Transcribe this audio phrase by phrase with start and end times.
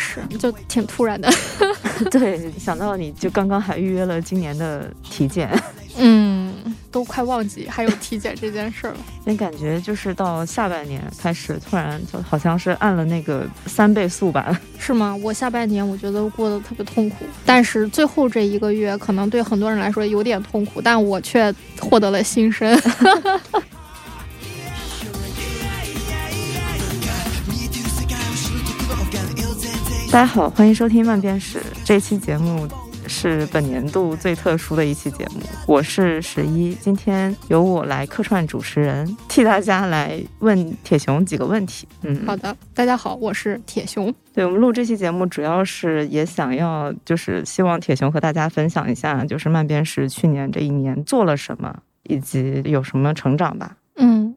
[0.00, 1.30] 过完了，确实就挺突然的。
[2.10, 5.50] 对，想到你就刚刚还预约了今年的体检，
[5.98, 8.98] 嗯，都快忘记还有体检这件事儿了。
[9.24, 15.14] 那感觉就是到下半年开始，突然就好像是按了那个三倍速吧，是吗？
[15.22, 22.80] 我下半年我觉得过得特别痛苦，但是最后这一个月可能对很多人来说有点痛苦，但我却获得了新生。
[30.12, 31.62] 大家好，欢迎收听慢编史。
[31.84, 32.66] 这期节目
[33.06, 41.86] 是本年度最特殊的一期节目，我是十一，今天由我来客串主持人，替大家来问铁熊几个问题。
[42.02, 44.12] 嗯，好的，大家好，我是铁熊。
[44.34, 53.76] 对我们录这期节目，主要是也想要，就是希望铁熊和大家分享一下，就是慢编史去年这一年做了什么，以及有什么成长吧。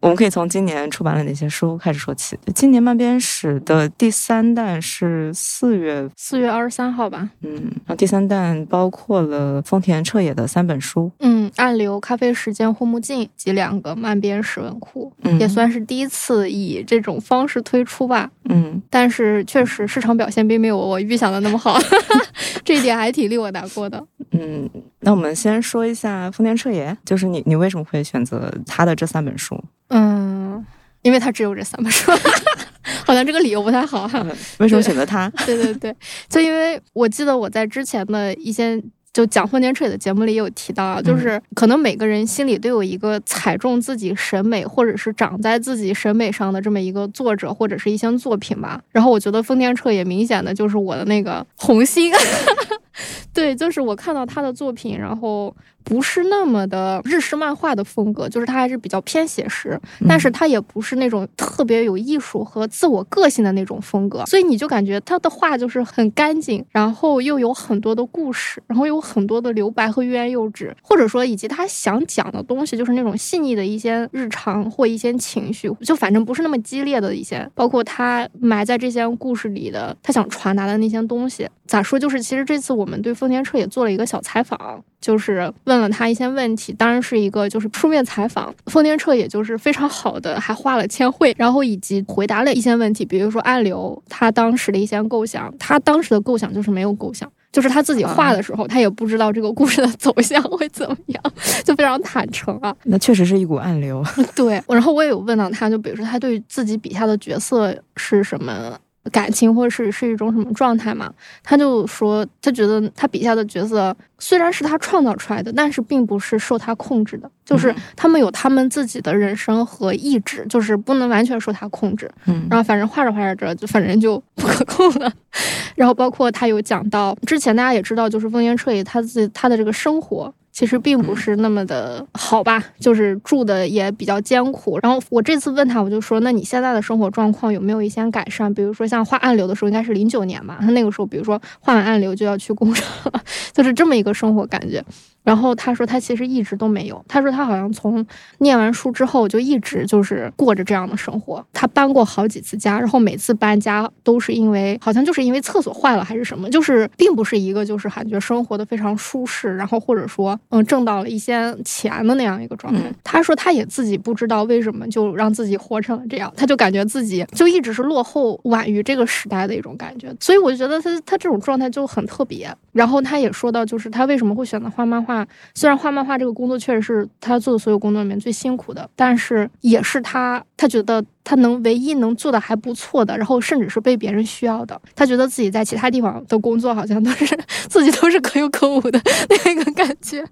[0.04, 2.38] 嗯，我们可以从今年出版了哪些书开始说起。
[2.54, 7.30] 今年漫编史的第三弹是四月四月二十三号吧？
[7.42, 18.30] 嗯，然后第三弹包括了丰田彻也的三本书，嗯，暗流、咖啡时间、护目镜及两个漫编史文库，也算是第一次以这种方式推出吧。
[18.50, 21.80] 嗯，但是确实市场表现并没有我预想的那么好，
[22.66, 24.06] 这一点还挺令我难过的。
[24.32, 24.70] 嗯，
[25.04, 29.62] 那我们先说一下丰田彻也，就是你，你为什么会选择他的这三本书？
[29.90, 30.66] 嗯，
[31.02, 32.12] 因为他只有这三本书，
[33.06, 34.26] 好像这个理由不太好哈。
[34.60, 35.30] 为什么选择他？
[35.46, 35.96] 对对对，
[36.28, 38.82] 就因为我记得我在之前的一些。
[39.14, 48.82] 就讲丰田彻也的节目里也有提到啊，就是可能每个人心里都有一个踩中自己审美，或者是长在自己审美上的这么一个作者或者是一些作品吧。
[48.90, 52.12] 然后我觉得丰田彻也明显的就是我的那个红心，
[53.34, 55.56] 对，就是我看到他的作品，然后。
[55.84, 81.50] 不是那么的日式漫画的风格，就是它还是比较偏写实，但是它也不是那种特别有艺术和自我个性的那种风格，所以你就感觉他的画就是很干净，然后又有很多的故事，然后有很多的留白和欲言又止，或者说以及他想讲的东西就是那种细腻的一些日常或一些情绪，就反正不是那么激烈的一些，包括他埋在这些故事里的他想传达的那些东西。
[81.66, 81.98] 咋说？
[82.04, 88.54] 就是其实这次我们对丰田彻也做了一个小采访，就是问了他一些问题，当然是一个就是书面采访。
[88.68, 101.24] 丰田彻也就是非常好的，还画了签绘，然后以及回答了一些问题，比如说暗流他当时的一些构想，他当时的构想就是没有构想，就是他自己画的时候，他也不知道这个故事的走向会怎么样，
[101.64, 102.76] 就非常坦诚啊。
[102.84, 104.04] 那确实是一股暗流。
[104.36, 108.78] 对，然后我也有问到他，就比如说他对自己笔下的角色是什么。
[109.12, 111.14] 感情或者是是一种什么状态嘛？
[111.44, 122.10] 他就说，他觉得他笔下的角色虽然是他创造出来的，但是并不是受他控制的，就是他们有他们自己的人生和意志，就是不能完全受他控制。
[122.26, 125.12] 嗯，然后反正画着画着着，就反正就不可控了。
[125.76, 130.34] 然后包括他有讲到，之前大家也知道，就是风烟彻也他自己他的这个生活。
[130.54, 134.80] 其实并不是那么的好吧，就是住的也比较艰苦。
[134.84, 138.54] 然后我这次问他，我就说，那你现在的生活状况有没有一些改善？
[138.54, 143.22] 比如说像画暗流的时候，应该是零九年吧，他那个时候，比如说画完暗流就要去工厂了，
[143.52, 144.84] 就是这么一个生活感觉。
[145.24, 148.06] 然后他说他其实一直都没有，他说他好像从
[148.40, 151.44] 念完书之后就一直就是过着这样的生活。
[151.54, 162.82] 他搬过好几次家，然后每次搬家都是因为好像就是因为厕所坏了还是什么，就是并不是一个就是感觉生活的非常舒适，然后或者说嗯挣到了一些钱的那样一个状态。
[163.04, 170.14] 他说他也自己不知道为什么就让自己活成了这样，他就感觉自己就一直是落后晚于这个时代的一种感觉。
[170.20, 172.54] 所以我就觉得他他这种状态就很特别。
[172.74, 175.13] 然后他也说到，就是他为什么会选择画漫画。
[175.54, 184.80] 虽然画漫画这个工作确实是他做的所有工作里面最辛苦的，但是也是他他觉得他能唯一能做的还不错的，然后甚至是被别人需要的。
[184.96, 187.38] 他觉得自己在其他地方的工作好像都是
[187.70, 189.00] 自己都是可有可无的
[189.46, 190.24] 那个感觉。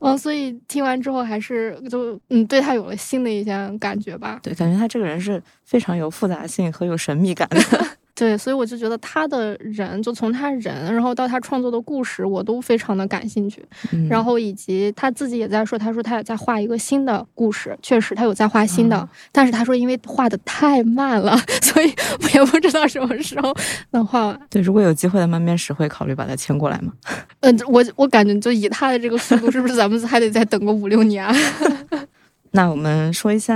[0.00, 4.38] 嗯，所以听完之后还是就嗯对他有了新的一些感觉吧。
[4.42, 7.58] 对，感觉他这个人是非常有复杂性和有神秘感的。
[8.18, 13.64] 对，所以我就觉得他的人，就从他人，然后到他创作的故事，我都非常的感兴趣。
[14.10, 23.54] 然后以及他自己也在说，他说他也在画一个新的故事，确实他有在画新的，但是他说因为画的太慢了， 所以我也不知道什么时候
[23.92, 24.40] 能画完。
[24.50, 26.92] 对，如果有机会的慢面史，会考虑把他牵过来吗？
[27.40, 31.24] 嗯，我我感觉就以他的这个速度，是不是咱们还得再等个五六年？
[32.52, 33.54] 那我们说一下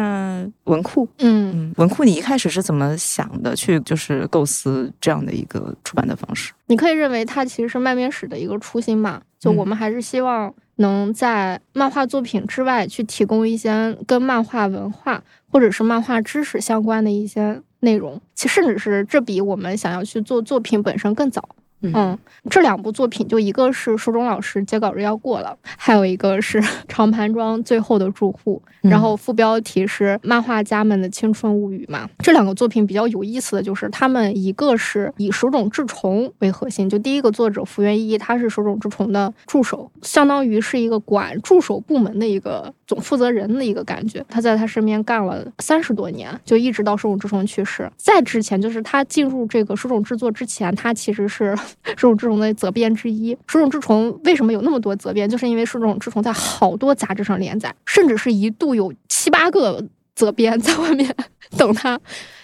[0.64, 3.56] 文库，嗯，文库你一开始是怎么想的？
[3.56, 6.52] 去就是构思这样的一个出版的方式？
[6.66, 9.20] 你可以认为它其实是漫编史的一个初心嘛？
[9.38, 21.48] 就我们还是希望能在漫画作品之外去提供一些跟漫画文化或者是漫画知识相关的一些内容，其甚至是这比我们想要去做作品本身更早。
[21.82, 22.16] 嗯，
[22.48, 32.08] 这两部作品就一个是书中老师截稿日要过了，还有一个是长盘庄最后的住户，然后副标题是漫画家们的青春物语嘛。
[32.18, 44.22] 这两个作品比较有意思的就是，他们一个是以手冢治虫为核心，就第一个作者福原一，他是手冢治虫的助手，相当于是一个管助手部门的一个总负责人的一个感觉。
[44.28, 47.90] 他在他身边干了三十多年，就一直到手冢治虫去世。
[47.96, 51.56] 在之前，就是他进入这个手冢制作之前，他其实是。
[51.96, 55.28] 手冢治虫的责编之一，手冢治虫为什么有那么多责编？
[55.28, 59.82] 就是因为手冢治虫在好多杂志上连载，甚至是一度有七八个
[60.14, 61.14] 责编在外面
[61.56, 61.98] 等他。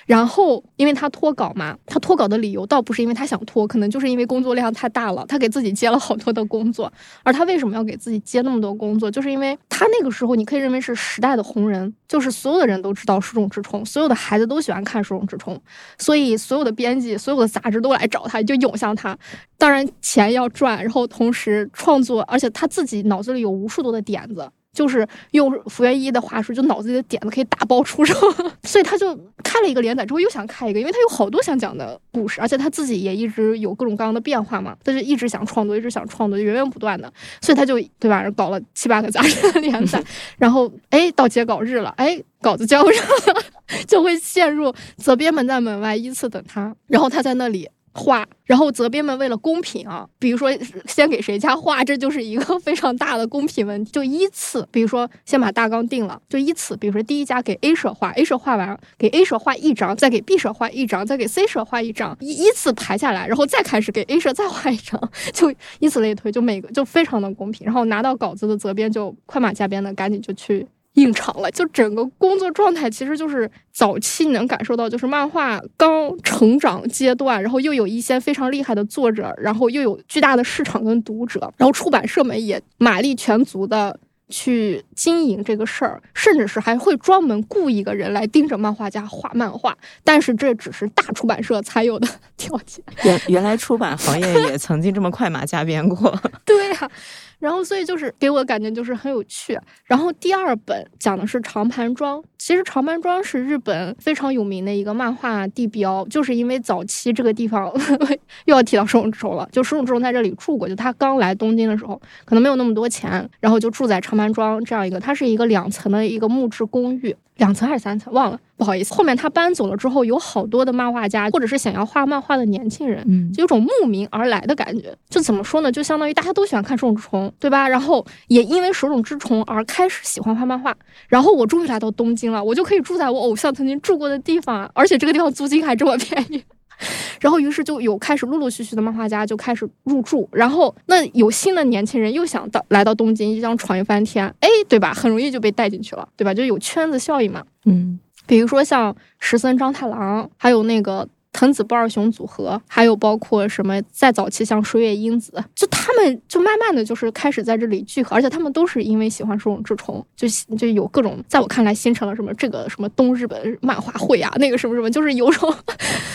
[0.09, 6.91] 然后，因为他脱稿嘛，他脱稿的理由倒不是因为他想脱，可能就是因为工作量太大了，他给自己接了好多的工作。
[7.23, 9.11] 而他为什么要给自己接那么多工作？
[9.11, 15.61] 就是因为他那个时候，你可以认为是时代的红人，就是所有的人都知道书中之虫，所有的孩子都喜欢看书中之虫，
[15.99, 19.15] 所以所有的编辑、所有的杂志都来找他，就涌向他。
[19.59, 24.51] 当然，钱要赚，然后同时创作，而且他自己脑子里有无数多的点子。
[24.79, 28.15] 就是用福原一的话说，就脑子里的点子可以打包出售，
[28.63, 40.01] 所以他就开了一个连载之后又想开一个，因为他有好多想讲的故事，而且他自己也一直有各种各样的变化嘛，他就一直想创作，一直想创作，源源不断的，所以他就对吧，搞了七八个杂志的连载，
[40.39, 43.43] 然后哎到截稿日了，哎稿子交上了，
[43.89, 47.69] 就会陷入责编门在门外依次等他，然后他在那里。
[47.99, 50.51] 画，然后责编们为了公平啊，比如说
[50.87, 53.91] 先给谁家画，这就是一个非常大的公平问题。
[53.91, 65.01] 就依次，比如说先把大纲定了，就依次，比如说第一家给 A 社画，A 社画完给 A 社画一张，再给 B 社画一张，再给 C 社画一张，依依次排下来，然后再开始给 A 社再画一张，
[65.35, 67.65] 就以此类推，就每个就非常的公平。
[67.65, 70.67] 然后拿到稿子的责编就快马加鞭的赶紧就去。
[70.99, 83.99] 应场了，就整个工作状态其实就是早期你能感受到，就是漫画刚成长阶段，然后又有一些非常厉害的作者，然后又有巨大的市场跟读者，然后出版社们也马力全足的
[84.29, 92.07] 去经营这个事儿，甚至是还会专门雇一个人来盯着漫画家画漫画，但是这只是大出版社才有的
[92.37, 92.85] 条件。
[93.05, 96.15] 原原来出版行业也曾经这么快马加鞭过。
[96.45, 96.91] 对呀。
[97.39, 99.59] 然后，所以就是给我的感觉就是很有趣。
[99.85, 107.73] 然后第二本讲的是长盘庄，其实长盘庄是日本非常有名的一个漫画地标，就是因为早期这个地方
[108.47, 117.15] 又要提到手冢治虫了，就手冢治虫在这里住过，就他刚来东京的时候，可能没有那么多钱，然后就住在长盘庄这样一个，它是一个两层的一个木质公寓。
[117.37, 118.93] 两层还是三层，忘了，不好意思。
[118.93, 124.95] 后面他搬走了之后，有好多的漫画家，或者是想要画漫画的年轻人，嗯，就有种慕名而来的感觉。
[125.09, 125.73] 就怎么说呢？
[125.73, 127.67] 就相当于大家都喜欢看手冢治虫，对吧？
[127.69, 130.77] 然后也因为手冢之虫而开始喜欢画漫画。
[131.09, 136.43] 然后我终于来到东京了，我就可以住在我偶像曾经住过的地方，而且这个地方租金还这么便宜。
[137.21, 144.95] 然后，于是就有开始陆陆续续的漫画家就开始入住，然后那有新的年轻人又想到来到东京，就想闯一番天，哎，对吧？
[144.95, 146.33] 很容易就被带进去了，对吧？
[146.33, 147.43] 就有圈子效应嘛。
[147.65, 151.09] 嗯，比如说像石森章太郎，还有那个。
[151.33, 160.27] 藤子不二雄组合，还有包括什么再早期像水野英子，就他们就慢慢的就是开始在这里聚合，而且他们都是因为喜欢手冢治虫，就
[160.57, 165.55] 就有各种在我看来形成了什么这个什么东日本漫画会啊，那个什么什么，就是有种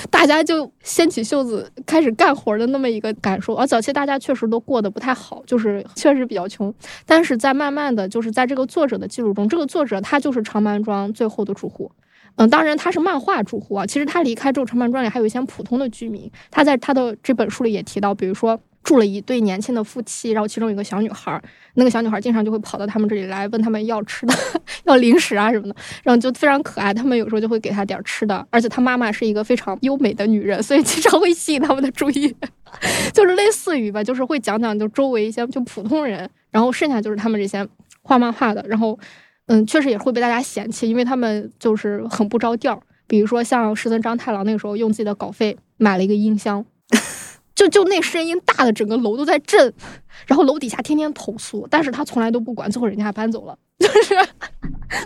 [0.09, 3.53] 大家就掀起袖子开始干活的那么一个感受。
[3.53, 6.73] 而早期大家确实都过得不太好，就是确实比较穷，
[7.05, 11.91] 但是在慢慢的就是在这个作者的记录中，这个作者他就是长满庄最后的住户。
[12.35, 13.85] 嗯，当然他是漫画住户啊。
[13.85, 16.29] 其实他离开之后，长盘庄里还有一些普通的居民。
[16.49, 21.39] 他在他的这本书里也提到，比如说住了一对年轻的夫妻，然后其中有个小女孩，
[21.75, 24.33] 那个小女孩经常就会跑到他们这里来问他们要吃的、
[24.85, 26.91] 要零食啊什么的，然后就非常可爱。
[26.91, 32.35] 他们有时候就会给他点吃的，而且他妈妈是一个非常优美的女人，所以经常会吸引他们的注意。
[33.13, 37.65] 就是类似于吧，就是会讲讲就周围一些就普通人，然后剩下就是他们这些
[38.01, 38.97] 画漫画的，然后。
[39.47, 42.81] 嗯，确实也会被大家嫌弃，因为他们就是很不着调。
[43.07, 46.65] 比如说像石森章太郎那个时候用自己的稿费买了一个音箱，
[47.53, 49.73] 就就那声音大的整个楼都在震，
[50.25, 54.15] 然后楼底下天天投诉，但是他从来都不管，最后人家搬走了， 就是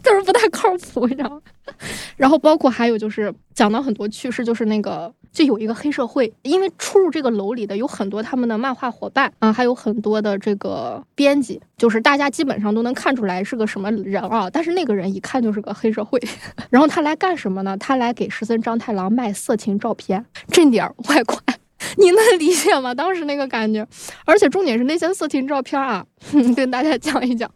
[0.04, 1.42] 就是不太靠谱，你知道吗？
[2.16, 5.14] 然后包括还有就是讲到很多趣事，就是那个。
[5.32, 14.50] 就有一个黑社会，因为出入这个楼里的有很多他们的漫画伙伴啊，还有很多的这个编辑，就是大家基本上都能看出来是个什么人啊。
[14.50, 16.22] 但是那个人一看就是个黑社会，
[16.70, 17.78] 然后他来干什么呢？
[17.78, 21.42] 他来给石森章太郎卖色情照片，挣点外快。
[21.98, 22.94] 你能理解吗？
[22.94, 23.88] 当时那个感觉，
[24.26, 26.06] 而且重点是那些色情照片啊，
[26.56, 27.50] 跟大家讲一讲，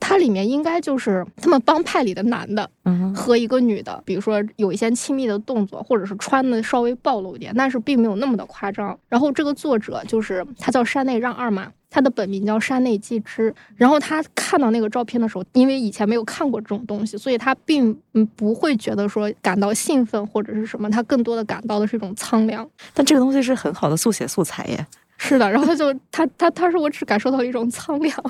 [0.00, 2.68] 它里面应该就是他们帮派里的男的
[3.14, 8.98] 和一个女的，比如说有一些亲密的动作，或者是穿的稍微暴露一点，但是并没有那么的夸张。
[9.08, 11.70] 然后这个作者就是他叫山内让二马。
[11.90, 22.68] 他的本名叫山内纪之，然后他看到那个照片的时候，因为以前没有看过这种东西，所以他并嗯不会觉得说感到兴奋或者是什么，他更多的感到的是一种苍凉。
[22.92, 24.86] 但这个东西是很好的速写素材耶。
[25.16, 28.22] 是的，然后他就他他他说我只感受到了一种苍凉，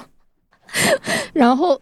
[1.35, 1.79] 然后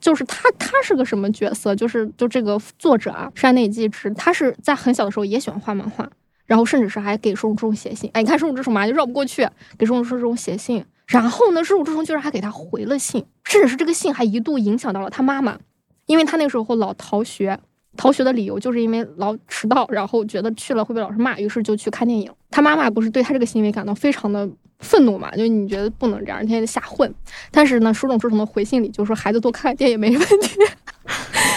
[0.00, 1.74] 就是他他是个什么角色？
[1.74, 6.10] 就是就这个作者啊，山内纪之，他是在很小的时候也喜欢画漫画，
[6.44, 8.10] 然后甚至是还给手冢治虫写信。
[8.12, 10.84] 哎，你看手冢治虫嘛，就绕不过去，给手冢治虫写信。
[11.06, 15.58] 然后呢，手冢治虫居然还给他回了信，甚至是这个信还一度影响到了他妈妈，
[16.06, 17.58] 因为他那时候老逃学，
[17.96, 22.30] 逃学的理由就是因为老迟到，然后觉得去了会被老师骂，于是就去看电影。
[22.50, 25.30] 他妈妈不是对他这个行为感到非常的愤怒嘛？
[25.36, 27.12] 就你觉得不能这样，天天瞎混。
[27.50, 30.58] 但是呢，手冢治虫的回信里就说孩子多看看电影没问题。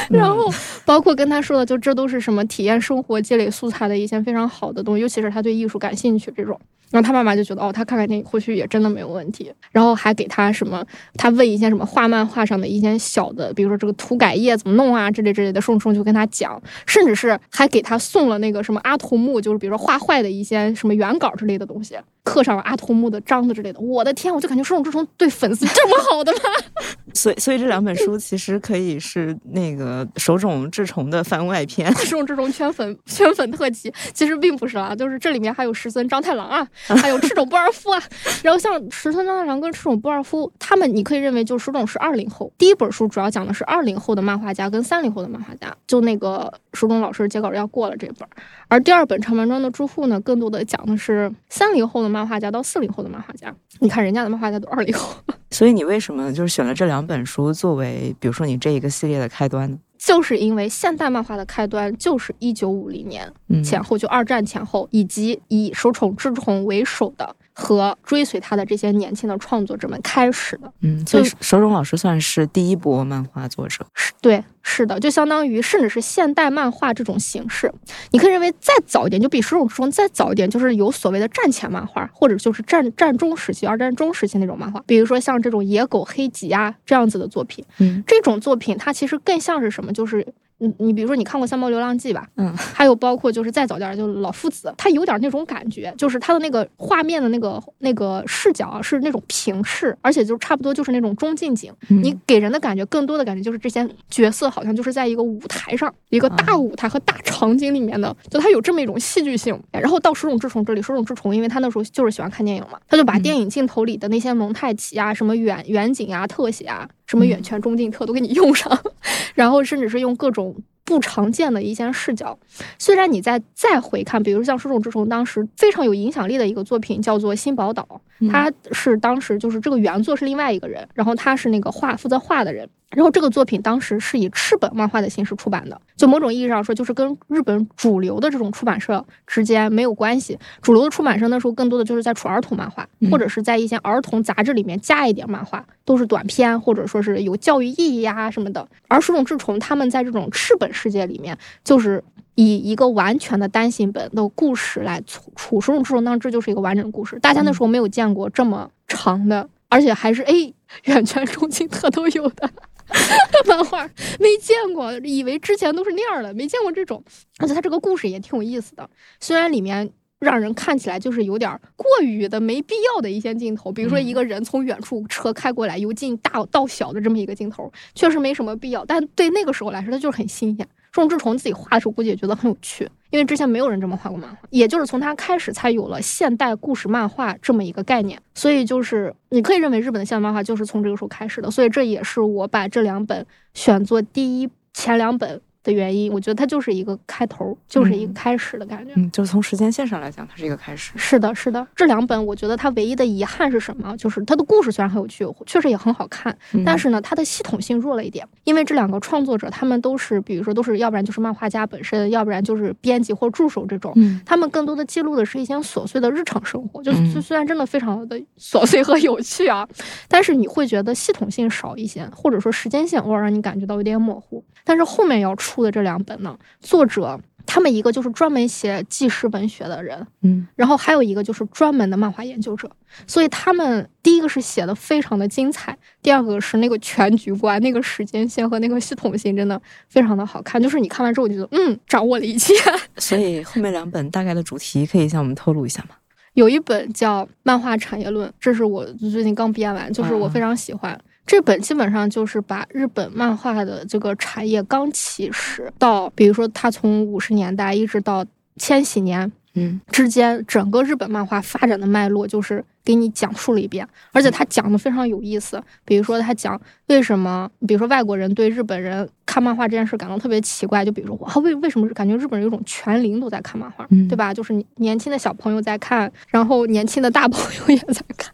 [0.09, 0.49] 然后
[0.85, 6.59] 包括跟他说的，就这都是什么体验生活、积累素材的一些非常好的东西，尤其是他对艺术感兴趣这种。
[6.91, 9.51] 然后他妈妈就觉得，哦，他看看电影或许也真的没有问题。
[9.71, 10.83] 然后还给他什么，
[11.15, 15.61] 他问一些什么画漫画上的一些小的，比如说这个涂改液怎么弄啊，之类之类的。
[15.61, 21.97] 顺顺就跟他讲，甚至是还给他送了那个什么阿童木，就是比如说画坏的一些什么原稿之类的东西，
[22.27, 23.79] 刻上了阿童木的章子之类的。
[23.79, 26.39] 我的天，我就感觉宋仲之虫对粉丝这么好的吗？
[27.13, 33.91] 所以，所以这两本书其实可以是那个手冢治虫的番外篇， 手冢治虫圈粉 圈粉特辑。
[34.13, 36.67] 其实并不是啊，就是这里面还有石森章太郎啊。
[37.01, 38.01] 还有赤冢不二夫啊，
[38.43, 42.51] 然后像石森章太郎跟赤冢不二夫，他们你可以认为就是手冢是二零后。
[42.57, 48.27] 第一本书主要讲的是二零后的漫画家跟三零后的漫画家，就那个手冢老师截稿要过了这本，
[48.69, 53.53] 而第二本长门庄的住户呢，更多的讲的是三零后的漫画家到四零后的漫画家。
[53.79, 55.15] 你看人家的漫画家都二零后，
[55.51, 59.77] 所以你为什么就是选了这两本书作为，比如说你这一个系列的开端呢？
[59.97, 63.31] 就是因为现代漫画的开端就是一九五零年
[63.63, 67.35] 前后，就二战前后，以及以手冢治虫为首的。
[67.59, 77.73] 和追随他的这些年轻的创作者们开始的，嗯，所以手冢老师算是第一波漫画作者，是对，是的，就相当于甚至是现代漫画这种形式，
[78.11, 90.31] 你可以认为再早一点，就比手冢治虫再早一点，就是有所谓的战前漫画，或者就是战战中时期、二战中时期那种漫画，比如说像这种野狗黑吉啊这样子的作品，嗯，这种作品它其实更像是什么，就是。
[90.59, 109.59] 你你比如说你看过《三毛流浪记》吧，嗯，还有包括就是再早点就老夫子，他有点那种感觉，就是他的那个画面的那个那个视角啊，是那种平视，而且就差不多就是那种中近景，你给人的感觉更多的感觉就是这些角色好像就是在一个舞台上，一个大舞台和大场景里面的，就他有这么一种戏剧性。
[109.71, 116.89] 然后到十种之虫这里，十种之虫因为他那时候就是喜欢看电影嘛，他就把电影镜头里的那些蒙太奇啊、什么远远景啊、特写啊。
[117.07, 118.79] 什么远全中近特都给你用上，
[119.33, 122.37] 然后甚至是用各种不常见的一些视角。
[122.77, 127.87] 虽然你再再回看，比如像手冢治虫当时非常有影响力的一个作品叫做《新宝岛》，
[128.31, 132.67] 他是当时就是这个原作是另外一个人，然后他是那个画负责画的人。
[132.91, 140.39] 然后这个作品当时是以赤本漫画的形式出版的，就某种意义上说，就是跟日本主流的这种出版社之间没有关系。
[140.61, 148.65] 主流的出版社那时候更多的就是在出儿童漫画，或者是在一些儿童杂志里面加一点漫画，都是短篇或者说是有教育意义呀什么的。
[148.87, 152.01] 而手冢治虫他们在这种赤本世界里面，就是
[152.37, 155.31] 以一个完全的单行本的故事来出。
[155.35, 160.53] 手冢治虫当这就是一个完整的故事，大家那时候没有见过这么长的，而且还是哎
[160.83, 162.49] 远全中近特都有的。
[163.47, 163.89] 漫画
[164.19, 167.03] 没见过，以为之前都是那样的，没见过这种。
[167.39, 168.87] 而且它这个故事也挺有意思的，
[169.19, 169.89] 虽然里面
[170.19, 178.85] 让人看起来就是有点过于的没必要的一些镜头，比如说一个人从远处车开过来，由近大到小的这么一个镜头，确实没什么必要。
[178.85, 180.65] 但对那个时候来说，它就是很新鲜。
[180.97, 188.19] 众志虫自己画的时候，估计也觉得很有趣，因为之前没有人这么画过漫画，也就是从他开始才有了现代故事漫画这么一个概念。
[188.33, 191.51] 所以就是你可以认为日本的现代漫画就是从这个时候开始的。
[191.51, 195.39] 所以这也是我把这两本选作第一前两本。
[195.67, 198.93] 的原因，我觉得它就是一个开头，就是一个开始的感觉。
[198.95, 200.93] 嗯，就是从时间线上来讲，它是一个开始。
[200.95, 201.67] 是的，是的。
[201.75, 203.93] 这两本，我觉得它唯一的遗憾是什么？
[203.97, 208.25] 就是它的故事虽然很有趣，确实也很好看，但是呢，它的系统性弱了一点。
[208.45, 213.91] 因为这两个创作者，他们都是，比如说，都是要不然就是漫画家本身，要不然就是编辑或助手这种。
[213.97, 214.21] 嗯。
[214.25, 219.67] 他们更多的记录的是一些琐碎的日常生活，就虽然真的非常的琐碎和有趣啊，
[220.07, 224.43] 但是你会觉得系统性少一些，或者说时间线偶尔让你感觉到有点模糊。
[224.63, 232.69] 但是后面要出的这两本呢，作者他们一个就是专门写纪实文学的人，嗯，然后还有一个就是专门的漫画研究者，
[233.07, 242.53] 所以他们第一个是写的非常的精彩，第二个是那个全局观、那个时间线和那个系统性真的非常的好看，就是你看完之后就觉得嗯，掌握了一切。
[242.97, 245.95] 所以后面两本大概的主题可以向我们透露一下吗？
[246.33, 250.99] 有一本叫《漫画产业论》，这是我最近刚编完，就是我非常喜欢。
[251.27, 265.61] 这本基本上就是把日本漫画的这个产业刚起始到，比如说它从五十年代一直到千禧年，嗯，之间整个日本漫画发展的脉络，就是给你讲述了一遍，而且他讲的非常有意思。
[265.83, 274.33] 比如说他讲为什么，比如说外国人对日本人看漫画这件事感到特别奇怪，就比如说哇，为为什么感觉日本人有种全龄都在看漫画，对吧？
[274.33, 278.33] 就是年轻的小朋友在看，然后年轻的大朋友 也在看。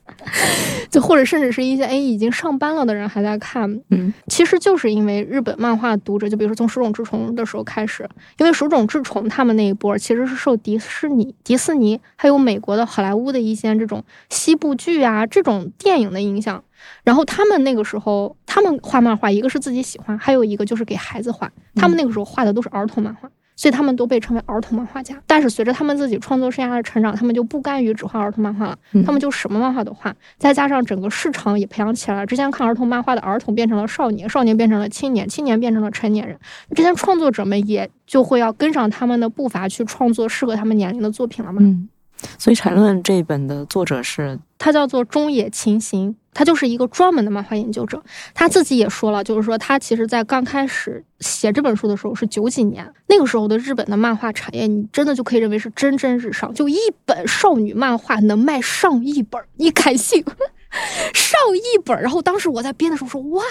[0.92, 8.08] 就或者甚至是一些哎已经上班了的人还在看，嗯，其实就是因为日本漫画读者，就比如说从手冢治虫的时候开始，
[8.38, 14.04] 因为手冢治虫他们那一波其实是受迪士尼、迪士尼还有美国的好莱坞的一些这种
[14.44, 16.62] 西部剧啊这种电影的影响，
[17.06, 23.30] 然后他们那个时候他们画漫画，一个是自己喜欢，还有一个就是给孩子画，他们那个时候画的都是儿童漫画。
[23.56, 30.14] 所以他们都被称为儿童漫画家，但是随着他们自己创作生涯的成长，他们就不甘于只画儿童漫画了，他们就什么漫画都画。
[30.40, 36.36] 再加上整个市场也培养起来了，之前看儿童漫画的儿童变成了少年，少年变成了青年，青年变成了成年人。
[36.76, 41.60] 这些创作者们也就会要跟上他们的步伐去创作适合他们年龄的作品了嘛。
[41.62, 41.88] 嗯，
[42.38, 46.16] 所以《缠论》这一本的作者是他叫做中野晴行。
[46.36, 48.02] 他就是一个专门的漫画研究者，
[48.34, 56.76] 他自己也说了，就是说他其实，在刚开始写这本书的时候是九几年，那个时候的日本的漫画产业，你真的就可以认为是蒸蒸日上，就一
[57.06, 60.26] 本少女漫画能卖上亿本，你敢信？
[61.14, 62.02] 上亿本！
[62.02, 63.44] 然后当时我在编的时候说哇，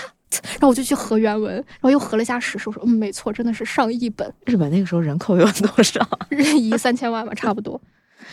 [0.55, 4.29] 然后我就去核原文，然后又核了一下史实，我说嗯，没错，真的是上亿本。
[4.45, 6.05] 日本那个时候人口有多少？
[6.37, 7.81] 一亿三千万吧，差不多。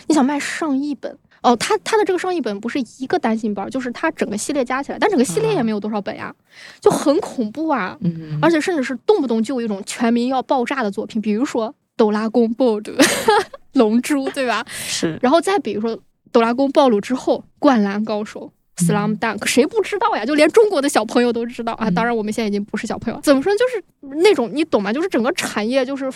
[0.10, 1.18] 你想卖上亿本？
[1.42, 6.36] 哦，他他的这个上亿本不是一个单行本，就是他整个系列加起来，但整个系列也没有多少本呀，
[6.82, 7.98] 就很恐怖啊。
[8.02, 12.92] 嗯，而且甚至是动不动就有一种全民要爆炸的作品，比如说《斗拉宫暴》的
[13.74, 14.66] 《龙珠》，对吧？
[14.70, 15.18] 是。
[15.22, 15.96] 然后再比如说
[16.34, 18.52] 《哆啦 A 梦》暴露之后，《灌篮高手》
[18.86, 20.26] 《Slam Dunk》，谁不知道呀？
[20.26, 21.90] 就连中国的小朋友都知道啊。
[21.90, 23.20] 当然，我们现在已经不是小朋友。
[23.22, 23.54] 怎么说？
[23.54, 24.92] 就是那种你懂吗？
[24.92, 26.12] 就是整个产业就是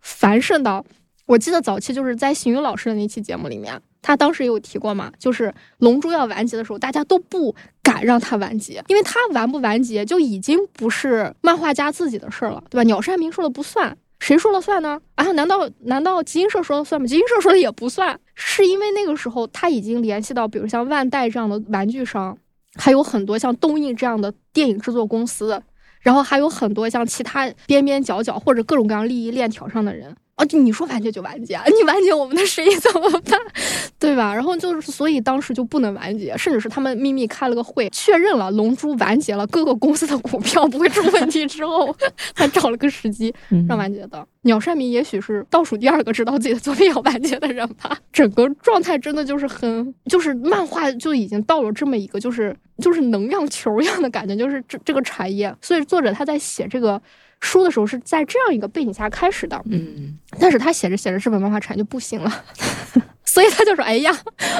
[0.00, 0.84] 繁盛到，
[1.26, 3.80] 我记得早期就是在邢宇老师的那期节目里面。
[4.02, 12.82] 他当时也有提过嘛，就是《龙珠》要完结的时候，大家都不敢让他完结，因为他完不完结就已经不是漫画家自己的事儿了，对吧？
[12.82, 15.00] 鸟山明说了不算，谁说了算呢？
[15.14, 17.06] 啊，难道难道集英社说了算吗？
[17.06, 22.36] 集英社说了也不算，是因为那个时候他已经联系到，比如像万代这样的玩具商，
[22.74, 25.62] 还有很多像东映这样的电影制作公司，
[26.00, 30.14] 然后还有很多像其他边边角角或者各种各样利益链条上的人。
[30.36, 33.38] 啊，你说完结就完结，你完结我们的生意怎么办？
[34.00, 34.34] 对吧？
[34.34, 41.94] 然后就是，所以当时就不能完结，甚至是他们秘密开了个会，确认了《龙珠》完结了，各个公司的股票不会出问题之后，
[42.34, 43.32] 才找了个时机
[43.68, 44.26] 让完结的。
[44.42, 47.96] 鸟山明也许是倒数第二个知道自己的作品要完结的人吧。
[48.12, 55.54] 整个状态真的就是很，就是漫画就已经到了这么一个，就是就是能量球一样的感觉，就是这这个产业。
[55.62, 57.00] 所以作者他在写这个。
[57.44, 62.44] 书的时候是在这样一个背景下开始的，嗯，但是他写着写着，日本漫画产业就不行了，
[63.24, 64.10] 所以他就说：“哎呀，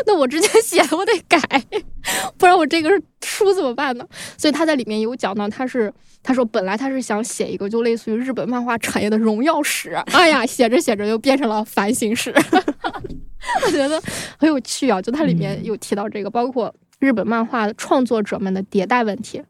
[0.07, 1.39] 那我直接写我得改，
[2.37, 2.91] 不然我这个
[3.25, 5.93] 书怎么办呢？”所以他在里面有讲到，他是
[6.23, 12.31] 他说本来他是想写一个就类似于日本漫画产业的荣耀史，哎呀，写着写着又变成了反省史，
[13.65, 14.01] 我觉得
[14.39, 15.01] 很有趣啊。
[15.01, 19.43] 就它里面有提到这个，包括日本漫画创作者们的迭代问题。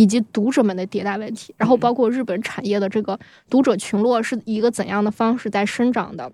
[0.00, 6.32] 以及读者们的迭代问题，然后包括日本产业的这个读者群落是一个怎样的方式在生长的，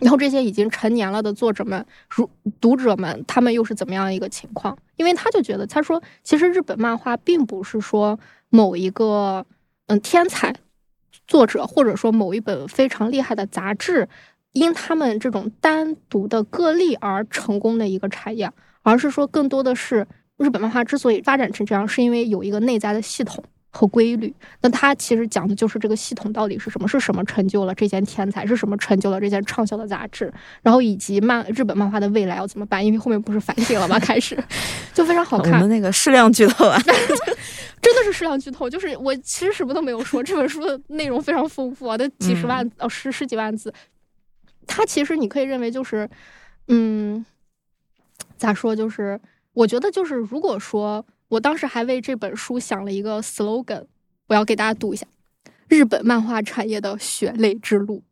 [0.00, 2.28] 然后这些已经成年了的作者们，如
[2.60, 4.76] 读者们，他们又是怎么样一个情况？
[4.96, 9.46] 因为他就觉得，他说，其实日本漫画并不是说某一个
[9.86, 10.52] 嗯天才
[11.28, 14.08] 作者，或者说某一本非常厉害的杂志，
[14.50, 18.50] 因他们这种单独的个例而成功的一个产业，
[18.82, 20.04] 而是说更多的是。
[20.38, 24.34] 日本漫画之所以发展成这样，是因为有一个内在的系统和规律。
[24.62, 26.88] 那它其实讲的就是这个系统到底是什么？
[26.88, 28.46] 是什么成就了这件天才？
[28.46, 30.32] 是什么成就了这件畅销的杂志？
[30.62, 32.84] 然后以及漫日本漫画的未来要怎么办？
[32.84, 33.98] 因为后面不是反省了吗？
[34.00, 34.38] 开始
[34.94, 35.54] 就非常好看。
[35.54, 36.80] 我们那个适量剧透啊，
[37.82, 38.70] 真的是适量剧透。
[38.70, 43.72] 就是我其实什么都没有说，这本书的内容非常丰富啊，得几十万哦十十几万字。
[44.66, 46.08] 它其实你可以认为就是，
[46.68, 47.26] 嗯，
[48.36, 49.20] 咋说就是。
[49.54, 53.86] 我觉得就是，如果说我当时还为这本书想了一个 slogan，
[54.28, 55.06] 我要给大家读一下：
[55.68, 58.02] 日本漫画产业的血泪之路。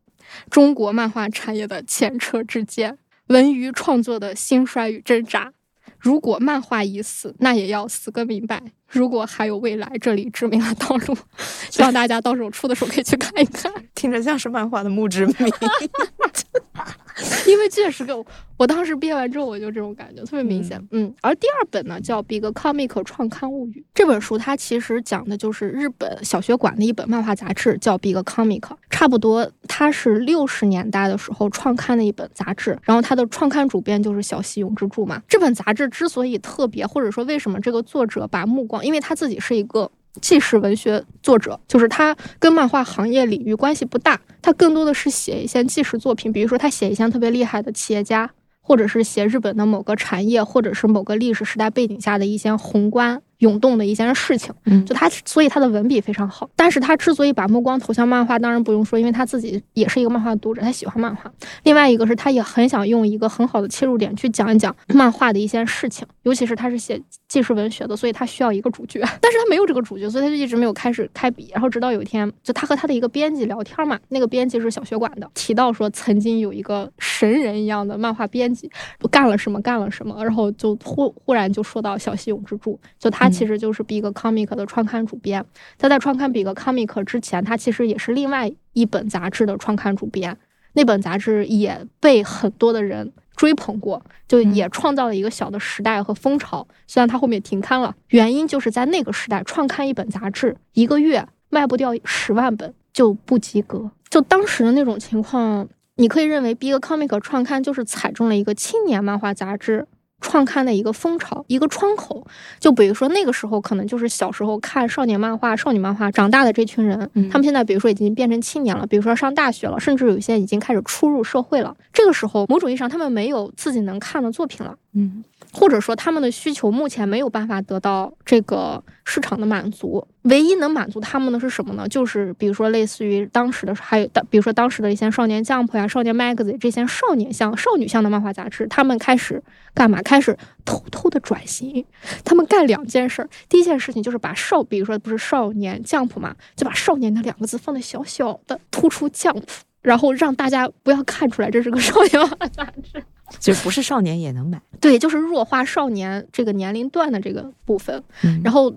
[0.50, 5.52] 中国漫画产业的前车之鉴，文娱创作的兴衰与挣扎。
[5.98, 8.62] 如果漫画已死，那也要死个明白。
[8.88, 11.16] 如果还有未来，这里指明了道路。
[11.70, 15.36] 希望大家到时候出的时候可以去看一看，听着像是漫画的墓志铭。
[17.48, 18.24] 因为确实给我，
[18.58, 20.80] 我当时编完之后我就这种感觉特别明显。
[20.90, 32.78] 嗯，而第二本呢叫《Big Comic 创刊物语》这本书，它其实讲的就是日本小学馆的一本漫画杂志，叫《Big Comic》，差不多它是六十年代的时候创刊的一本杂志。
[32.82, 35.22] 然后它的创刊主编就是小西永之助嘛。
[35.26, 39.90] 这本杂志之所以特别，或者说为什么这个作者把目光，因为他自己是一个。
[40.20, 53.22] 纪实文学作者，就是他跟漫画行业领域关系不大，他更多的是写一些纪实作品，比如说他写一些特别厉害的企业家，或者是写日本的某个产业，或者是某个历史时代背景下的一些宏观。
[53.38, 56.48] 涌动的一件事情，嗯，就他，所以他的文笔非常好。
[56.56, 61.30] 但是他之所以把目光投向漫画，当然不用说，因为他自己也是一个漫画读者，他喜欢漫画。
[61.64, 69.00] 另外一个是，他也很想用一个很好的切入点去讲一讲漫画的一些事情，尤其是他是写纪实文学的，所以他需要一个主角。
[69.20, 71.50] 但是他没有这个主角，所以他就一直没有开始开笔。
[71.52, 78.70] 然后直到有一天，就他和他的一个编辑聊天嘛，那个编辑是小学馆的，提到说曾经有一个神人一样的漫画编辑，
[79.10, 83.25] 干了什么干了什么，然后就忽忽然就说到小西永之助，就他。
[83.26, 85.44] 他其实就是《Big Comic》的创刊主编。
[85.78, 90.36] 他在创刊《Big Comic》之前，他其实也是另外一本杂志的创刊主编。
[90.74, 96.64] 那本杂志也被很多的人追捧过，就也创造了一个小的时代和风潮。
[96.86, 103.90] 虽然他后面停刊了，原因就是在那个时代，创刊一本杂志一个月卖不掉十万本就不及格。
[104.08, 109.88] 就当时的那种情况，你可以认为《Big Comic》创刊就是踩中了一个青年漫画杂志。
[110.20, 112.26] 创刊的一个风潮，一个窗口。
[112.58, 116.98] 就比如说那个时候，可能就是小时候看少年漫画、少女漫画长大的这群人，
[117.30, 121.76] 他们现在比如说已经变成青年了，比如说上大学了，甚至有些已经开始初入社会了。
[121.92, 124.76] 这个时候，某种意义上，他们没有自己能看的作品了。
[124.94, 125.24] 嗯。
[125.56, 131.88] 或者说他们的需求目前没有办法得到这个市场的满足，唯一能满足他们的是什么呢？
[131.88, 139.42] 就是比如说类似于当时的还有当，比如说当时的一些少年 Jump 呀、少年 Magazine 这些少年向、少女向的漫画杂志，他们开始
[139.72, 140.02] 干嘛？
[140.02, 141.86] 开始偷偷的转型。
[142.22, 149.44] 他们干两件事儿，第一件事情就是把少，比如说不是少年 Jump 嘛，就把少年的两个字放的小小的，突出 Jump，
[149.86, 153.00] 然后让大家不要看出来这是个少年漫画杂志。
[153.38, 158.02] 就不是少年也能买，对，就是弱化少年这个年龄段的这个部分。
[158.42, 158.74] 然后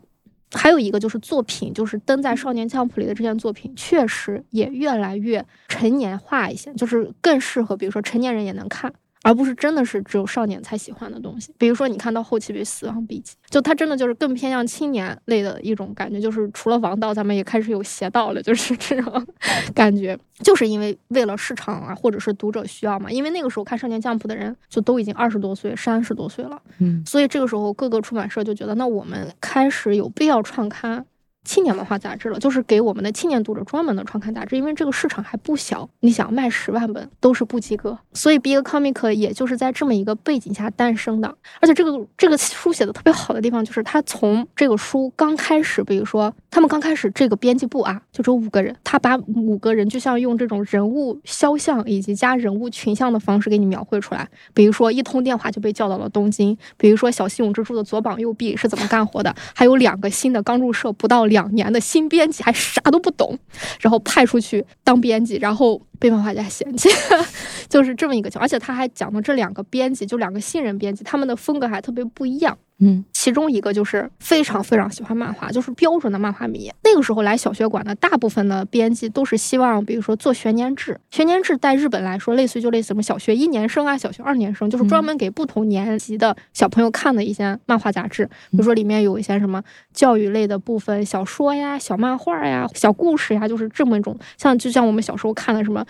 [0.51, 8.93] 还有一个就是作品，就是登在少年相谱里的这件作品，确实也越来越成年化一些，就是更适合，比如说成年人也能看。
[9.23, 19.27] 而不是真的是只有少年才喜欢的东西，比如说你看到后期比《死亡笔记》，就它真的就是更偏向青年类的一种感觉，就是除了王道，咱们也开始有邪道了，就是这种
[19.75, 31.05] 感觉，就是因为为了市场啊，或者是读者需要嘛，因为那个时候看少年将谱的人就都已经二十多岁、三十多岁了，嗯，所以这个时候各个出版社就觉得，那我们开始有必要创刊。
[31.45, 41.33] 青年文化杂志了，就是给我们的青年读者专门的创刊杂志，因为这个市场还不小，你想卖十万本都是不及格，所以 Big Comic 也就是在这么一个背景下诞生的。
[41.61, 54.27] 而且这个这个书写的特别好的地方，就是他从这个书刚开始，比如说他们刚开始这个编辑部啊，就只有五个人，他把五个人就像用这种人物肖像以及加人物群像的方式给你描绘出来。
[54.53, 61.49] 比如说一通电话就被叫到了东京，比如说小西永之助的左膀右臂是怎么干活的，还有两个新的刚入社不到两。
[61.49, 63.37] 年的新编辑还啥都不懂，
[63.81, 66.89] 然后派出去当编辑，然后被漫画家嫌弃，
[67.69, 68.45] 就是这么一个情况。
[68.45, 72.57] 而且他还讲了这两个编辑，就两个新人编辑，他们的风格还特别不一样。
[72.81, 76.71] 嗯，其中一个就是非常非常喜欢漫画，就是标准的漫画迷。
[76.81, 80.97] 那个时候来小学馆的大部分的编辑都是希望，比如说做学年制。
[81.11, 88.25] 学年制在日本来说，类似于就类似什么小学一年生啊，小学二年生，就是专门给不同年级的小朋友看的一些漫画杂志。
[88.51, 89.61] 比如说里面有一些什么
[89.93, 95.85] 教育类的部分，小说呀、小漫画呀、小故事呀，就是这么一种，像就像我们小时候看的什么。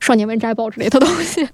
[0.00, 1.48] 少年文摘报之类的东西，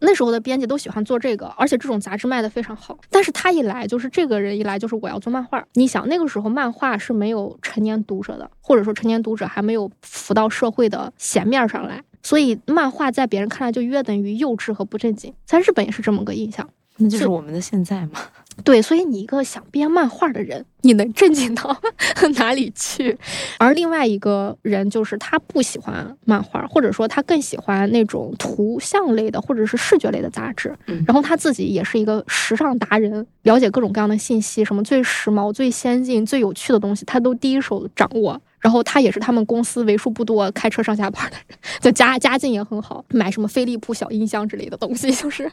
[0.00, 2.98] 那时候的编辑都喜欢做这个，而且这种杂志卖的非常好。
[3.10, 5.64] 但是他一来，就是这个人一来，就是我要做漫画。
[5.74, 15.32] 你想那个时候漫画是没有成年读者的，或者说成年读者还没有浮到社会的弦面上来，所以漫画在别人看来就约等于幼稚和不正经。
[15.44, 16.68] 在日本也是这么个印象。
[16.96, 18.20] 那就是我们的现在嘛。
[18.62, 21.76] 对，所以你一个想编漫画的人，你能正经到
[22.36, 23.16] 哪里去？
[23.58, 30.76] 而另外一个人就是他不喜欢漫画，或者说他更喜欢那种图像类的或者是视觉类的杂志。
[31.06, 38.40] 然后他自己也是一个时尚达人，了解各种各样的信息，什么最时髦、最先进、最有趣的东西，他都第一手掌握。
[38.60, 45.50] 然后他也是他们公司为数不多开车上下班的人，就家家境也很好，买什么飞利浦小音箱之类的东西，就是，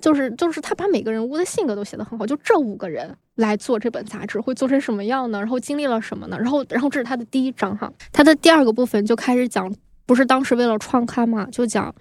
[0.00, 2.26] 就是就是他把每个人物的性格都写得很好。
[2.26, 5.38] 就这五个人来做这本杂志会做成什么样呢？
[5.38, 6.36] 然后经历了什么呢？
[6.38, 9.72] 然后然后这是他的第一章哈，他的第二个部分就开始讲，
[10.06, 11.94] 不是当时为了创刊嘛，就讲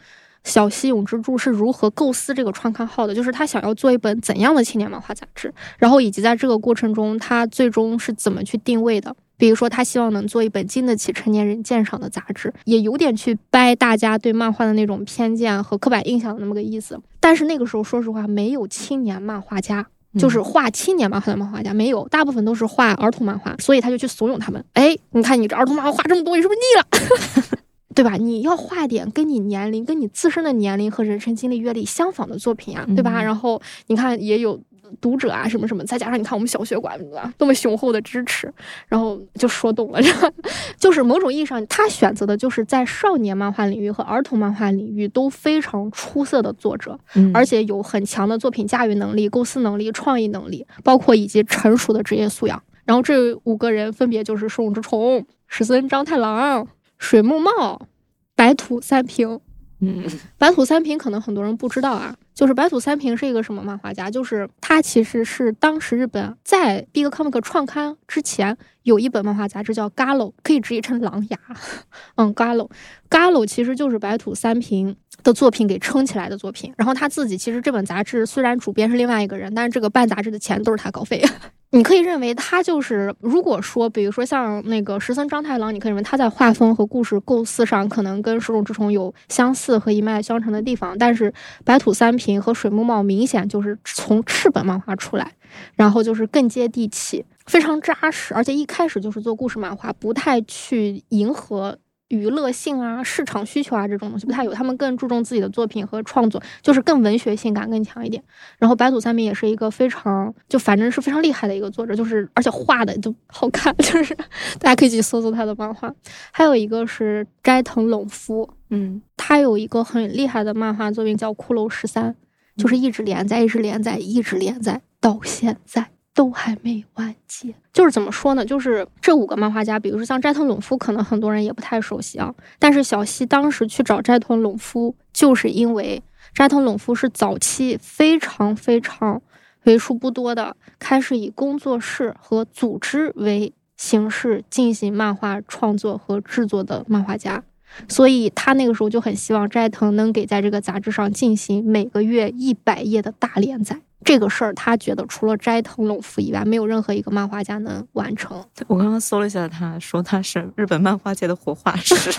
[0.43, 9.15] 小西永之助是如何构思这个创刊号的，就是他想要做一本怎样的青年漫画杂志，然后以及在这个过程中他最终是怎么去定位的。
[9.39, 16.99] 比如说，他希望能做一本经得起成年人鉴赏的杂志，也有点去掰大家对漫画的那种偏见和刻板印象的那么个意思。
[17.19, 19.85] 但是那个时候，说实话，没有青年漫画家，
[20.17, 24.63] 就是画青年漫画的漫画家没有，大部分都是画儿童漫画，所以他就去怂恿他们。
[24.73, 27.57] 哎，你看你这儿童漫画画这么多，你是不是腻了？
[27.95, 28.13] 对吧？
[28.15, 33.23] 你要画点跟你年龄、跟你自身的年龄和人生经历、阅历相仿的作品啊，对吧？
[33.23, 34.61] 然后你看也有。
[34.99, 38.51] 读者啊，什么什么，再加上你看我们小学馆啊多么雄厚的支持，
[38.87, 39.99] 然后就说动了，
[40.77, 46.99] 就是某种意义上，他选择的就是在少年漫画领域和儿童漫画领域都非常出色的作者，
[47.33, 52.61] 而且有很强的作品驾驭能力、构思能力、创意能力，包括以及成熟的职业素养。
[52.85, 56.65] 然后这五个人分别就是手冢治虫、石森章太郎、
[56.97, 57.87] 水木茂、
[58.35, 59.41] 白土三平。
[59.79, 60.03] 嗯，
[60.39, 64.09] 白土三平可能很多人不知道啊，就是白土三平是一个什么漫画家？
[64.09, 71.37] 就是他其实是当时日本在 Big Comic 创刊之前有一本漫画杂志叫《Gallo》，可以直译成狼牙。
[72.15, 72.67] 嗯，《Gallo》
[73.09, 76.73] ，Gallo 其实就是白土三平的作品给撑起来的作品。
[76.75, 81.23] 然后他自己其实这本杂志虽然主编是另外一个人，但是这个办杂志的钱都是他稿费。
[81.71, 91.33] 你可以认为他就是，如果说，比如说像那个石森章太郎，你可以认为他在画风和故事构思上可能跟手冢治虫有相似和一脉相承的地方，但是
[91.65, 95.33] 白土三平和水木茂明显就是从赤本漫画出来，
[95.75, 101.77] 然后就是更接地气，非常扎实，而且一开始就是做故事漫画，不太去迎合。
[102.09, 104.53] 娱乐性啊，市场需求啊，这种东西不太有。
[104.53, 108.23] 他们更注重自己的作品和创作，就是更文学性感更强一点。
[108.57, 114.15] 然后白土三明也是一个非常，就反正是非常厉害的一个作者，就是而且画的就好看， 就是
[114.59, 115.93] 大家可以去搜搜他的漫画。
[116.31, 122.13] 还有一个是斋藤隆夫，嗯，他有一个很厉害的漫画作品叫《骷髅十三》，
[122.61, 125.89] 就是一直连载，一直连载，一直连载到现在。
[126.17, 128.43] 都还没完结，就是怎么说呢？
[128.43, 132.33] 就是这五个漫画家，比如说像斋藤隆夫，可能很多人也不太熟悉啊。
[132.57, 136.01] 但是小西当时去找斋藤隆夫，就是因为
[136.33, 139.21] 斋藤隆夫是早期非常非常
[139.65, 147.43] 为数不多的开始以工作室和组织为形式进行漫画创作和制作的漫画家，
[147.87, 153.81] 所以他那个时候就很希望斋藤能给在这个杂志上进行每个月一百页的大连载。
[154.07, 158.41] 这个事儿，他觉得除了斋藤隆夫以外，没有任何一个漫画家能完成。
[158.67, 161.95] 我刚刚搜了一下，他说他是日本漫画界的活化石。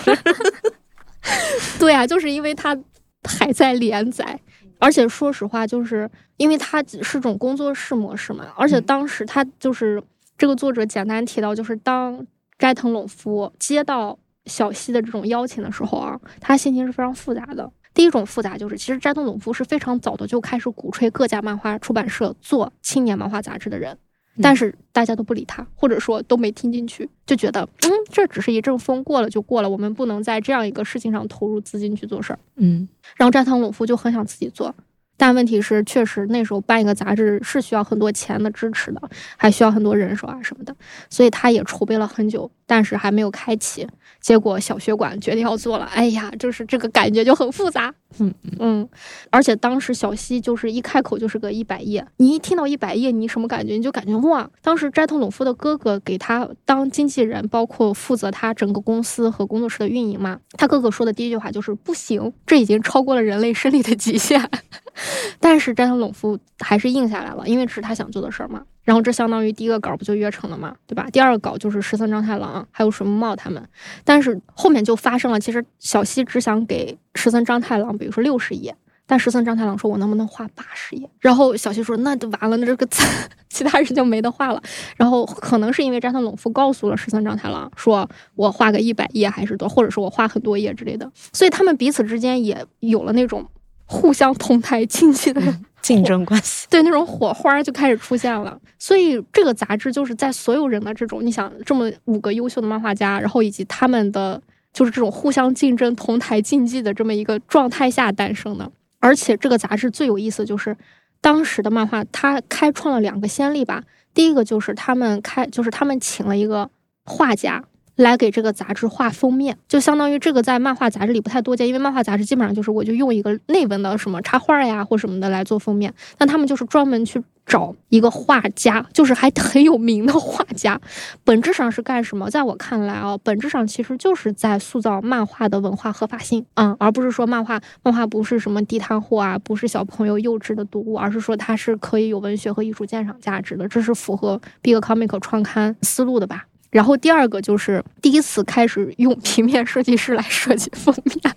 [1.79, 2.77] 对啊，就是因为他
[3.23, 4.39] 还在连载，
[4.77, 8.45] 而且说实话，就是因为他是种工作室模式嘛。
[8.55, 10.01] 而且当时他就是
[10.37, 12.23] 这个作者简单提到，就是当
[12.59, 17.67] 斋藤隆夫接到小西的这种邀请的时候啊，他心情是非常复杂的。
[17.93, 23.97] 第一种复杂就是，其实斋藤隆夫是非常早的就开始鼓吹各家漫画出版社做青年漫画杂志的人，
[24.41, 32.39] 但是大家都不理他，或者说都没听进去，就觉得嗯，这只是一阵风过了就过了，我们不能在这样一个事情上投入资金去做事儿。
[32.55, 34.73] 嗯，然后斋藤隆夫就很想自己做，
[35.19, 39.01] 但问题是，确实那时候办一个杂志是需要很多钱的支持的，
[39.35, 40.73] 还需要很多人手啊什么的，
[41.09, 43.85] 所以他也筹备了很久，但是还没有开启。
[44.21, 48.89] 结果小学馆决定要做了，哎呀，就是这个感觉就很复杂，嗯嗯，
[49.29, 53.73] 而且当时小西就是一开口就是个一百页，你一听到一百页，你什么感觉？
[53.75, 64.49] 你就感觉哇，当时斋藤隆夫的哥哥给他当经纪人，包括负责他整个公司和工作室的运营嘛，他哥哥说的第一句话就是不行，这已经超过了人类生理的极限，
[65.39, 68.63] 但是斋藤隆夫还是应下来了，因为这是他想做的事儿嘛。
[68.89, 71.07] 然后这相当于第一个稿不就约成了嘛，对吧？
[71.11, 73.63] 第二个稿就是石森章太郎还有水木茂他们，
[74.03, 78.75] 但是后面就发生了，其实小西只想给石森章太郎，比如说六十页，
[79.05, 81.07] 但石森章太郎说我能不能画八十页？
[81.19, 82.87] 然后小西说那就完了，那这个
[83.47, 84.59] 其他人就没得画了。
[84.97, 93.45] 然后可能是因为斋藤隆夫告诉了石森章太郎，说我画个一百页还是多，或者说我画很多页之类的，所以他们彼此之间也有了那种
[93.85, 95.39] 互相同台 竞技的。
[95.81, 98.59] 竞争关系，对那种火花就开始出现了。
[98.77, 108.71] 所以这个杂志就是在所有人的这种，你想这么五个优秀的漫画家，然后以及他们的就是这种互相竞争、同台竞技的这么一个状态下诞生的。
[108.99, 110.75] 而且这个杂志最有意思就是，
[111.21, 113.83] 当时的漫画它开创了两个先例吧。
[114.13, 116.69] 第一个就是他们开，就是他们请了一个
[117.05, 117.63] 画家
[117.99, 130.79] 来给这个杂志画封面，就相当于这个在漫画杂志里不太多见，因为漫画杂志基本上就是我就用一个内文的什么插画呀或什么的来做封面，但他们就是专门去找一个画家，就是还 很有名的画家，
[131.25, 132.29] 本质上是干什么？
[132.29, 146.45] 在我看来啊，本质上其实就是在塑造漫画的文化合法性啊，而不是说漫画漫画不是什么地摊货啊，不是小朋友幼稚的读物，而是说它是可以有文学和艺术鉴赏价值的，这是符合 Big Comic 创刊思路的吧。
[146.69, 151.35] 然后第二个就是第一次开始用平面设计师来设计封面，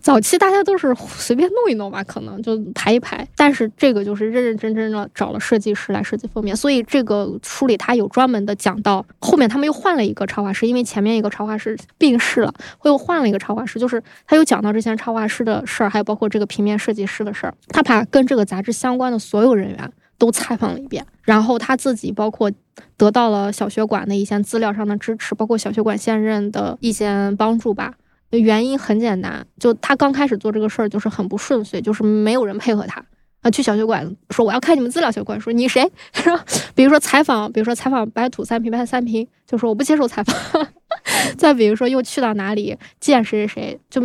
[0.00, 19.92] 早期大家都是随便弄一弄吧，可能就排一排，但是这个就是认认真真的找了设计师来设计封面，所以这个书里他有专门的讲到，后面他们又换了一个插画师，因为前面一个插画师病逝了，会又换了一个插画师，就是他又讲到这些插画师的事儿，还有包括这个平面设计师的事儿，他把跟这个杂志相关的所有人员。
[20.24, 22.50] 都采访了一遍，然后他自己包括
[22.96, 27.92] 得到了小学馆的一些资料上的支持，包括小学馆现任的一些帮助吧。
[28.30, 33.04] 原因很简单，就他刚开始做这个事儿就是很不顺遂，就是没有人配合他
[33.42, 33.50] 啊。
[33.50, 35.92] 去小学馆说我要看你们资料，小学馆说你谁？
[36.14, 36.40] 说
[36.74, 40.66] 比如说采访，比如说采访白土三平、白三平，就说我不接受采访。
[41.36, 44.00] 再比如说又去到哪里见谁谁谁，就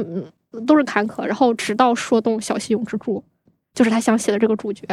[0.67, 1.23] 都是坎坷。
[1.23, 3.23] 然后直到说动小西勇之助，
[3.73, 4.85] 就是他想写的这个主角。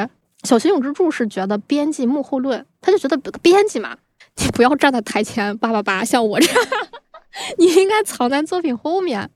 [0.47, 3.97] 小学勇之助是觉得编辑幕后论，他就觉得编辑嘛，
[4.43, 6.67] 你不要站在台前叭叭叭，像我这样，
[7.59, 9.29] 你应该藏在作品后面。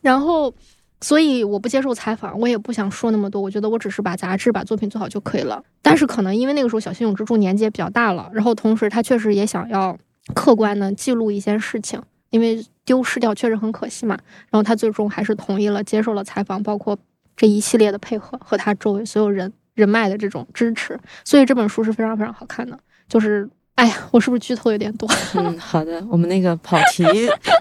[0.00, 0.54] 然后，
[1.00, 3.40] 所以我不接受采访，我也不想说那么多。
[3.40, 5.62] 我觉得我只是把杂志、把作品做好就可以了。
[5.80, 9.96] 但是可能因为那个时候小学勇之助年纪也比较大了，然后同时他确实也想要
[10.34, 14.18] 客观的记录一些事情，因为丢失掉确实很可惜嘛。
[14.50, 16.98] 然后他最终还是同意了，接受了采访，包括
[17.36, 19.52] 这一系列的配合和他周围所有人。
[19.74, 22.78] 人脉的这种支持，所以这本书是非常非常好看的。
[23.08, 25.08] 就是，哎呀，我是不是剧透有点多？
[25.34, 27.04] 嗯，好的，我们那个跑题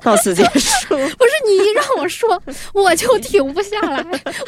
[0.02, 0.96] 到此结束。
[0.96, 2.42] 不是你一让我说，
[2.74, 4.06] 我就停不下来，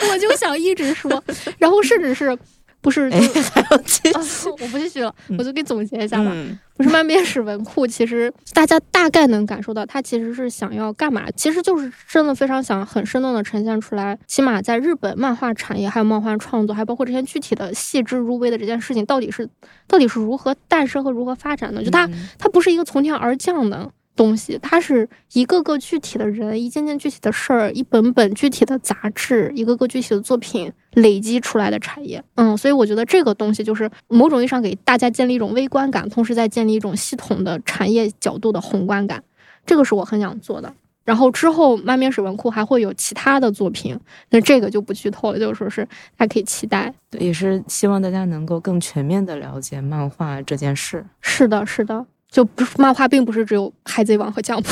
[0.10, 1.24] 我就想一直说，
[1.58, 2.38] 然后甚至是。
[2.84, 4.50] 不是，还要 继续？
[4.50, 6.36] 我不继续了，我就给总结一下吧。
[6.76, 11.24] 不是漫编史文库，其实大家大概能感受到，他其实是想要干嘛？
[11.32, 19.48] 其实就是真的非常想很生动的呈现出来，起码在日本漫画产业，还有漫画创作，还包括这些具体的细致入微的这件事情，到底是
[19.88, 21.82] 到底是如何诞生和如何发展的？
[21.82, 23.90] 就它，它不是一个从天而降的。
[24.16, 32.24] 东西，它是一个个具体的人，一件件具体的事儿，一本本具体的杂志，一个个具体的作品累积出来的产业。
[32.36, 39.24] 嗯，所以我觉得这个东西就是某种意义上给大家建立一种微观感，同时在建立一种系统的产业角度的宏观感。
[39.66, 40.74] 这个是我很想做的。
[41.04, 44.00] 然后之后漫面史文库还会有其他的作品，
[44.30, 45.84] 那这个就不剧透了，就说是
[46.16, 46.94] 大家可以期待。
[47.10, 51.06] 对也是希望大家能够更全面的了解漫画这件事。
[51.20, 52.06] 是的，是的。
[52.34, 54.68] 就不是漫画，并不是只有《海贼王》和《江浦》。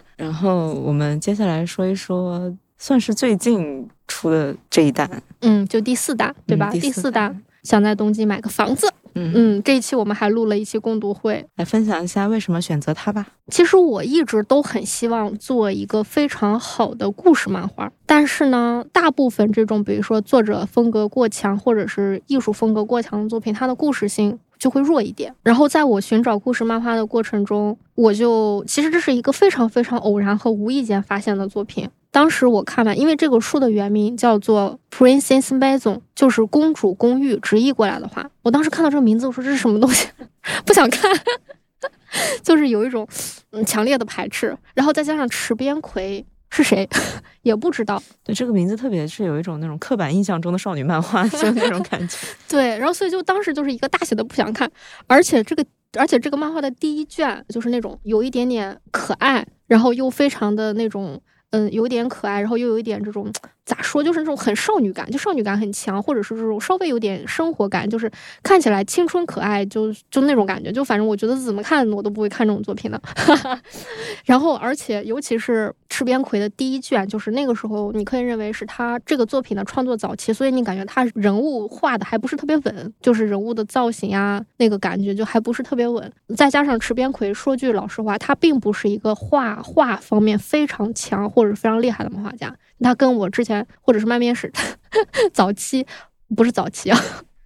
[0.16, 5.10] 然后我们接下来说一说，算是最近出的这一弹，
[5.40, 6.70] 嗯，就第四弹，对吧？
[6.70, 8.86] 第四弹想在东京买个房子。
[9.14, 13.26] 嗯嗯，这一期我们还录了一期共读会，来分享一下为什么选择它吧。
[13.48, 24.38] 其实我一直都很希望做一个非常好的故事漫画，但是呢，大部分这种比如说作者风格过强或者是艺术风格过强的作品，它的故事性。
[24.60, 25.34] 就会弱一点。
[25.42, 31.88] 然后在我寻找故事漫画的过程中，我就其实这是一个非常非常偶然和无意间发现的作品。
[32.12, 40.08] 当时我看完，因为这个书的原名叫做《Princess Maison》，就是公主公寓，直译过来的话，我当时看到这个名字，我说这是什么东西，
[40.66, 41.10] 不想看，
[42.42, 43.08] 就是有一种
[43.52, 44.56] 嗯强烈的排斥。
[44.74, 46.24] 然后再加上池边葵。
[46.50, 46.88] 是谁
[47.42, 48.02] 也不知道。
[48.22, 52.16] 对这个名字，特别是有一种那种刻板印象中的少女漫画，就那种感觉。
[52.48, 54.70] 对，然后所以就当时就是一个大写的不想看，
[55.06, 55.64] 而且这个
[55.98, 61.20] 而且这个漫画的第一卷就是那种有一点点可爱，然后又非常的那种。
[61.52, 63.28] 嗯，有点可爱，然后又有一点这种
[63.64, 68.08] 咋说，就是那种很少女感，就少女感很强，或者是这种稍微有点生活感，就是
[68.40, 70.70] 看起来青春可爱，就就那种感觉。
[70.70, 73.02] 就反正我觉得怎么看我都不会看这种作品的。
[74.24, 86.10] 然后，而且尤其是池边葵的第一卷，就是那个时候你可以认为是他这个作品的创作早期，所以你感觉他人物画的还不是特别稳，就是人物的造型啊，那个感觉就还不是特别稳。
[86.34, 91.10] 再加上池边葵，说句老实话，他并不是一个画画方面非常强。
[91.10, 94.50] 或者非常厉害的漫画家，他跟我之前或者是漫面史
[95.34, 95.84] 早期
[96.36, 96.98] 不是早期啊，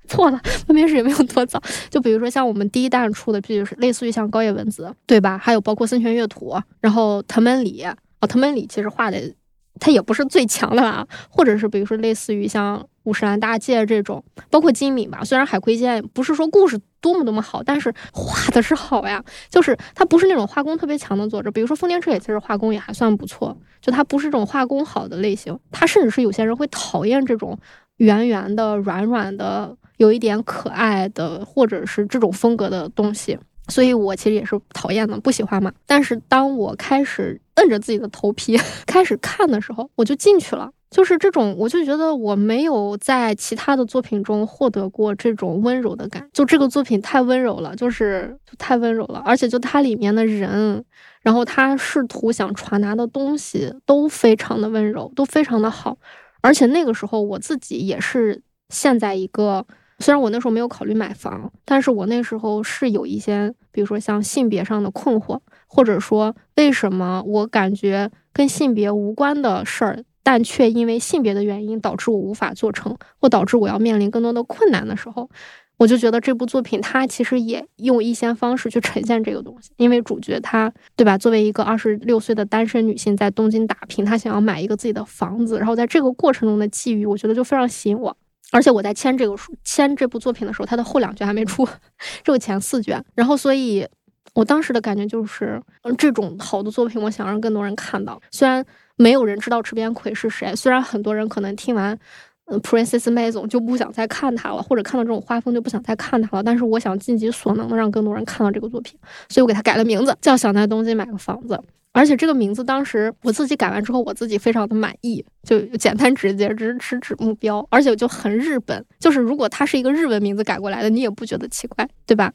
[0.07, 0.39] 错了，
[0.69, 1.61] 漫面史也没有多早。
[1.89, 5.39] 就比如说像我们第一弹出的，就是类似于像高野文子，对吧？
[5.39, 7.87] 还有包括森泉月土，然后藤本里
[8.25, 9.35] 哦，藤本里其实画的
[9.79, 15.23] 它也不是最强的啦，或者是比如说类似于像五十岚大介这种，包括金敏吧。
[15.23, 21.51] 虽然海葵剑不是说故事多么多么好，但是画的是好呀，就是他不是那种画工特别强的作者。
[21.51, 27.59] 比如说丰田彻也其实画工也还算不错，就他不是这种画工好的类型，他甚至是有些人会讨厌这种
[27.99, 33.39] 圆圆的、软软的、有一点可爱的，或者是这种风格的东西。
[33.69, 35.73] 所以我其实也是讨厌的，不喜欢嘛。
[35.87, 40.71] 但是当我开始摁着自己的头皮 开始看的时候，我就进去了。
[40.91, 46.29] 就是这种，我就觉得我没有在其他的作品中获得过这种温柔的感。
[46.33, 49.21] 就这个作品太温柔了，就是太温柔了。
[49.25, 50.85] 而且就它里面的人，
[51.23, 55.99] 然后他试图想传达的东西都非常的温柔，都非常的好。
[56.43, 59.67] 而且那个时候我自己也是陷在一个。
[60.01, 75.31] 虽然我那时候没有考虑买房，但是我那时候是有一些，比如说像性别上的困惑，或者说为什么我感觉跟性别无关的事儿，但却因为性别的原因导致我无法做成，或导致我要面临更多的困难的时候，
[75.77, 88.17] 我就觉得这部作品它其实也用一些方式去呈现这个东西，因为主角她对吧，作为一个二十六岁的单身女性在东京打拼，她想要买一个自己的房子，然后在这个过程中的际遇，我觉得就非常吸引我。
[88.53, 91.67] 而且我在签这个书、签这部作品的时候，它的后两卷还没出，
[92.23, 93.05] 只有前四卷。
[93.15, 93.87] 然后，所以
[94.33, 98.21] 我当时的感觉就是，嗯，这种好的作品，我想让更多人看到。
[98.31, 98.65] 虽然
[98.97, 101.99] 没有人知道池边葵是谁，虽然很多人可能听完，
[102.47, 106.43] 嗯，Princess May 总就不想再看它了，或者看到这种画风就不想再看它了。
[106.43, 111.55] 但是，我想尽己所能的让更多人看到这个作品，所以我给它改了名字，叫《想在东京买个房子》。
[111.93, 118.85] 而且这个名字当时我自己改完之后，我自己非常的满意，就简单直接，只是直指目标，而且就很日本。
[118.99, 122.33] 就是如果它是一个日文名字改过来的，你也不觉得奇怪，对吧？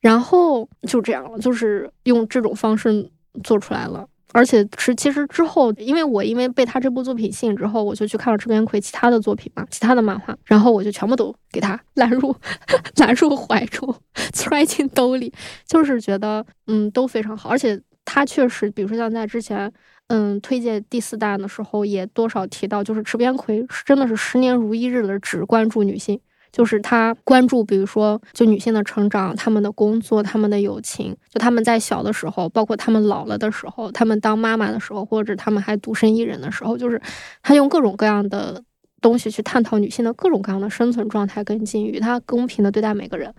[0.00, 3.08] 然后就这样了，就是用这种方式
[3.42, 4.06] 做出来了。
[4.32, 12.34] 而且是其实之后，因为我因为被他这部作品吸引之后，我就去看了池边葵其他的作品嘛，其他的漫画，然后我就全部都给他 揽入
[12.96, 13.94] 揽入怀中，
[14.32, 15.32] 揣进兜里，
[15.66, 17.80] 就是觉得嗯都非常好，而且。
[18.08, 19.70] 他确实，比如说像在之前，
[20.06, 26.16] 嗯，推荐第四弹的时候，也多少提到，就是池边葵是真的是十年如一日的只关注女性，
[26.56, 36.98] 就是他关注，比如说就女性的成长、他们的工作、他们的友情，就他们在小的时候，包括他们老了的时候，他们当妈妈的时候，或者他们还独身一人的时候，就是
[37.42, 38.62] 他用各种各样的
[39.02, 43.30] 东西去探讨女性的各种各样的生存状态跟境遇，他公平的对待每个人。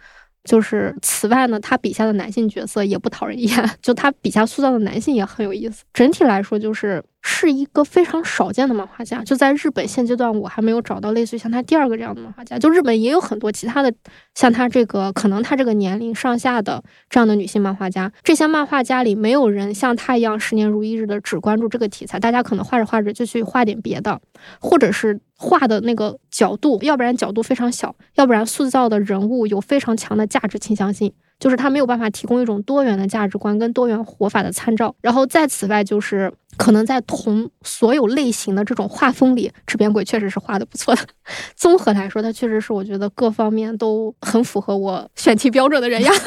[0.44, 3.50] 就是此外呢，他笔下的男性角色也不讨人厌，
[3.82, 5.84] 就他笔下塑造的男性也很有意思。
[5.92, 7.04] 整体来说，就是。
[7.30, 12.58] 是一个非常少见的漫画家，就在日本现阶段，我还没有找到类似于像他第二个这样的漫画家。
[12.58, 13.94] 就日本也有很多其他的，
[14.34, 18.10] 像他这个可能他这个年龄上下的这样的女性漫画家。
[18.24, 24.22] 这些漫画家里没有人像他一样十年如一日的只关注这个题材，大家可能画着画着就去画点别的，
[24.62, 31.12] 或者是画的那个角度，要不然角度非常小，要不然塑造的人物有非常强的价值倾向性。
[31.40, 41.02] 就是他没有办法提供一种多元的价值观跟多元活法的参照，然后在此外，就是可能在同所有类型的这种画风里，赤边鬼确实是画的不错的。
[41.56, 46.12] 综合来说，他确实是我觉得各方面都很符合我选题标准的人呀。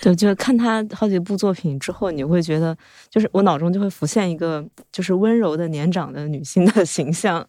[0.00, 2.76] 对，就是看他好几部作品之后，你会觉得，
[3.08, 7.46] 就是我脑中就会浮现一个就是温柔的年长的女性的形象。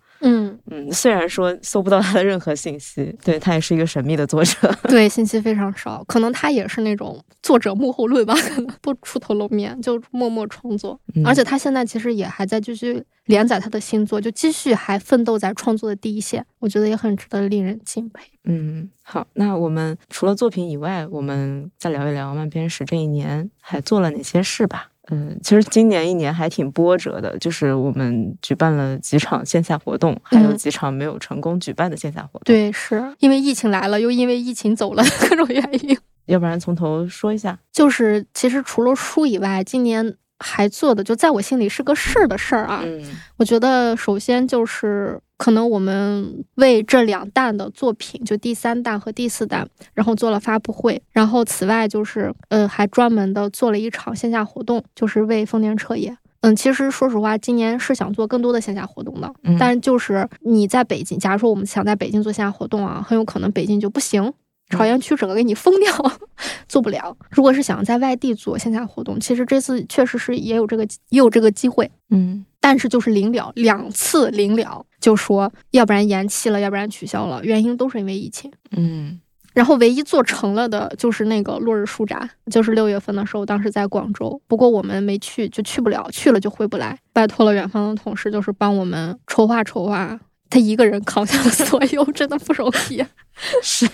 [0.72, 10.99] 嗯嗯，虽然说搜不到他的任何信息，对他也是一个神秘的作者， 对信息非常少，可能他也是那种作者幕后论吧，可能不出头露面，就默默创作。
[11.24, 18.24] 而且他现在其实也还在继续连载他的新作，就继续还奋斗在创作的第一线，我觉得也很值得令人敬佩。
[18.45, 24.89] 嗯，好，那我们除了作品以外，我们再聊一聊漫编史这一年还做了哪些事吧。
[25.12, 32.41] 嗯，其实今年一年还挺波折的，就是我们举办了几场线下活动，还有几场没有成功举办的线下活动。
[32.45, 35.97] 对，是因为疫情来了，又因为疫情走了，各种原因。
[36.26, 40.16] 要不然从头说一下，就是其实除了书以外，今年。
[40.38, 42.82] 还做的就在我心里是个事儿的事儿啊！
[42.84, 43.01] 嗯
[43.38, 51.01] 我觉得首先就是可能我们为这两弹的作品，就第三弹和第四弹，然后做了发布会。
[51.11, 56.17] 然后此外就是呃，还专门的做了一场线下活动，就是为丰田彻夜。
[56.41, 64.31] 嗯，其实说实话，今年是想做更多的线下活动的，但就是你在北京，假如说我们想在北京做线下活动啊，很有可能北京就不行。
[64.69, 66.11] 朝阳区整个给你封掉，
[66.67, 67.15] 做不了。
[67.29, 79.20] 如果是想在外地做线下活动，其实这次确实是也有这个也有这个机会，嗯，但是就是临了两次临了，就说要不然延期了，要不然取消了，原因都是因为疫情，嗯。
[79.53, 90.20] 然后唯一做成了的就是那个落日书展，就是六月份的时候，当时在广州，不过我们没去，就去不了，去了就回不来，拜托了远方的同事，就是帮我们筹划筹划。
[90.50, 93.04] 他一个人扛下了所有，真的不容易。
[93.62, 93.86] 是，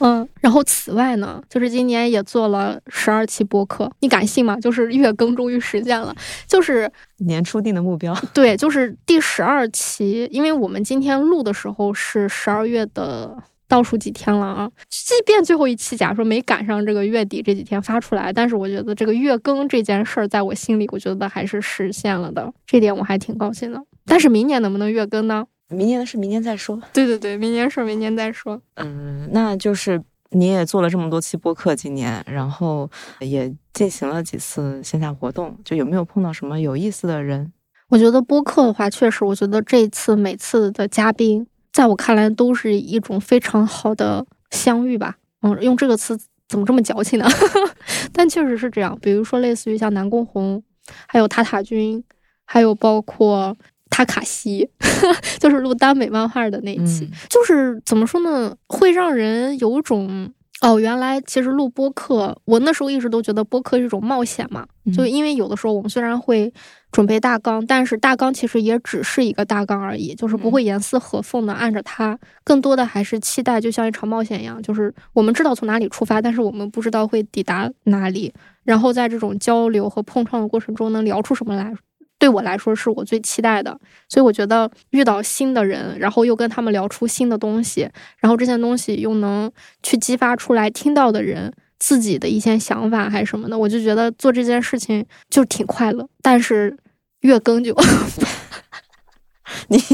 [0.00, 4.60] 嗯，然后此外呢，就是今年也做了十二期播客，你敢信吗？
[4.60, 6.14] 就是月更终于实现了，
[6.46, 8.14] 就是年初定的目标。
[8.34, 13.34] 对，就是第十二期，因为我们今天录的时候是十二月的
[13.66, 14.70] 倒数几天了啊。
[14.90, 23.82] 即便最后一期假如说没赶上这个月底这几天发出来，但是我觉得这个月更这件事儿，在我心里，我觉得还是实现了的，这点我还挺高兴的。
[24.04, 25.46] 但是明年能不能月更呢？
[25.68, 26.80] 明年的事明年再说。
[26.92, 28.60] 对对对，明年事明年再说。
[28.74, 30.00] 嗯，那就是
[30.30, 32.88] 你也做了这么多期播客，今年，然后
[33.20, 37.52] 也进行了几次线下活动，就有没有碰到什么有意思的人？
[37.88, 45.16] 我觉得播客的话，确实，我觉得这次每次的嘉宾，在我看来都是一种非常好的相遇吧。
[45.42, 46.16] 嗯，用这个词
[46.48, 47.26] 怎么这么矫情呢？
[48.12, 48.96] 但确实是这样。
[49.02, 50.62] 比如说，类似于像南宫红，
[51.08, 52.04] 还有塔塔君，
[52.44, 53.56] 还有包括。
[53.90, 54.68] 塔卡西
[55.38, 60.30] 就是录耽美漫画的那一期，就是怎么说呢，会让人有种
[60.62, 66.52] 哦，原来其实录播客，我那时候一直都觉得播客是一种冒险嘛，就因为有的时候我们虽然会
[66.90, 78.32] 准备大纲，但是大纲其实也只是一个大纲而已，就是不会严丝合缝的按着它，更多的还是期待，就像一场冒险一样，就是我们知道从哪里出发，但是我们不知道会抵达哪里，
[78.64, 81.74] 然后在这种交流和碰撞的过程中，能聊出什么来。
[82.18, 87.88] 对我来说是我最期待的，所以我觉得遇到新的人，然后又跟他们聊出新的东西，
[88.18, 89.50] 然后这些东西又能
[89.82, 96.08] 去激发出来听到的人自己的一些想法还是什么的，我就觉得做这件事情就挺快乐。
[96.22, 96.74] 但是
[97.20, 97.76] 月更就，
[99.68, 99.78] 你，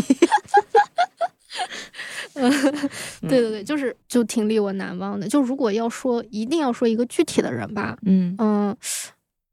[3.28, 5.26] 对对对，就是就挺令我难忘的。
[5.26, 8.76] 就如果要说一定要说一个具体的人吧，嗯嗯，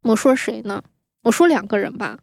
[0.03, 0.84] 我说谁呢？
[1.24, 2.20] 我说两个人吧。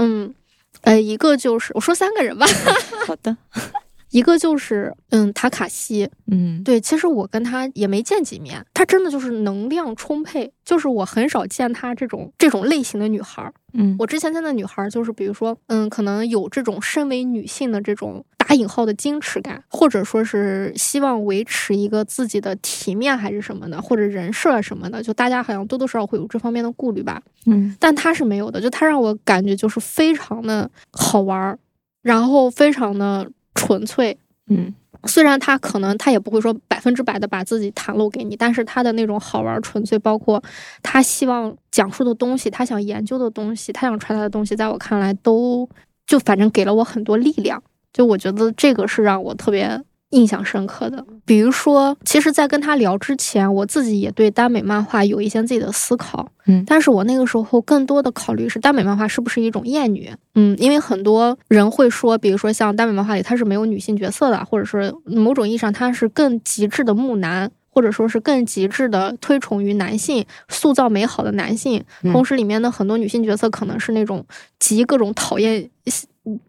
[0.00, 0.34] 嗯，
[0.82, 2.46] 呃，一个就是我说三个人吧。
[3.06, 3.36] 好的，
[4.10, 13.52] 一个就是嗯塔卡西，嗯，对，其实我跟他也没见几面，他真的就是能量充沛，就是我很少见他这种这种类型的女孩儿。
[13.74, 18.24] 嗯，我之前见的女孩儿就是比如说，嗯，可能有这种身为女性的这种。
[18.50, 27.22] 打引号的矜持感，或者说是希望维持一个自己的体面还是什么的，或者人设什么的，就大家好像多多少少会有这方面的顾虑吧。
[27.46, 31.56] 嗯，但他是没有的，就他让我感觉就是非常的好玩儿，
[32.02, 34.18] 然后非常的纯粹。
[34.48, 34.74] 嗯，
[35.04, 40.42] 虽然他可能他也不会说百分之百的把自己袒露给你，但是他的那种好玩纯粹，包括
[40.82, 45.68] 他希望讲述的东西，他想研究的东西，他想传达的东西，在我看来都
[46.04, 47.62] 就反正给了我很多力量。
[47.92, 49.80] 就我觉得这个是让我特别
[50.10, 51.04] 印象深刻的。
[51.24, 56.28] 比如说，其实，在跟他聊之前，我自己也对耽美漫画有一些自己的思考。
[56.46, 60.10] 嗯，但是我那个时候更多的考虑是耽美漫画是不是一种厌女？
[60.34, 71.84] 嗯，因为很多人会说，比如说像耽美漫画里，它是没有女性角色的，或者是某种意义上它是更极致的木男，或者说是更极致的推崇于男性，塑造美好的男性。
[72.10, 74.24] 同时，里面的很多女性角色可能是那种
[74.58, 75.70] 集各种讨厌。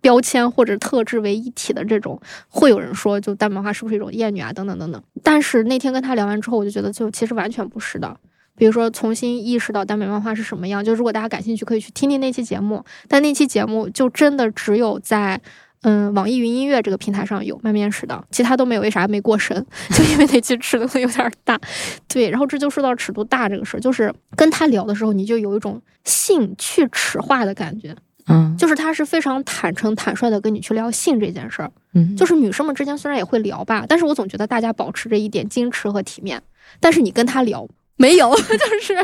[0.01, 2.19] 标签或者特质为一体的这种，
[2.49, 4.51] 会有人说，就耽美化是不是一种厌女啊？
[4.51, 5.01] 等等等等。
[5.23, 8.15] 但是那天跟他聊完之后，我就觉得，就其实完全不是的。
[8.57, 10.83] 比如说，重新意识到耽美漫画是什么样。
[10.83, 12.83] 就如果大家感兴趣，可以去听听那期节目。
[13.07, 15.39] 但那期节目就真的只有在
[15.81, 18.81] 嗯网易云音乐这个平台上有卖面食的，其他都没有。
[18.81, 19.65] 为啥没过审？
[19.95, 21.59] 就因为那期尺度有点大。
[22.07, 27.95] 对，然后这就说到尺度大这个事儿，就是跟他聊的时候，你就有一种性去耻化的感觉。
[28.31, 31.71] 嗯，就是他是非常坦诚、坦率的跟你去聊性这件事儿。
[31.93, 36.41] 嗯，就是女生们之间虽然也会聊吧，但是我总觉得大家保持着一点矜持和体面。
[36.79, 37.67] 但是你跟他聊，
[37.97, 38.95] 没有， 就是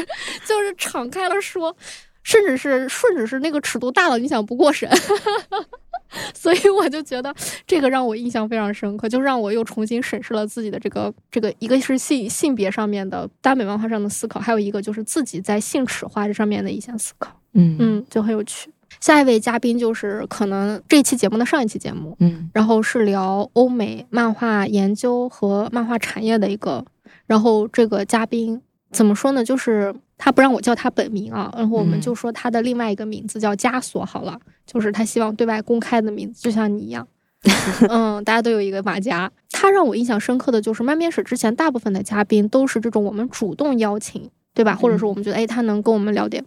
[0.45, 1.75] 就是敞开了说，
[2.23, 4.89] 甚至是甚至是那个尺度大了，你想不过审。
[6.33, 17.37] 所以我就觉得这个让我印象非常深刻，就让我又重新审视了自己的这个这个，一个是性性别上面的耽美文化上的思考，还有一个就是自己在性耻化这上面的一些思考。
[17.53, 18.69] 嗯嗯，就很有趣。
[18.99, 26.83] 下一位嘉宾就是可能这期节目的上一期节目，嗯，然后是聊欧美漫画研究和漫画产业的一个，
[27.25, 29.43] 然后这个嘉宾怎么说呢？
[29.43, 37.07] 就是他不让我叫他本名啊，然后我们就说他的另外一个名字叫枷锁好了，就是他希望对外公开的名字，就像你一样，
[37.89, 39.31] 嗯，大家都有一个马甲。
[39.51, 44.75] 他让我印象深刻的就是漫面史之前大部分的嘉宾都是这种我们主动邀请，对吧？
[44.75, 46.43] 或者说我们觉得哎，他能跟我们聊点。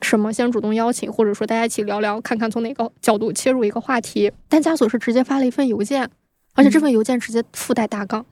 [0.00, 4.30] 什么先主动邀请，或者说大家一起聊聊，看看从哪个角度切入一个话题。
[4.48, 6.08] 但枷锁是直接发了一份邮件，
[6.54, 8.24] 而且这份邮件直接附带大纲，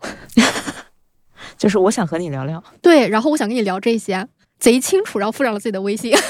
[1.57, 6.13] 就是我想和你聊聊，对，然后我想跟你聊这些，贼清楚，然后附上了自己的微信。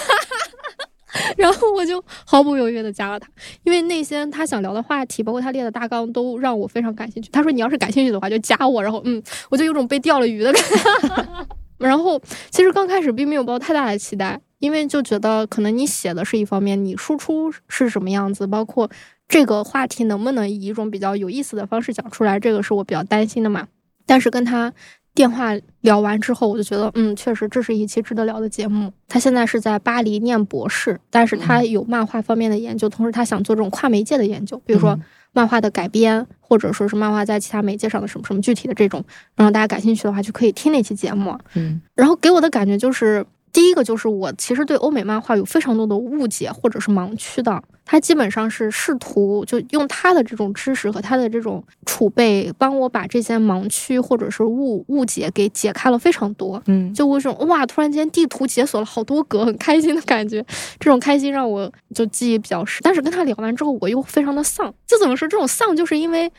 [1.37, 3.29] 然后我就毫不犹豫的加了他，
[3.65, 7.29] 因为那些他想聊的话题，包括他列的大纲，都让我非常感兴趣。
[7.31, 11.47] 他说你要是感兴趣的话就加我，然后嗯，我就有种被钓了鱼的感觉。
[11.83, 12.21] 然后
[12.51, 18.89] 其实刚开始并没有抱太大的期待，因为就觉得可能你写的是一方面，你输出是什么样子，包括
[19.29, 23.67] 这个话题能不能以一种比较有意思的方式讲出来，这个是我比较担心的嘛。
[24.07, 24.73] 但是跟他。
[25.15, 25.51] 电话
[25.83, 28.91] 聊完之后，我就觉得，嗯，确实这是一期值得聊的节目。
[29.07, 34.99] 他现在是在巴黎念博士，但是他有漫画方面的研究，同时他想做这种跨媒介的研究，比如说
[35.33, 39.05] 漫画的改编，或者说是漫画在其他媒介上的什么什么具体的这种。
[39.35, 41.37] 然后大家感兴趣的话，就可以听那期节目。
[41.55, 43.27] 嗯，然后给我的感觉就是。
[43.53, 56.63] 第一个就是我其实对欧美漫画有非常多的误解或者是盲区的，他基本上是试图就用他的这种知识和他的这种储备，帮我把这些盲区或者是误误解给解开了非常多。
[56.67, 60.43] 嗯，就我这种哇，突然间地图解锁了好多格，很开心的感觉，
[60.81, 62.81] 这种开心让我就记忆比较深。
[62.83, 66.33] 但是跟他聊完之后，我又非常的丧，就怎么说这种丧，就是因为。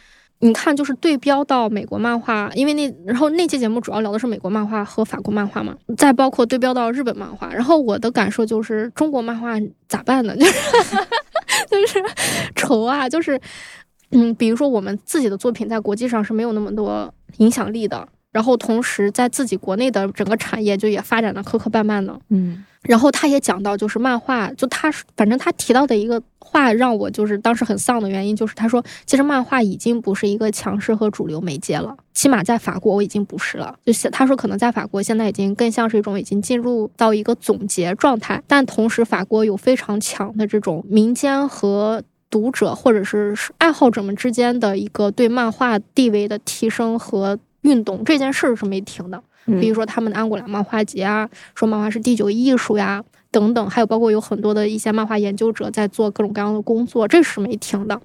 [0.43, 7.51] 你看，就是对标到美国漫画，因为那然后那期节目主要聊的是美国漫画和法国漫画嘛，再包括对标到日本漫画。
[7.53, 9.53] 然后我的感受就是，中国漫画
[9.87, 10.35] 咋办呢？
[10.35, 10.51] 就是
[11.69, 12.03] 就是
[12.55, 13.39] 愁啊，就是
[14.11, 22.65] 嗯，比如说我们自己的作品在国际上是没有那么多影响力的，然后同时在自己国内的整个产业就也发展的磕磕绊绊的，嗯。
[22.83, 33.75] 然后他也讲到，就是漫画，就他反正他提到的一个话，让我就是当时很丧的原因，就是他说，其实漫画已经不是一个强势和主流媒介了，起码在法国我已经不是了。
[33.85, 49.23] 就他说，可能在法国现在已经更像是一种已经进入到一个总结状态，但同时法国有非常强的这种民间和读者或者是爱好者们之间的一个对漫画地位的提升和运动，这件事儿是没停的。
[49.45, 58.01] 比如说他们的安古兰漫画节啊，说漫画是第九艺术呀，等等，还有包括有很多的一些漫画研究者在做各种各样的工作，这是没停的。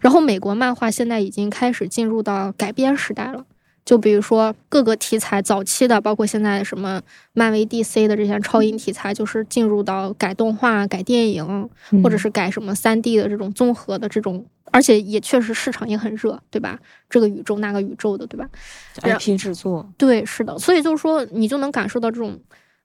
[0.00, 3.44] 然后美国漫画现在已经开始进入到改编时代了。
[3.84, 7.00] 就比如说各个题材早期的，包括现在什么
[7.32, 11.70] 漫威、DC 的这些超英题材，就是进入到改动画、改电影，
[12.02, 16.78] 或者是改什么三 D 的这种综合的这种，而且也确实市场也很热，对吧？
[17.08, 18.48] 这个宇宙那个宇宙的，对吧
[19.02, 20.58] ？IP 制作，对，是的。
[20.58, 22.40] 所以就是说，你就能感受到这种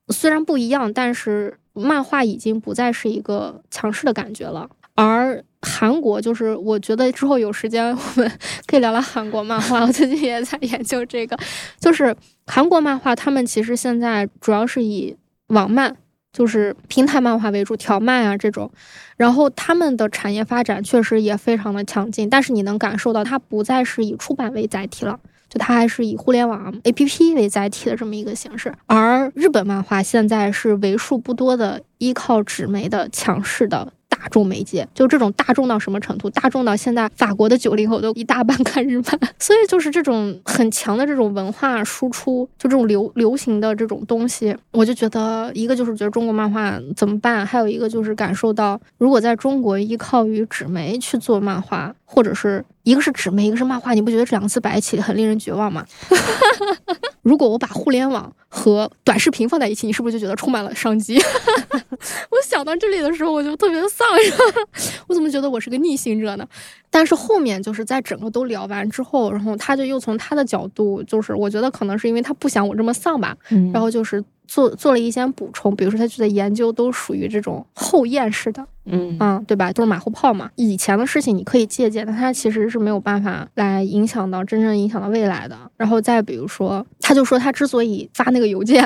[0.09, 5.43] 虽然不一样，但是漫画已经不再是一个强势的感觉了，而。
[5.65, 8.29] 韩国就是，我觉得之后有时间我们
[8.67, 9.79] 可以聊聊韩国漫画。
[9.79, 11.39] 我最近也在研究这个，
[11.79, 12.13] 就是
[12.45, 15.15] 韩国漫画，他们其实现在主要是以
[15.47, 15.95] 网漫，
[16.33, 18.69] 就是平台漫画为主，条漫啊这种。
[19.15, 28.73] 然后他们的产业发展确实也非常的强劲，但是你能感受到它不再是以出版为载体了，就它还是以互联网 APP 为载体的这么一个形式。
[28.87, 33.93] 而日本漫画现在是为数不多的依靠纸媒的强势的。
[34.23, 36.29] 大众媒介就这种大众到什么程度？
[36.29, 47.45] 大众到现在法国的九零后都一大半看日漫， 所以就是这种很强的这种文化输出，就这种流流行的这种东西，我就觉得一个就是觉得中国漫画怎么办？
[47.45, 55.85] 还有一个就是感受到，如果在中国依靠于纸媒去做漫画，或者是一个是纸媒，一个是漫画，你不觉得这两个字摆一起很令人绝望吗？
[57.23, 61.17] 如果我把互联网和短视频放在一起，你是不是就觉得充满了商机？
[62.29, 64.05] 我想到这里的时候，我就特别的丧，
[65.07, 66.45] 我怎么觉得我是个逆行者呢？
[66.89, 73.35] 但是后面就是在整个都聊完之后，然后他就又从他的角度，就是我觉得可能是因为他不想我这么丧吧，
[73.71, 74.23] 然后就是。
[74.45, 79.71] 做做了一些补充，比如说他就在研究，都属于这种后验式的，嗯嗯，对吧？
[79.71, 80.49] 都是马后炮嘛。
[80.55, 85.57] 以前的事情你可以借鉴，但他其实是没有办法来影响到真正影响到未来的。
[85.77, 88.85] 然后再比如说，他就说他之所以发那个邮件，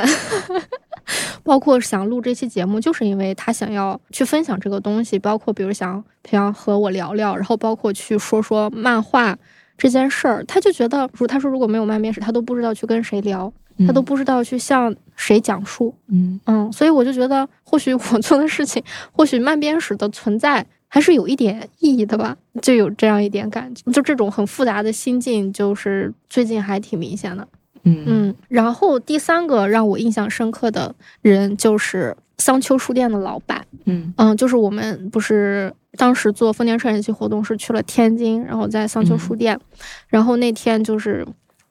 [1.44, 9.36] 包括想录这期节目，就是因为他想要去分享这个东西，包括比如想平常和我聊聊，然后包括去说说漫画
[9.78, 13.52] 这件事儿，他就觉得，如他说如果没有漫面史，他都不知道去跟谁聊。
[13.86, 27.48] 他都不知道去向谁讲述，嗯嗯，所以我就觉得，或许我做的事情，或许慢编史的存在还是有一点意义的吧，就有这样一点感觉，就这种很复杂的心境，就是最近还挺明显的，
[27.84, 28.36] 嗯嗯。
[28.48, 39.60] 然后第三个让我印象深刻的人就是桑丘书店的老板，嗯嗯，就是我们不是当时做丰年创业期活动是去了天津，然后在桑丘书店，
[40.08, 41.28] 然后那天就是。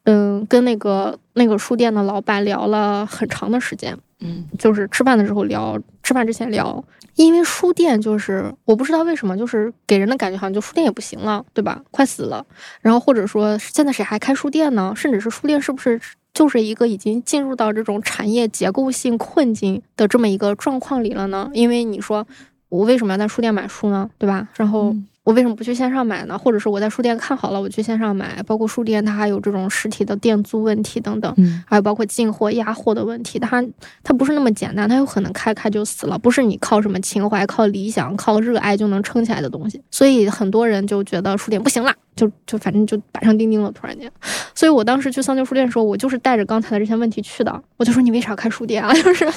[0.06, 6.82] 嗯，跟那个那个书店的老板聊了很长的时间，嗯，就是吃饭的时候聊，吃饭之前聊，
[7.16, 11.82] 因为书店就是我不知道为什么，就是给人的感觉好像就书店也不行了，对吧？
[11.90, 12.46] 快死了，
[12.80, 14.92] 然后或者说现在谁还开书店呢？
[14.94, 16.00] 甚至是书店是不是
[16.32, 21.50] 就是一个已经进入到这种产业结构性困境的这么一个状况里了呢？
[21.52, 22.24] 因为你说
[22.68, 24.08] 我为什么要在书店买书呢？
[24.18, 24.46] 对吧？
[24.54, 24.94] 然后。
[25.26, 26.38] 我为什么不去线上买呢？
[26.38, 28.40] 或者是我在书店看好了，我去线上买。
[28.44, 31.34] 包括书店，它还有这种实体的店租问题等等，
[31.66, 33.60] 还有包括进货压货的问题，它
[34.04, 39.82] 它不是那么简单，它有可能开开就死了，不是你靠什么情怀、靠理想、靠热爱就能撑起来的东西。
[39.90, 41.92] 所以很多人就觉得书店不行了。
[42.16, 44.10] 就就反正就板上钉钉了，突然间，
[44.54, 47.62] 所以我当时去桑丘书店的时候，我就是带着刚才的这些问题去的。
[47.76, 48.92] 我就说你为啥开书店啊？
[48.96, 49.30] 就是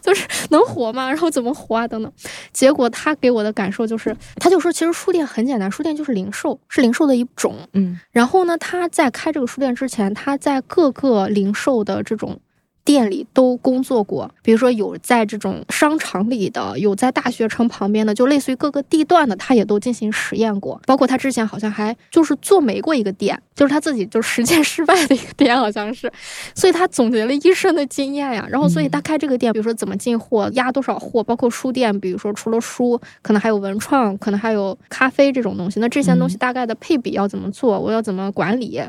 [0.00, 1.08] 就是能活吗？
[1.08, 1.86] 然后怎么活啊？
[1.88, 2.10] 等等。
[2.52, 7.56] 结果他给我的感受就是，他就说其实书店很简单，书店就是零售，是零售的一种。
[7.72, 7.98] 嗯。
[8.12, 12.40] 然后呢，他在开这个书店之前，他在各个零售的这种。
[12.84, 20.80] 店里都工作过，比如说有在这种商场里的，有在大学城旁边的，就类似于各个地段的，他也都进行实验过。
[20.86, 26.10] 包括他之前好像还就是做没过一个店，就是他自己就实践失败的一个店，好像是。
[26.54, 28.46] 所以他总结了一生的经验呀。
[28.50, 35.78] 然后，所以他开这个店，比如说怎么进货，压多少货，包括书店，比如说除了书，可能还有文创，可能还有咖啡这种东西。
[35.80, 37.78] 那这些东西大概的配比要怎么做？
[37.78, 38.82] 我要怎么管理？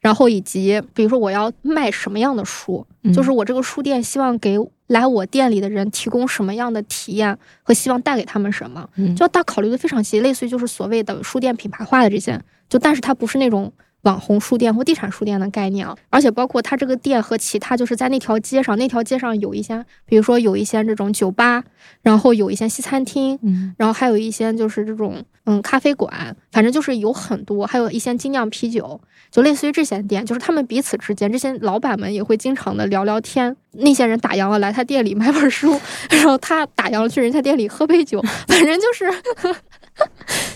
[0.00, 13.72] 然后以及，比如说我要卖什么样的书，就是我这个书店希望给来我店里的人提供什么样的体验和希望带给他们什么，就要大考虑的非常细，类似于就是所谓的书店品牌化的这些，就但是它不是那种。
[14.08, 21.62] 网红书店或地产书店的概念啊，而且包括它这个店和其他就是在那条街上，那条街上有一些，比如说有一些这种酒吧，
[22.00, 28.98] 然后有一些西餐厅，嗯，然后还有一些就是这种嗯咖啡馆，反正就是有很多，还有一些精酿啤酒，
[29.30, 33.54] 就类似于这些店，就是他们彼此之间，这些老板们也会经常的聊聊天。
[33.72, 35.78] 那些人打烊了来他店里买本书，
[36.08, 39.04] 然后他打烊了去人家店里喝杯酒，反正就是，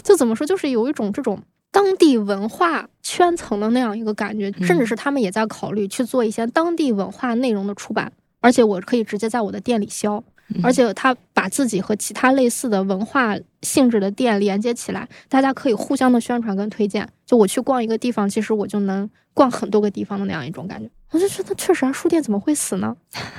[0.03, 1.39] 就怎么说，就是有一种这种。
[1.73, 10.23] 当地文化圈层的那样一个感觉，甚至是他们也在考虑去做一些当地文化内容的出版，而且我可以直接在我的店里销，
[10.63, 17.09] 而且他把自己和其他类似的文化性质的店连接起来，大家可以互相的宣传跟推荐。
[17.25, 20.89] 就我去逛一个地方，其实我就能逛很多个地方的那样一种感觉。
[21.11, 22.95] 我就觉得确实啊，书店怎么会死呢？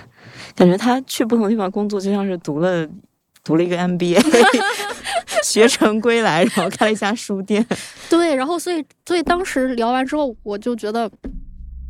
[0.56, 2.88] 感觉他去不同地方工作，就像是读了
[3.44, 4.20] 读了一个 MBA。
[5.46, 7.66] 学成归来，然后开了一家书店。
[8.10, 11.10] 对，然后所以所以当时聊完之后，我就觉得，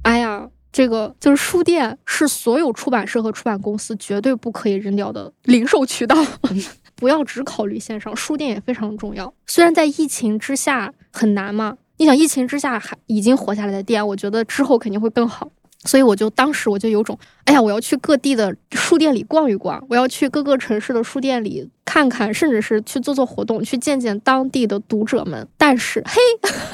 [0.02, 6.18] 哎呀，这个就是书店是所有出版社和出版公司绝对不可以扔掉的零售渠道。
[6.96, 9.34] 不要只考虑线上，书店也非常重要。
[9.48, 15.50] 虽然在疫情之下很难嘛，你想疫情之下还已经活下来的店，我觉得之后肯定会更好。
[15.86, 25.48] 所以我就当时我就有种，哎呀，我要去各地的书店里逛一逛，我要去各个城市的书店里看看，甚至是去做做活动，去见见当地的读者们。
[25.58, 26.16] 但是，嘿，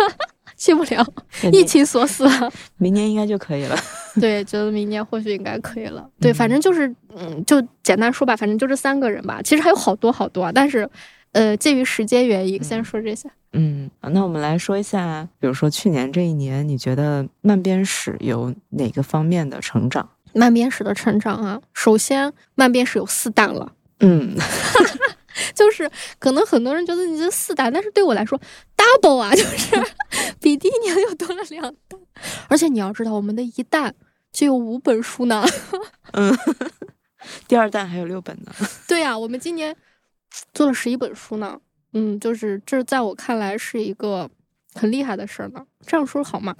[0.56, 1.06] 去不了，
[1.52, 2.52] 疫情锁死了。
[2.78, 3.76] 明年应该就可以了。
[4.20, 6.08] 对，觉得明年或许应该可以了。
[6.20, 9.42] 对，反正就是，嗯，就简单说吧，反正就这三个人吧。
[9.42, 10.90] 其实还有好多好多，啊，但是，
[11.32, 13.28] 呃，介于时间原因，先说这些。
[13.28, 13.32] 嗯，
[14.02, 20.10] 那我们来说一下，比如说去年这一年，你觉得慢编史有哪个方面的成长？
[20.34, 23.74] 慢编史的成长啊，首先慢编史有四弹了。
[24.00, 24.36] 嗯，
[25.54, 25.90] 就是
[26.20, 28.40] 可能很多人觉得你这四弹，但是对我来说
[28.78, 29.76] ，double 啊，就是
[30.40, 32.00] 比第一年又多了两弹。
[32.48, 33.94] 而且你要知道，我们的一弹
[34.32, 35.44] 就有五本书呢。
[36.14, 36.36] 嗯，
[37.48, 38.52] 第二弹还有六本呢。
[38.88, 39.76] 对呀，我们今年
[40.54, 41.60] 做了十一本书呢。
[41.94, 44.30] 嗯，就是这在我看来是一个
[44.74, 45.66] 很厉害的事儿呢。
[45.86, 46.56] 这样说好吗？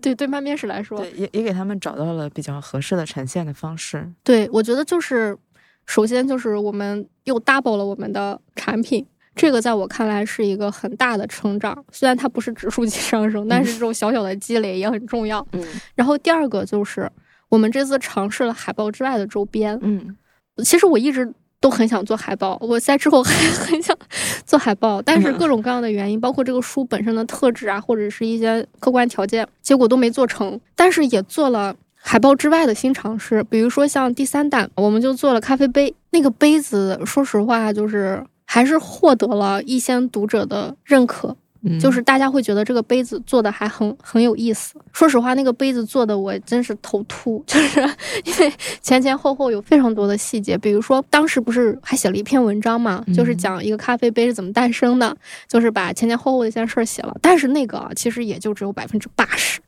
[0.00, 4.10] 对 对，慢编史来说，对也也给他们找到了比较合适的呈现的方式。
[4.24, 5.36] 对，我觉得就是
[5.86, 11.84] 首先就是我们又 double 了我们的产品，这个在我看来是一个很大的成长。
[11.92, 15.46] 虽然它不是指数级上升，但是这种小小的积累也很重要。
[15.52, 15.64] 嗯。
[15.94, 17.08] 然后第二个就是
[17.48, 19.78] 我们这次尝试了海报之外的周边。
[19.82, 20.16] 嗯，
[20.64, 21.32] 其实我一直。
[21.60, 23.96] 都很想做海报，我在之后 还很想
[24.44, 30.60] 做海报，但是各种各样的原因，包括这个书本身的特质啊，或者是一些客观条件，结果都没做成。
[30.74, 35.94] 但是也做了海报之外的新尝试，比如说像第三弹，我们就做了咖啡杯。
[36.10, 41.36] 那个杯子，说实话，就是还是获得了一些读者的认可。
[41.80, 44.74] 就是大家会觉得这个杯子做的还很很有意思。
[44.92, 47.80] 说实话，那个杯子做的我真是头秃， 就是
[48.24, 50.56] 因为前前后后有非常多的细节。
[50.56, 55.16] 比如说，当时不是还写了一篇文章嘛，就是讲一个咖啡杯是怎么诞生的，
[55.48, 57.16] 就是把前前后后的一些事儿写了。
[57.20, 59.60] 但是那个其实也就只有百分之八十，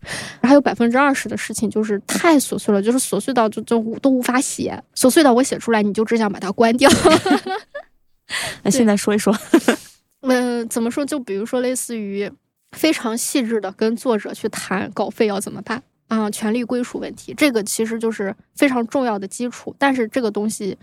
[0.43, 6.91] 还有百分之二十的事情就是太琐碎了，就是琐碎到就就都无法写，琐碎到我写出来你就只想把它关掉。
[8.63, 9.35] 那现在说一说。
[10.23, 11.05] 嗯，怎么说？
[11.05, 12.31] 就比如说，类似于
[12.73, 19.75] 非常细致的跟作者去谈稿费要怎么办，啊，权利归属问题，这个其实就是非常重要的基础。
[19.79, 20.77] 但是这个东西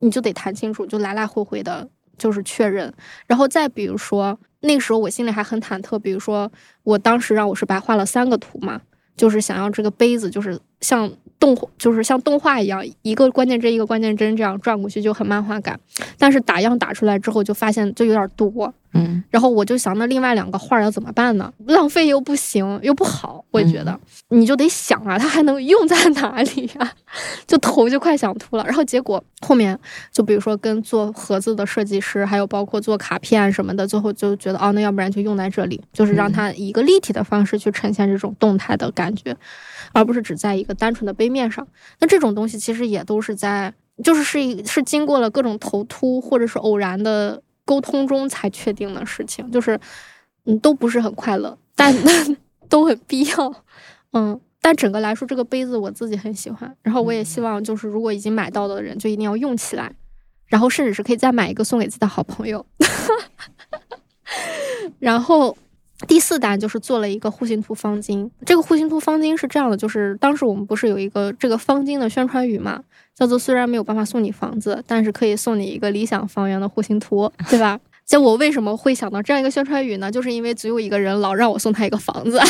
[0.00, 2.92] 你就得谈清楚，就来来回回的，就是确认。
[3.26, 6.50] 然后再比如说，那个时候我心里还很忐忑，比如说
[6.82, 8.80] 我当时让我是白画了三个图嘛，
[9.16, 11.10] 就是想要这个杯子就是像
[11.40, 15.80] 动，就是像动画一样，一个关键帧一个关键帧这样转过去就很漫画感。
[16.18, 18.72] 但是打样打出来之后，就发现就有点多。
[18.94, 21.50] 嗯，然后我就想，那另外两个画要怎么办呢？
[21.64, 26.92] 浪费又不行，又不好，我觉得你就得想啊，它还能用在哪里呀？
[27.48, 28.64] 就头就快想秃了。
[28.66, 29.78] 然后结果后面
[30.12, 39.34] 就比如说跟做盒子的设计师，还有包括做卡片什么的，最后就觉得哦，那要不然就用在这里，就是让它以一个立体的方式去呈现这种动态的感觉，
[39.92, 41.66] 而不是只在一个单纯的杯面上。
[42.00, 43.72] 那这种东西其实也都是在，
[44.02, 47.42] 就是是一是经过了各种头秃或者是偶然的。
[47.64, 49.78] 沟通中才确定的事情，就是，
[50.46, 51.94] 嗯，都不是很快乐，但
[52.68, 53.54] 都很必要，
[54.10, 54.38] 嗯。
[54.60, 59.94] 但整个来说，这个杯子我自己很喜欢，然后我也希望，就是如果已经买到的人，就一定要用起来，
[60.46, 62.66] 然后甚至是可以再买一个送给自己的好朋友。
[64.98, 65.56] 然后
[66.06, 72.82] 第四单就是做了一个户型图方巾，这个户型图方巾是这样的，就是当时我们不是有一个这个方巾的宣传语嘛？
[73.14, 77.78] 叫做虽然没有办法送你房子，但是可以送你一个理想房源的户型图，对吧？
[78.04, 80.10] 就我为什么会想到这样一个宣传语呢？
[80.10, 82.40] 就是因为总有一个人老让我送他一个房子，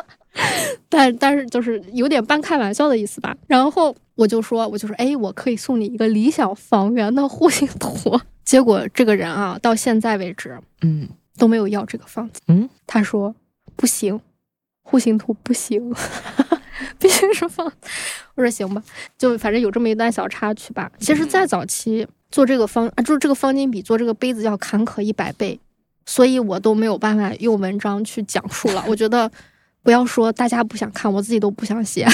[0.88, 3.36] 但但是就是有点半开玩笑的意思吧。
[3.46, 8.18] 然后我就说，我就说，哎，我可以送你一个理想房源的户型图。
[8.44, 11.08] 结果这个人啊，到现在为止，嗯，
[11.38, 12.40] 都没有要这个房子。
[12.48, 13.34] 嗯，他说
[13.74, 14.20] 不行，
[14.82, 15.94] 户型图不行。
[16.98, 17.70] 必须是方，
[18.34, 18.82] 我说行吧，
[19.18, 20.90] 就反正有这么一段小插曲吧。
[20.98, 25.58] 其实，在早期做这个方啊，就是这个方巾比做这个杯子要坎坷一百倍，
[26.04, 28.84] 所以我都没有办法用文章去讲述了。
[28.86, 29.30] 我觉得
[29.82, 32.06] 不要说大家不想看，我自己都不想写，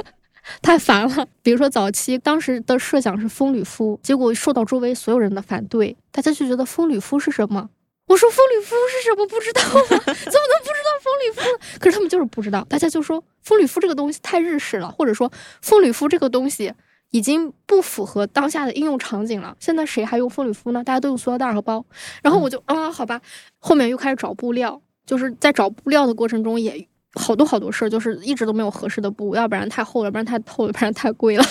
[0.60, 1.26] 太烦了。
[1.42, 7.70] 比如说早期当时的设想是风吕夫，结果受到周围所有人的反对，大家就觉得风吕夫是什么？
[8.12, 9.26] 我说风吕敷是什么？
[9.26, 10.04] 不知道吗？
[10.04, 11.78] 怎么能不知道风吕敷？
[11.80, 12.62] 可是他们就是不知道。
[12.68, 15.32] 大家就说风吕敷这个东西太日式了，或者说
[15.62, 16.74] 风吕敷这个东西
[17.10, 19.56] 已经不符合当下的应用场景了。
[19.58, 20.84] 现在谁还用风吕敷呢？
[20.84, 21.82] 大家都用塑料袋和包。
[22.22, 23.18] 然后我就啊，好吧。
[23.58, 31.44] 后面又开始找布料，就是在找布料的过程中也好多好多事儿，就是一直都没有合适的布，要不然太厚，了不然太透，了不然太贵了。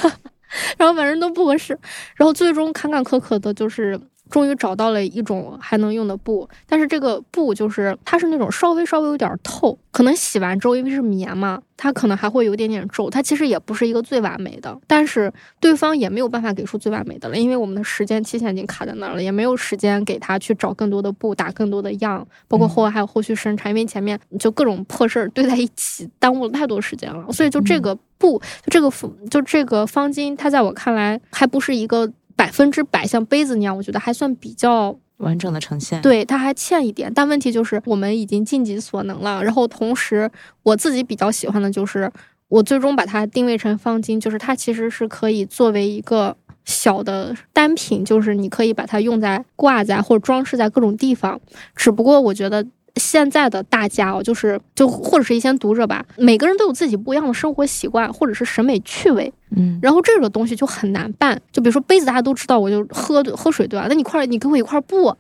[0.78, 1.80] 然后反正都不合适。
[2.16, 4.00] 然后最终坎坎坷坷的就是。
[4.32, 13.10] 终于找到了一种还能用的布，但是这个布就是它是那种稍微稍微有点透，可能洗完之后因为是棉嘛，它可能还会有点点皱。
[13.10, 27.30] 它其实也不是一个最完美的，但是对方也没有办法给出最完美的了，因为我们的时间期限已经卡在那儿了，也没有时间给他去找更多的布打更多的样，包括后还有后续生产，因为前面就各种破事儿堆在一起，耽误了太多时间了。
[27.34, 28.90] 所以就这个布，就这个
[29.30, 32.10] 就这个方巾，它在我看来还不是一个。
[32.36, 36.02] 百分之百像杯子那样，我觉得还算比较完整的呈现。
[36.02, 39.44] 对，它还欠一点，但问题就是我们已经尽己所能了。
[39.44, 40.30] 然后同时，
[40.64, 42.12] 我自己比较喜欢的就是，
[42.48, 51.40] 我最终把它定位成方巾，就是它其实是可以作为一个小的单品，就是你可以把它用在挂在或者装饰在各种地方。
[51.76, 52.66] 只不过我觉得。
[52.96, 61.42] 现在的大家哦，就是就或者是一些读者吧，每个人都有自己不一样的生活习惯，或者是审美趣味，嗯，然后这个东西就很难办。
[61.52, 63.86] 就比如说杯子，大家都知道，我就喝喝水对吧？
[63.90, 65.16] 那你块，你给我一块布。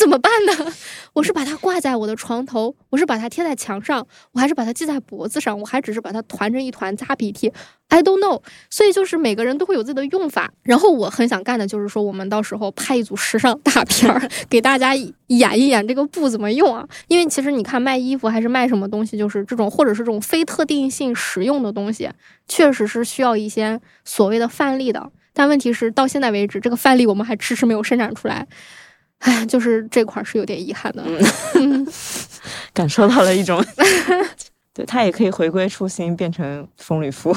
[0.00, 0.72] 怎么办呢？
[1.12, 7.52] 我是把它挂在我的床头，我是把它贴在墙上，我还是把它系在脖子上，我还只是把它团成一团擦鼻涕。
[7.88, 8.40] I don't know。
[8.70, 10.50] 所以就是每个人都会有自己的用法。
[10.62, 16.88] 然后我很想干的就是说，我们到时候拍一组时尚大片儿， 给大家演一演这个布怎么用啊？
[17.08, 22.08] 因为其实你看卖衣服还是卖什么东西，就是这种或者是这种非特定性实用的东西，
[22.48, 25.10] 确实是需要一些所谓的范例的。
[25.32, 28.46] 但问题是到现在为止，这个范例我们还迟迟没有生产出来。
[29.20, 31.04] 哎，就是这块是有点遗憾的，
[32.72, 33.62] 感受到了一种，
[34.74, 37.34] 对它也可以回归初心，变成风吕敷，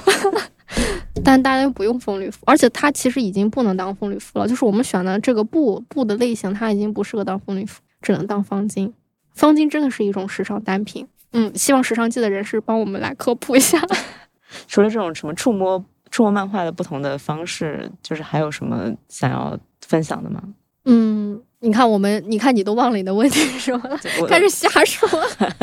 [1.24, 4.48] 但大家又不用风吕敷，而且它其实已经不能当风吕敷了。
[4.48, 8.92] 就是我们选的这个布布的类型，它已经不适合当风吕敷，只能当方巾。
[9.34, 13.82] 方巾真的是一种时尚单品，嗯，希望时尚界的人士帮我们来科普一下。
[14.68, 20.42] 除了这种什么触摸触摸漫画的不同的方式，就是还有什么想要分享的吗？
[20.86, 21.42] 嗯。
[21.60, 25.08] 你看我们，你看你都忘了你的问题是什么， 开始瞎说。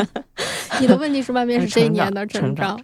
[0.81, 2.75] 你的问题是外面是这一年的成长，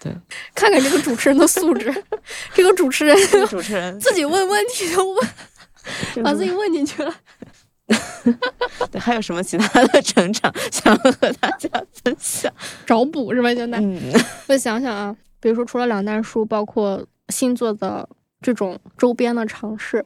[0.00, 0.10] 对。
[0.54, 1.92] 看看这个主持人的素质，
[2.54, 3.14] 这个主持人，
[3.46, 7.14] 主持人自己问问题都问，把自己问进去了。
[8.90, 11.68] 对，还有什么其他的成长想和大家
[12.02, 12.50] 分享？
[12.86, 13.54] 找补是吧？
[13.54, 14.00] 现在，嗯，
[14.48, 18.08] 我想想啊，比如说除了两弹书，包括星座的
[18.40, 20.02] 这种周边的尝试，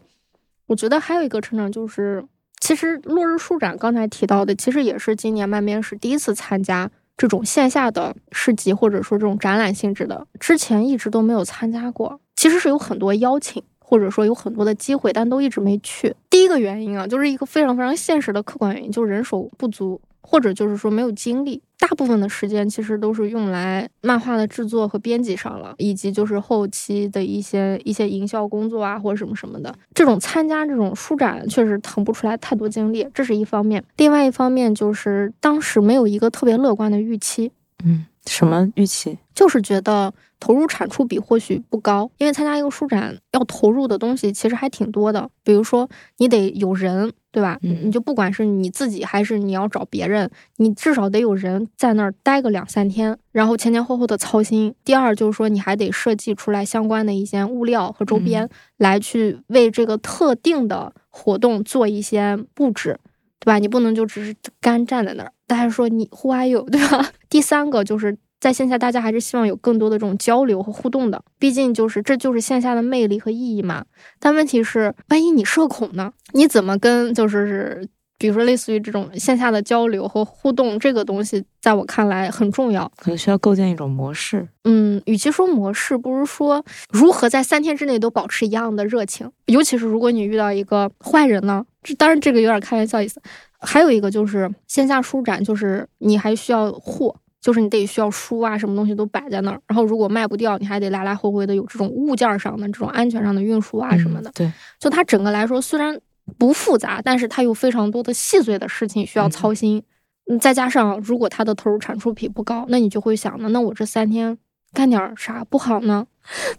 [0.70, 2.24] 我觉得还有一个成长就是，
[2.60, 12.20] 其实落日树展刚才提到的，其实也是今年漫编是第一次参加这种线下的市集，或者说这种展览性质的，之前一直都没有参加过。
[12.36, 13.60] 其实是有很多邀请。
[13.82, 16.14] 或者说有很多的机会，但都一直没去。
[16.30, 20.00] 第一个原因啊，就是一个非常非常现实的客观原因，就是人手不足，
[20.30, 21.60] 或者就是说没有精力。
[21.80, 29.74] 大部分的时间其实都是用来漫画的制作和编辑上了，以及就是后期的一些一些营销工作啊，或者什么什么的。
[29.92, 33.82] 这种参加这种书展，确实腾不出来太多精力，这是一方面。
[33.96, 37.50] 另外一方面就是当时没有一个特别乐观的预期。
[37.82, 39.18] 嗯，什么预期？
[39.34, 40.12] 就是觉得。
[40.42, 45.28] 投入产出比或许不高，因为参加一个书展要投入的东西其实还挺多的。
[45.44, 47.58] 比如说，你得有人，对吧？
[47.60, 54.74] 你就不管是你自己还是你要找别人，你至少得有人在那儿待个两三天，然后前前后后的操心。
[54.82, 62.98] 第二就是说，你还得设计出来相关的一些物料和周边，来去为这个特定的活动做一些布置，
[63.38, 63.58] 对吧？
[63.58, 67.12] 你不能就只是干站在那儿，大家说你 Who are you，对吧？
[67.30, 68.18] 第三个就是。
[68.40, 73.84] 在线下，大家还是希望有更多的这种交流和互动的，毕竟就是这就是线下的魅力和意义嘛。
[74.18, 76.10] 但问题是，万一你社恐呢？
[76.32, 84.48] 你怎么跟就是是，比如说类似于这种线下的交流和互动这个东西，在我看来很重要，可能需要构建一种模式。
[84.64, 89.30] 嗯，与其说模式，不如说如何在三天之内都保持一样的热情。
[89.48, 91.62] 尤其是如果你遇到一个坏人呢？
[91.82, 93.20] 这当然这个有点开玩笑意思。
[93.60, 97.14] 还有一个就是线下书展，就是你还需要货。
[97.42, 104.30] 就是你得需要书啊，什么东西都摆在那儿，然后如果卖不掉，你还得来来回回的有这种物件上的这种安全上的运输啊什么的。
[104.34, 105.98] 对，就它整个来说虽然
[106.36, 109.82] 不复杂，但是它有非常多的细碎的事情需要操心。
[110.30, 114.36] 嗯，再加上如果它的投入产出比不高，那你就会想呢，那我这三天
[114.72, 116.06] 干点啥不好呢？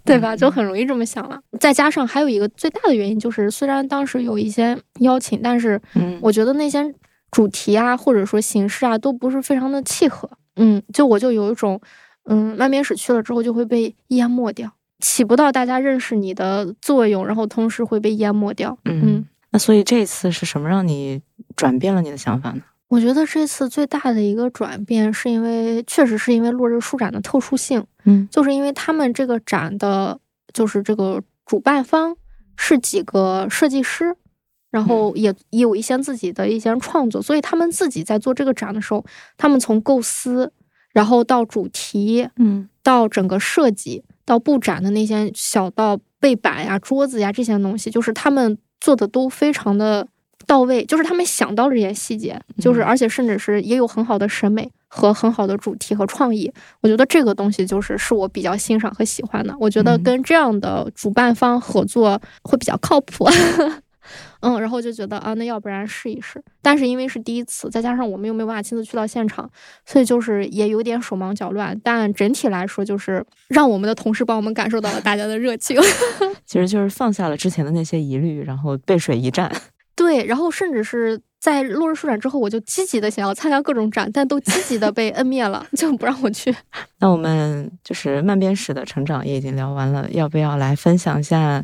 [0.03, 0.36] 对吧？
[0.36, 1.39] 就很容易这么想了。
[1.59, 5.80] 再加上还有一个最大的原因就是，虽然当时有一些邀请，但是
[6.22, 6.93] 我觉得那些
[7.30, 10.30] 主题啊或者说形式啊都不是非常的契合。
[10.57, 11.80] 嗯，就我就有一种，
[12.26, 18.78] 嗯，漫编史去了之后就会被淹没掉，起不到大家认识你的作用，然后同时会被淹没掉。
[18.86, 21.22] 嗯，那所以这次是什么让你
[21.55, 22.62] 转变了你的想法呢？
[22.92, 27.82] 我觉得这次最大的一个转变是因为，确实是因为落日书展的特殊性。
[28.04, 30.20] 嗯，就是因为他们这个展的，
[30.54, 32.18] 就是这个主办方
[32.58, 34.18] 是几个设计师。
[34.72, 39.04] 然后也也有一些自己的一些创作，所以他们自己在做这个展的时候，
[39.38, 40.54] 他们从构思，
[40.94, 50.08] 然后到主题，嗯，到整个设计，到布展的那些小到背板呀、桌子呀这些东西，就是他们做的都非常的
[50.52, 56.52] 到位，就是他们想到这些细节，就是而且甚至是也有很好的审美和很好的主题和创意。
[56.82, 59.56] 我觉得这个东西就是是我比较欣赏和喜欢的。
[59.58, 63.26] 我觉得跟这样的主办方合作会比较靠谱。
[64.41, 66.43] 嗯，然后就觉得啊，那要不然试一试。
[66.62, 69.49] 但是因为是第一次，再加上我们又没有办法亲自去到现场，
[69.86, 71.80] 所以就是也有点手忙脚乱。
[71.82, 75.78] 但整体来说，就是让我们的同事帮我们感受到了大家的热情。
[76.45, 79.49] 其实就是放下了之前的那些疑虑，然后背水一战。
[80.02, 86.56] 对，然后甚至是在落日书展之后，我就积极的想要参加各种展，但都积极的被摁灭了，就不让我去。
[86.99, 91.64] 那我们就是漫编史的成长也已经聊完了，要不要来分享一下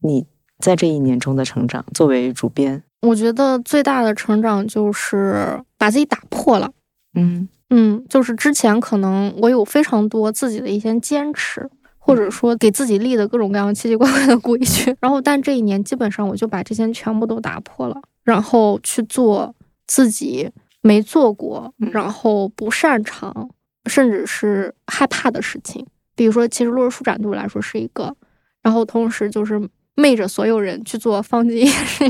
[0.00, 0.26] 你？
[0.60, 6.70] 在这一年中的成长，作为主编，我觉得最大的成长就是把自己打破了。
[7.16, 11.68] 嗯嗯，就是之前可能我有非常多自己的一些坚持，
[12.04, 19.54] 或者说给自己立的各种各样奇奇怪怪的规矩，然后但这一年基本上我就把这些全部都打破了，然后去做
[19.86, 20.50] 自己
[20.82, 23.48] 没做过，然后不擅长，
[23.86, 25.86] 甚至是害怕的事情。
[26.14, 28.14] 比如说，其实落日书展对我来说是一个，
[28.60, 29.68] 然后同时就是。
[29.96, 32.04] 昧着所有人去做方巾也是，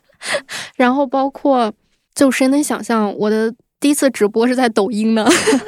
[0.76, 1.72] 然后包括
[2.14, 5.26] 就谁能想象我的第一次直播是在抖音呢？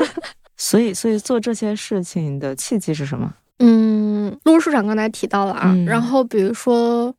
[0.58, 3.36] 所以，所以做这些事情的契机是什么？
[3.59, 7.14] 嗯，陆书长刚才提到了啊，然后比如说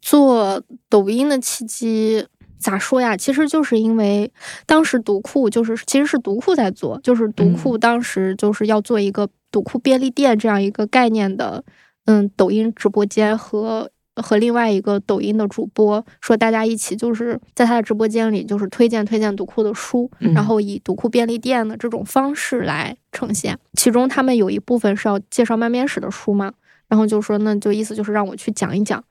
[0.00, 2.26] 做抖音的契机
[2.58, 3.16] 咋说呀？
[3.16, 4.32] 其实就是因为
[4.66, 11.62] 当时读库就是其实是读库在做，就是读库当时就是要做一个读库便利店这样一个概念的。
[12.06, 23.58] 嗯，抖音直播间和和另外一个抖音的主播说，大家一起就是在他的直播间里，就是推荐推荐读库的书，然后以读库便利店的这种方式来呈现。
[23.74, 26.52] 其中他们有一部分是要介绍漫编史的书嘛，
[26.88, 29.02] 然后就说那就意思就是让我去讲一讲。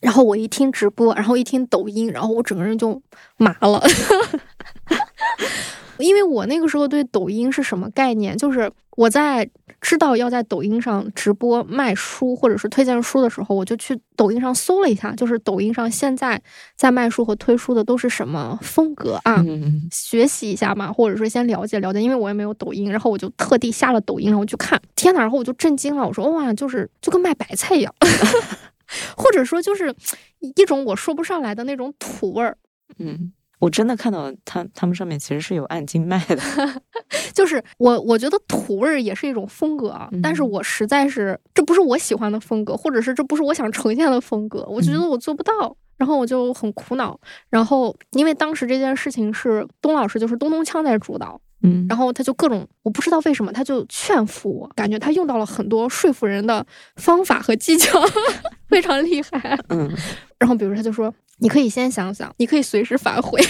[0.00, 3.02] 然后我一听直播，然后一听抖音，然后我整个人就
[3.36, 3.82] 麻了。
[6.02, 9.48] 因为我那个时候对抖音是什么概念，就是我在
[9.80, 16.40] 知道要在抖音上直播卖书或者是推荐书的时候，我就去抖音上搜了一下，就是抖音上现在
[16.76, 19.42] 在卖书和推书的都是什么风格啊，
[19.90, 27.94] 学习一下嘛，或者说先了解了解，因为我也没有抖音，然后我就特地下了抖音，然后去看，天呐，然后我就震惊了，我说哇，就是就跟卖白菜一样，
[29.16, 29.94] 或者说就是
[30.56, 32.56] 一种我说不上来的那种土味儿，
[32.98, 33.32] 嗯。
[33.60, 36.36] 我真的看到他他们上面其实是有按斤卖的，
[37.34, 47.20] 就是我我觉得土味儿也是一种风格啊，但是我实在是这不是我喜欢的风格，或者是这不是我想呈现的风格，我就觉得我做不到，然后我就很苦恼。
[47.50, 58.00] 然后因为当时这件事情是东老师就是东东锵在主导，嗯，然后他就各种我不知道为什么他就劝服我，感觉他用到了很多说服人的方法和技巧，
[58.70, 59.94] 非常厉害，嗯，
[60.38, 61.12] 然后比如他就说。
[61.40, 63.40] 你可以先想想，你可以随时反悔，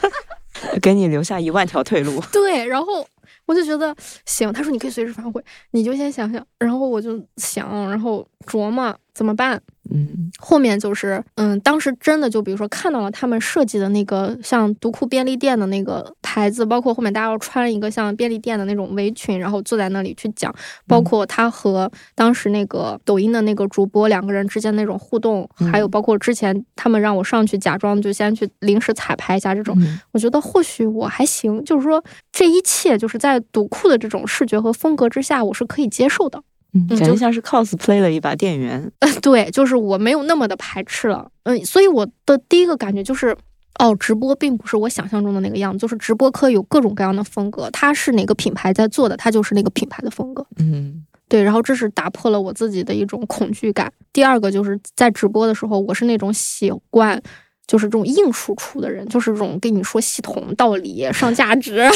[0.82, 2.20] 给你留下一万条退路。
[2.32, 3.06] 对，然后
[3.46, 3.94] 我就觉得
[4.26, 4.52] 行。
[4.52, 6.44] 他说你可以随时反悔，你就先想想。
[6.58, 9.60] 然后我就想，然后琢磨怎么办。
[9.90, 20.54] 嗯，后面就是，嗯，当时真的就比如说看到了他们设计的那个像独库便利店的那个牌子，包括后面大家要穿一个像便利店的那种围裙，然后坐在那里去讲，
[20.86, 29.74] 包括他和当时那个抖音的那个主播两个人之间那种互动，还有包括之前他们让我上去假装就先去临时彩排一下这种，
[30.12, 36.42] 我觉得或许我还行，就是说这一切就是在独库的这种视觉和风格之下，我是可以接受的。
[36.74, 38.90] 嗯，感觉像是 cosplay 了一把店员。
[39.22, 41.30] 对，就是我没有那么的排斥了。
[41.44, 43.34] 嗯，所以我的第一个感觉就是，
[43.78, 45.78] 哦，直播并不是我想象中的那个样子。
[45.78, 50.46] 就是直播可以有各种各样的风格，它是哪个品牌在做的，它就是那个品牌的风格。
[50.58, 51.42] 嗯，对。
[51.42, 53.90] 然后这是打破了我自己的一种恐惧感。
[54.12, 57.18] 第二个就是在直播的时候，我是那种习惯
[57.66, 61.88] 就是这种硬输出的人，就是这种跟你说系统道理、上价值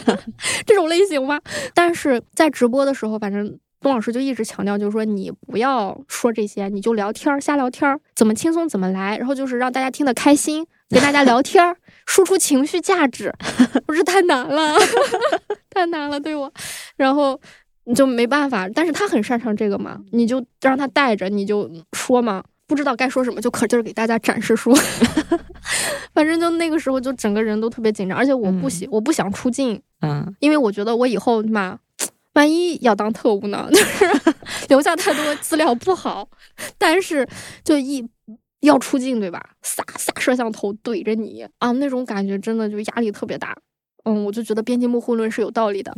[0.64, 1.38] 这种类型吧。
[1.74, 3.58] 但是在直播的时候，反正。
[3.84, 11.76] 东老师就一直强调，就是说你不要说这些，你就聊天儿，瞎聊天儿，怎么轻松怎么来，然后就是让大家听得开心，跟大家聊天儿，
[12.06, 13.32] 输出情绪价值，
[13.86, 14.74] 不是太难了，
[15.70, 16.50] 太难了，对我，
[16.96, 17.38] 然后
[17.84, 24.74] 你就没办法，但是他很擅长这个嘛，你就让他带着，你就说嘛，不知道该说什么，就可劲儿给大家展示说，
[26.14, 31.78] 反正就那个时候就整个人都特别紧张，而且我不喜，我不想出镜，嗯，因为我觉得我以后嘛。
[32.34, 33.68] 万一要当特务呢？
[33.72, 34.34] 就是
[34.68, 36.28] 留下太多资料不好，
[36.78, 37.26] 但是
[37.64, 38.06] 就一
[38.60, 39.42] 要出镜，对吧？
[39.62, 43.56] 撒撒摄像头怼着你啊，那种感觉真的就压力特别大。
[44.04, 45.92] 嗯，我就觉得编辑幕后论是有道理的。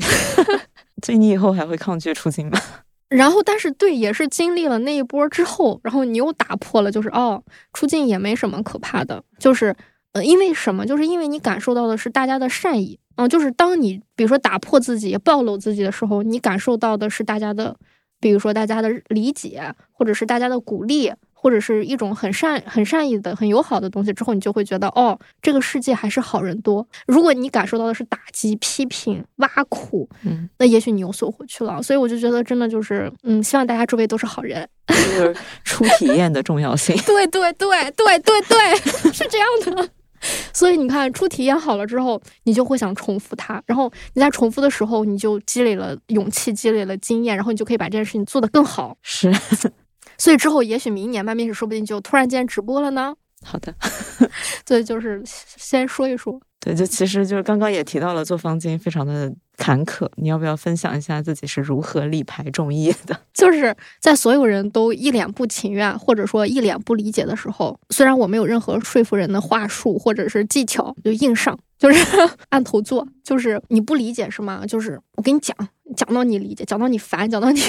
[1.04, 2.60] 所以你以后还会抗拒出镜吗？
[3.08, 9.74] 然后，但是对，也是经历了那一波之后，然后你又打破了，就是哦，出镜也没什么可怕的，就是
[10.12, 10.84] 呃，因为什么？
[10.84, 12.98] 就是因为你感受到的是大家的善意。
[13.16, 17.74] 嗯，就是当你比如说打破自己、暴露自己的时候，你感受到的是大家的，
[18.20, 19.62] 比如说大家的理解，
[19.92, 26.86] 或者是大家的鼓励，或者是一种很善、很善意的、很友好的东西之后，你就会觉得，哦，这个世界还是好人多。
[27.06, 31.82] 如果你感受到的是打击、批评、挖苦，嗯，那也许你又缩回去了。
[31.82, 34.68] 所以我就觉得，真的就是，嗯，希望大家周围都是好人。
[34.88, 36.96] 就是初体验的重要性。
[37.06, 38.76] 对对对对对对，
[39.12, 39.88] 是这样的。
[40.52, 43.62] 所以你看，初体验好了之后，你就会想重复它。
[43.66, 48.96] 然后你在重复的时候，你就积累了勇气，积累了经验，然后你就可以把这件事情做得更好。
[49.02, 49.32] 是，
[50.18, 53.14] 所以之后也许明年吧面试说不定就突然间直播了呢。
[53.44, 53.74] 好的，
[54.66, 56.40] 所以，就是先说一说。
[56.66, 63.16] 对，就其实就是刚刚也提到了做方巾非常的坎坷，你要不要分享一下自己是如何力排众议的？
[63.32, 72.04] 就是在所有人都一脸不情愿或者说一脸不理解的时候，虽然我没有任何说服人的话术或者是技巧，就硬上，就是
[72.50, 74.66] 按头做，就是你不理解是吗？
[74.66, 75.56] 就是我跟你讲，
[75.96, 77.62] 讲到你理解，讲到你烦，讲到你。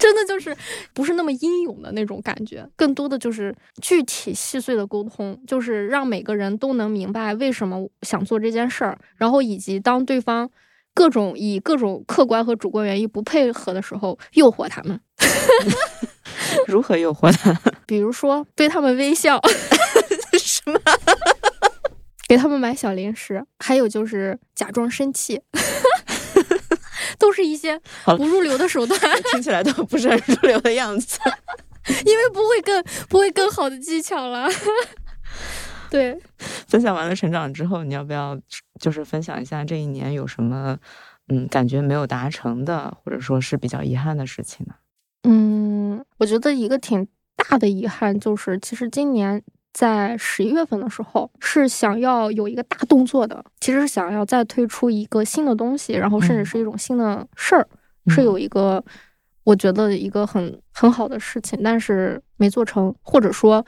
[0.00, 0.56] 真的就是
[0.92, 10.50] 不是那么英勇的那种感觉，更多的就是具体细碎的沟通，就是让每个人都能明白为什么想做这件事儿，然后以及当对方
[10.94, 14.98] 各种以各种客观和主观原因不配合的时候，诱惑他们。
[16.66, 17.52] 如何诱惑他？
[17.86, 19.38] 比如说对他们微笑，
[20.38, 20.80] 什么？
[22.26, 25.40] 给他们买小零食，还有就是假装生气。
[27.20, 27.80] 都是一些
[28.16, 28.98] 不入流的手段，
[29.30, 31.20] 听起来都不是很入流的样子，
[32.04, 34.48] 因为不会更不会更好的技巧了。
[35.90, 36.18] 对，
[36.66, 38.36] 分享完了成长之后，你要不要
[38.80, 40.78] 就是分享一下这一年有什么
[41.28, 44.74] 嗯感觉没有达成的，或者说是比较遗憾的事情呢？
[45.24, 47.06] 嗯，我觉得一个挺
[47.36, 49.42] 大的遗憾就是，其实今年
[49.72, 57.66] 在十一月份的时候是想要有一个大动作的，其实是想要再推出一个新的东西，然后甚至是一种新的事儿，
[58.08, 58.84] 是有一个
[59.44, 63.64] 我觉得一个很很好的事情，但是没做成，或者说，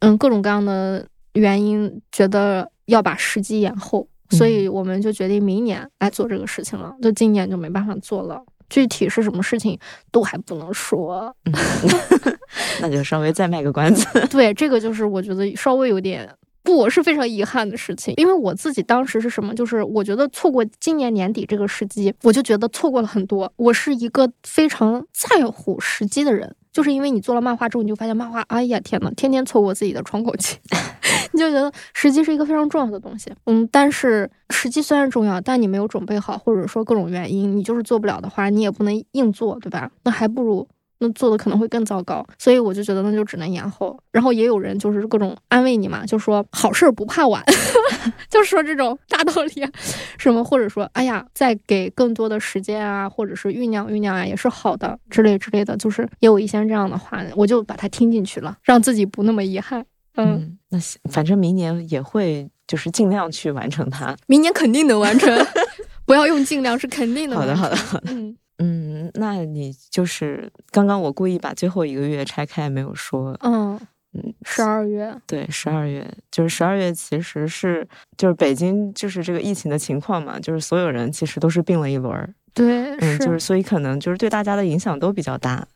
[0.00, 8.42] 嗯，各种各样的原因，觉得要把时机延后，所以我们就决定明年来做这个事情了，就今年就没办法做了。
[8.68, 9.78] 具体是什么事情
[10.10, 11.34] 都还不能说，
[12.80, 14.06] 那就稍微再卖个关子。
[14.30, 16.28] 对，这个就是我觉得稍微有点
[16.62, 23.52] 不，我是非常遗憾的事情，因为我自己当时是什么，就是我觉得错过今年年底这个时机，我就觉得错过了很多。
[23.56, 26.54] 我是一个非常在乎时机的人。
[26.72, 33.30] 就是因为你做了漫画之后，你就发现漫画，哎呀天呐，天天错过自己的窗口期，你你就觉得时机是一个非常重要的东西。
[33.44, 39.90] 嗯，但是时机虽然重要，但你没有准备好，或者说各种原因，你就是做不了的话，你也不能硬做，对吧？
[40.04, 40.66] 那还不如。
[40.98, 43.98] 那做的可能会更糟糕，所以我就觉得那就只能延后。
[44.12, 47.42] 然后也有人就是各种安慰你嘛，就说好事不怕晚，
[48.30, 49.68] 就说这种大道理，
[50.16, 59.84] 什么或者说哎呀，再给更多的时间啊，或者是酝酿酝酿啊，也是好的之类之类的，就是也有一些这样的话，我就把它听进去了，让自己不那么遗憾。
[60.16, 60.78] 嗯，那
[61.10, 65.46] 反正明年也会就是尽量去完成它，明年肯定能完成，
[66.06, 67.36] 不要用尽量，是肯定的。
[67.36, 68.12] 好的，好的，好的。
[68.12, 68.36] 嗯。
[68.58, 73.74] 嗯，那你就是刚刚我故意把最后一个月拆开没有说，嗯
[74.12, 77.84] 嗯，十二月，对，十二月就是十二月，其实是
[78.16, 85.66] 就是北京就是这个疫情的情况嘛，就是所有人其实都是病了一轮儿，对，嗯，就是所以可能就是对大家的影响都比较大，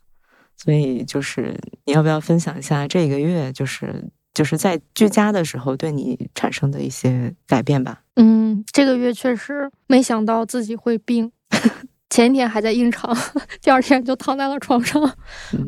[0.56, 4.08] 所以就是你要不要分享一下这一个月就是
[4.38, 8.02] 就是在居家的时候对你产生的一些改变吧？
[8.14, 11.32] 嗯，这个月确实没想到自己会病。
[12.08, 13.12] 前一天还在硬撑，
[13.60, 15.12] 第二天就躺在了床上。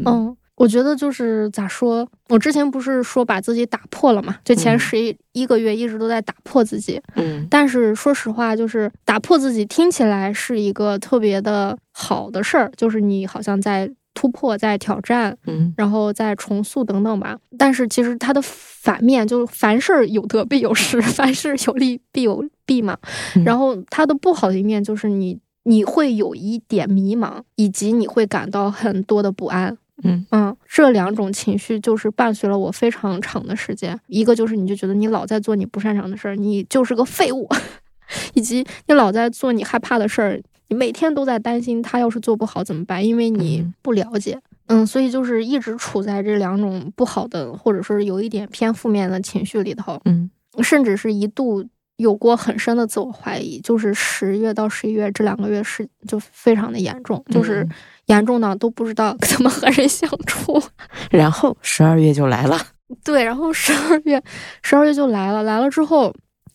[0.06, 4.36] 嗯，我觉得就是咋说，我之前不是说把自己打破了嘛？
[4.44, 7.02] 就前十一一个月一直都在打破自己。
[7.16, 17.38] 嗯，但是说实话，就是打破自己听起来是一个特别的好的事儿，就是你好像在突破，在挑战，嗯，然后再重塑等等吧。
[17.58, 22.96] 但是其实它的反面就是凡事有得必有失， 凡事有利必有弊嘛。
[23.44, 25.38] 然后它的不好的一面就是你。
[25.64, 29.76] 你会有一点迷茫，以及你会感到很多的不安。
[30.02, 33.96] 嗯嗯，这两种情绪就是伴随了我非常长的时间。
[34.06, 37.46] 一个就是你就觉得你老在做你不擅长的事儿，你就是个废物；
[38.32, 40.40] 以及你老在做你害怕的事儿，
[40.70, 44.40] 你每天都在担心他要是做不好怎么办，因为你不了解。
[44.68, 50.00] 嗯，所以就是一直处在这两种不好的，或者说是有一点偏负面的情绪里头。
[50.06, 50.30] 嗯，
[50.62, 51.62] 甚至是一度。
[51.96, 57.68] 有过很深的自我怀疑，就是十月到十一月这两个月是就非常的严重，就是
[58.06, 60.58] 严重到都不知道 怎么和人相处。
[61.12, 62.58] 然后十二月就来了，
[63.04, 64.22] 对，然后十二月
[64.62, 66.10] 十二月就来了，来了之后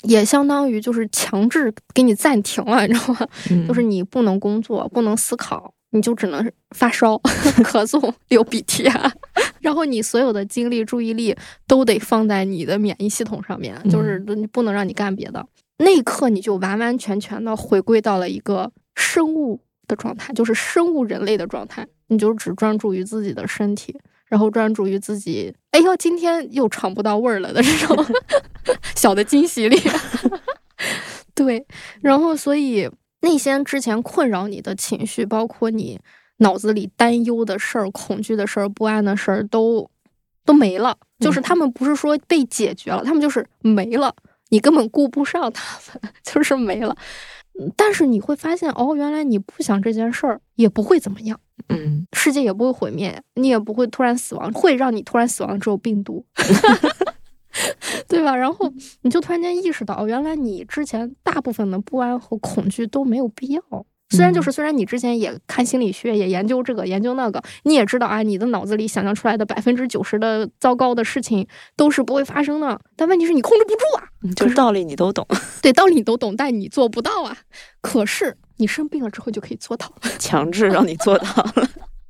[0.06, 3.27] 也相当于就是强制给你暂停了，你知道吗？
[3.68, 5.73] 就是你不能工作，不能思考。
[5.91, 7.15] 你就只能发烧、
[7.64, 9.10] 咳嗽、流鼻涕啊，
[9.61, 11.34] 然后你所有的精力、注意力
[11.68, 14.19] 都得放在你的免疫系统上面，就是
[14.52, 15.45] 不能让你干别的。
[15.77, 21.88] 那一刻，你就完完全全的回归到了一个生物的状态，就是生物人类的状态。
[22.07, 25.53] 你就只专注于自己的身体，然后专注于自己。
[25.72, 28.06] 哎呦，今天又尝不到味儿了的这种
[28.95, 29.80] 小的惊喜里，
[31.35, 31.65] 对，
[32.02, 32.89] 然后所以。
[33.22, 35.99] 那些之前困扰你的情绪，包括你
[36.38, 39.89] 脑子里担忧的事儿、恐惧的事儿、不安的事儿，都
[40.45, 40.95] 都没了。
[41.18, 44.14] 就是他们不是说被解决了，他们就是没了。
[44.49, 46.95] 你根本顾不上他们， 就是没了。
[47.76, 51.40] 但是你会发现，哦，原来你不想这件事儿，也不会怎么样。
[51.69, 54.52] 嗯，世界也不会毁灭，你也不会突然死亡。
[54.53, 56.26] 会让你突然死亡只有病毒。
[58.07, 58.36] 对吧？
[58.36, 58.72] 然后
[59.02, 63.61] 你就突然间意识到，哦原来你之前大部分的不安和恐惧都没有必要。
[64.16, 72.80] 虽然就是，虽然你之前也看心理学，也研究这个研究那个，你也知道啊，你的脑子里想象出来的百分之九十的糟糕的事情都是不会发生的。
[72.96, 75.28] 但问题是你控制不住啊，就是道理你都懂，
[75.62, 77.38] 对，道理你都懂，但你做不到啊。
[77.82, 81.26] 可是你生病了之后就可以做到， 强制让你做到
[81.56, 81.70] 了。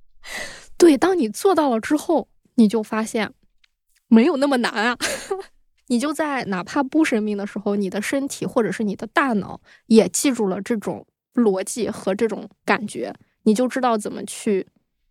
[0.77, 3.31] 对，当你做到了之后，你就发现。
[4.07, 4.95] 没有那么难啊！
[5.87, 13.13] 你就在哪怕不生病的时候，你的身体或者是你的大脑也记住了这种逻辑和这种感觉，
[13.43, 14.65] 你就知道怎么去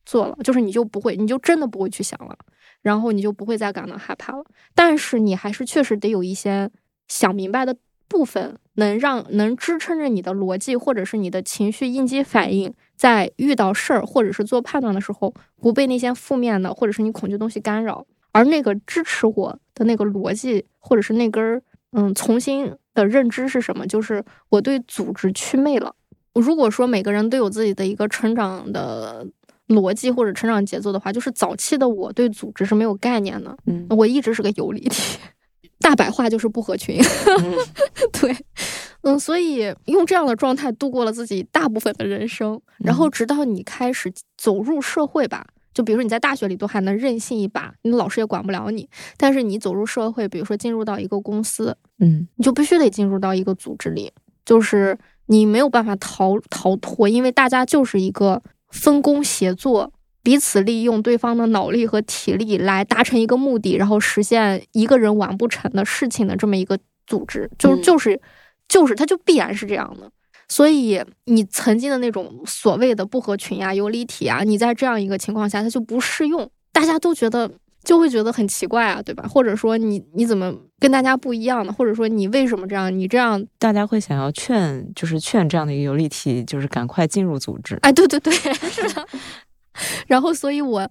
[0.04, 0.36] 做了。
[0.42, 2.36] 就是你就不会，你就真的不会去想了，
[2.82, 4.44] 然后你就不会再感到害怕了。
[4.74, 6.70] 但是你还是确实得有一些
[7.08, 7.76] 想明白的
[8.08, 23.86] 部分，能让能支撑着你的逻辑或者是你的情绪应激反应在遇到事儿或者是做判断的时候，不被那些负面的或者是你恐惧东西干扰，而那个支持我的那个逻辑或者是那根儿嗯重新的认知是什么？
[23.86, 25.94] 就是我对组织祛魅了。
[26.34, 29.26] 如果说每个人都有自己的一个成长的
[29.68, 35.18] 逻辑或者成长节奏的话，就是早期的我对组织是没有概念的，嗯我一直是个游离体，
[35.80, 36.98] 大白话就是不合群。
[37.40, 37.54] 嗯
[38.12, 38.36] 对，
[39.02, 45.46] 嗯，所以用这样的状态度过了自己大部分的人生，然后直到你开始走入社会吧。
[45.72, 48.88] 就比如说你在大学里都还能任性一把，你老师也管不了你。
[49.16, 54.12] 但是你走入社会，比如说进入到一个公司，嗯你就必须得进入到一个组织里，
[54.44, 54.96] 就是
[55.26, 59.92] 你没有办法逃逃脱，因为大家就是一个分工协作，
[60.22, 67.82] 彼此利用对方的脑力和体力来达成一个目的，然后实现一个人完不成的事情的这么一个组织，就嗯。
[67.82, 68.20] 就是
[68.66, 70.10] 就是它就必然是这样的。
[70.48, 77.50] 所以你曾经的那种所谓的不合群呀、游离体啊，你在这样一个情况下，它就不适用，大家都觉得
[77.84, 79.26] 就会觉得很奇怪啊，对吧？
[79.28, 81.72] 或者说你你怎么跟大家不一样呢？
[81.72, 82.96] 或者说你为什么这样？
[82.96, 87.78] 你这样，大家会想要劝，就是劝这样的一个游离体，就是赶快进入组织。
[87.82, 89.06] 哎， 对对对，是的。
[90.06, 90.88] 然后，所以我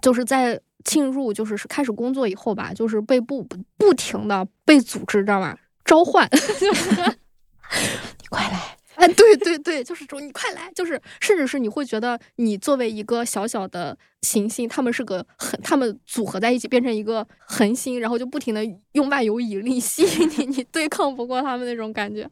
[0.00, 3.42] 就是在进入就是是开始工作以后吧，就是被不
[3.76, 5.56] 不停的被组织，知道吧？
[5.84, 18.62] 召唤，就 是你快来，哎，对对对，就是说你快来，就是甚至是你会觉得你作为一个小小的行星，他们是个很，他们组合在一起变成一个恒星，然后就不停的
[18.92, 22.28] 用万有引力吸引你，你对抗不过他们那种感觉。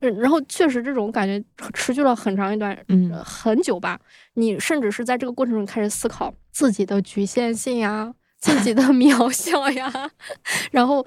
[0.00, 1.42] 嗯，然后确实这种感觉
[1.74, 4.00] 持续了很长一段嗯呃很久吧。
[4.34, 10.10] 你甚至是在这个过程中开始思考自己的局限性呀，自己的 渺小呀，
[10.72, 11.06] 然后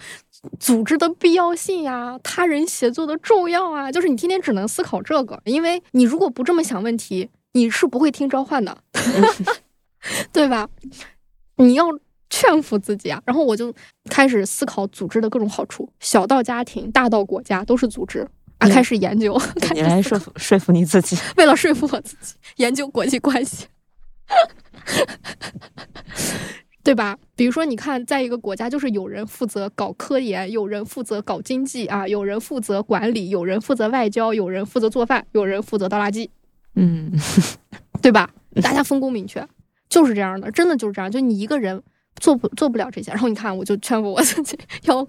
[0.60, 8.78] 组织的必要性呀，他人协作的重要啊，就是你天天只能思考这个，因为你如果不这么想问题，你是不会听召唤的，
[10.32, 10.70] 对吧？
[11.58, 11.86] 你要
[12.30, 13.22] 劝服自己啊。
[13.26, 13.74] 然后我就
[14.10, 18.28] 开始思考组织的各种好处，小到家庭，大到国家，都是组织。
[18.60, 21.18] 啊，嗯开始研究，开你来始说服说服你自己。
[21.36, 23.66] 为了说服我自己，研究国际关系，
[26.84, 27.18] 对吧？
[27.36, 36.30] 比如说，你看，在一个国家，就是有人负责搞科研，有人负责搞经济啊，有人负责管理，有人负责外交，有人负责做饭，有人负责倒垃圾，
[36.76, 37.12] 嗯
[38.02, 38.30] 对吧？
[38.62, 39.48] 大家分工明确，
[39.88, 41.10] 就是这样的，真的就是这样。
[41.10, 41.82] 就你一个人
[42.18, 45.08] 做不做不了这些，然后你看，我就劝服我自己要，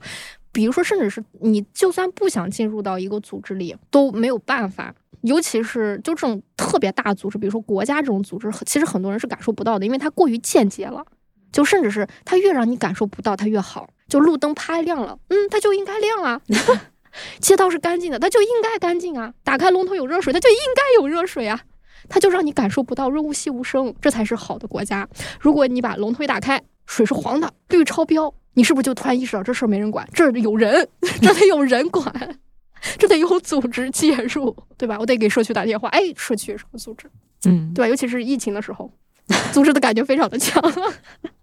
[0.52, 4.94] 比如说，甚至是你就算不想进入到一个组织里，都没有办法。
[5.22, 11.04] 尤其是就这种特别大的组织，比如说国家这种组织，其实很多人是感受不到的，因为它过于间接了。
[11.54, 13.88] 就甚至是它越让你感受不到，它越好。
[14.08, 16.40] 就路灯啪亮了，嗯，它就应该亮啊。
[17.40, 19.32] 街道是干净的，它就应该干净啊。
[19.44, 21.60] 打开龙头有热水，它就应该有热水啊。
[22.08, 25.08] 它就让你感受不到润物细无声，这才是好的国家。
[25.40, 30.86] 如果你把龙头一打开，水是黄的，绿超标，你是不是就突然意识到这事儿没人管，这儿有人，
[31.22, 32.38] 这得有人管，
[32.98, 34.98] 这得有组织介入，对吧？
[34.98, 37.08] 我得给社区打电话，哎，社区有什么组织，
[37.46, 37.88] 嗯，对吧？
[37.88, 38.92] 尤其是疫情的时候，
[39.52, 40.62] 组织的感觉非常的强。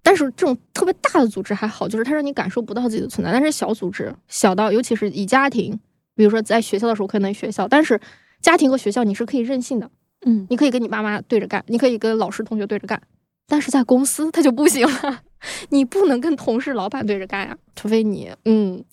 [0.03, 3.31] 但是这种特别大的组织还好，就是它让你感受不到自己的存在。
[3.31, 5.79] 但是小组织，小到尤其是以家庭，
[6.15, 7.99] 比如说在学校的时候可能学校，但是
[8.41, 9.89] 家庭和学校你是可以任性的，
[10.25, 13.01] 嗯你可以跟你妈妈对着干，你可以跟老师同学对着干。
[13.47, 15.21] 但是在公司它就不行了，
[15.69, 18.83] 你不能跟同事、老板对着干呀，除非你嗯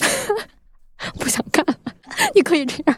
[1.18, 1.74] 不想干了，
[2.34, 2.96] 你可以这样。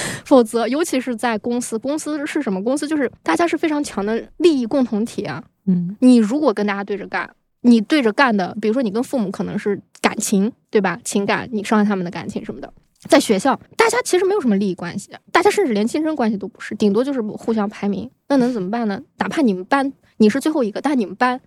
[0.24, 2.62] 否则，尤其是在公司，公司是什么？
[2.62, 5.42] 公司就是大家是非常强的利益共同体啊。
[5.66, 10.98] 嗯你如果跟大家对着干，你对着干的，比如说你跟父母可能是感情，对吧？
[11.04, 12.72] 情感，你伤害他们的感情什么的。
[13.08, 18.08] 在学校，大家其实没有什么利益关系，大家甚至连亲生关系都不是，顶多就是互相排名。
[18.28, 19.02] 那能怎么办呢？
[19.18, 21.40] 哪怕你们班你是最后一个，但你们班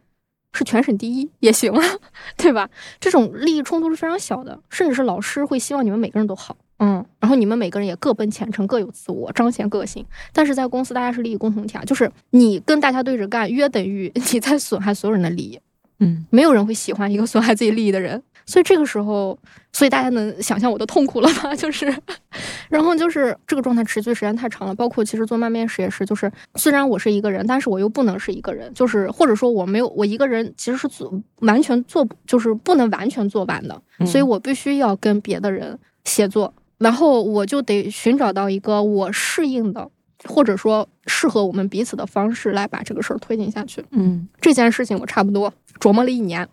[0.53, 1.83] 是全省第一也行啊，
[2.37, 2.69] 对吧？
[2.99, 10.05] 这种利益冲突是非常小的，甚至是老师会希望你们每个人都好，嗯，然后你们每个人也各奔前程，各有自我，彰显个性。
[10.33, 15.59] 但是在公司，大家是利益共同体啊，就是你跟大家对着干，约等于 你在损害所有人的利益。
[15.99, 19.39] 嗯没有人会喜欢一个损害自己利益的人，所以这个时候，
[19.71, 21.55] 所以大家能想象我的痛苦了吧？
[21.55, 21.85] 就是，
[22.67, 39.89] 然后就是这个状态持续时间太长了，包括其实做慢面食也是，就是虽然我是一个人，但是我又不能是一个人，就是或者说我没有我一个人其实是做完全做就是不能完全做完的，嗯所以我必须要跟别的人协作，然后我就得寻找到一个我适应的，
[40.25, 43.83] 或者说适合我们彼此的方式来把这个事儿推进下去。
[43.91, 46.47] 嗯这件事情我差不多琢磨了一年，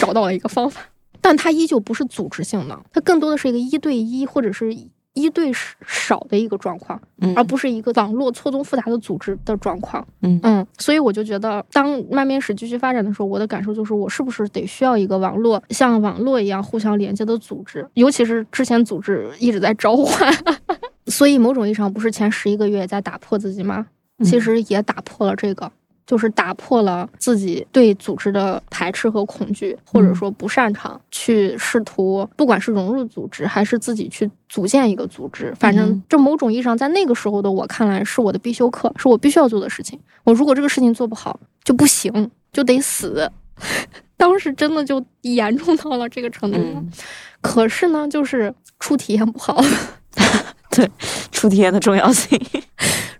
[0.00, 0.80] 找到了一个方法，
[1.20, 4.74] 但它依旧不是组织性的，它更多的是一个一对一或者是
[5.14, 5.50] 一对
[5.86, 10.06] 少的一个状况，嗯，而不是一个网络错综复杂的组织的状况。
[10.22, 17.88] 嗯嗯，所以我就觉得，当慢面史继续发展的时候，我的感受就是，我是不是得需要一个网络像网络一样互相连接的组织？
[17.94, 20.32] 尤其是之前组织一直在召唤，
[21.06, 23.86] 所以某种意义上，不是前十一个月在打破自己吗？
[24.24, 25.70] 其实也打破了这个。
[26.06, 39.98] 就是打破了自己对组织的排斥和恐惧，或者说不擅长去试图，不管是融入组织，还是自己去组建一个组织，反正这某种意义上，在那个时候的我看来，是我的必修课，是我必须要做的事情。
[40.24, 43.30] 我如果这个事情做不好，就不行，就得死。
[44.16, 46.58] 当时真的就严重到了这个程度。
[47.40, 49.62] 可是呢，就是初体验不好。
[50.70, 50.90] 对，
[51.30, 52.40] 初体验的重要性。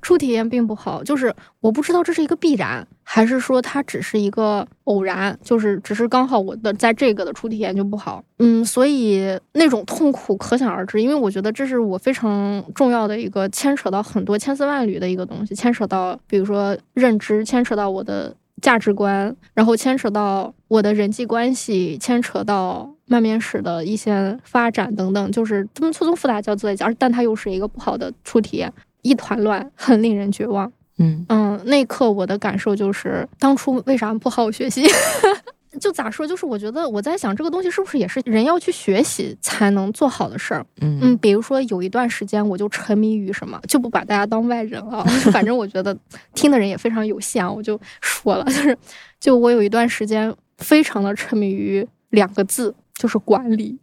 [0.05, 28.71] 初体验并不好，就是我不知道这是一个必然，还是说它只是一个偶然，就是只是刚好我的在这个的初体验就不好，嗯，所以那种痛苦可想而知，因为我觉得这是我非常重要的一个牵扯到很多千丝万缕的一个东西，牵扯到比如说认知，牵扯到我的价值观，然后牵扯到我的人际关系，牵扯到慢面史的一些发展等等，就是这么错综复杂交织在一起，而但它又是一个不好的初体验。
[29.05, 30.71] 一团乱，很令人绝望。
[30.99, 34.85] 嗯嗯，那一刻我的感受就是，当初为啥不好好学习？
[35.81, 36.25] 就咋说？
[36.25, 40.65] 就是我觉得我在想，这个东西是不是也是人要去学习才能做好的事儿？
[40.81, 45.05] 嗯嗯，比如说有一段时间我就沉迷于什么，就不把大家当外人了。
[45.33, 45.97] 反正我觉得
[46.33, 48.79] 听的人也非常有限，我就说了， 就是
[49.19, 53.77] 就我有一段时间非常的沉迷于两个字，就是管理。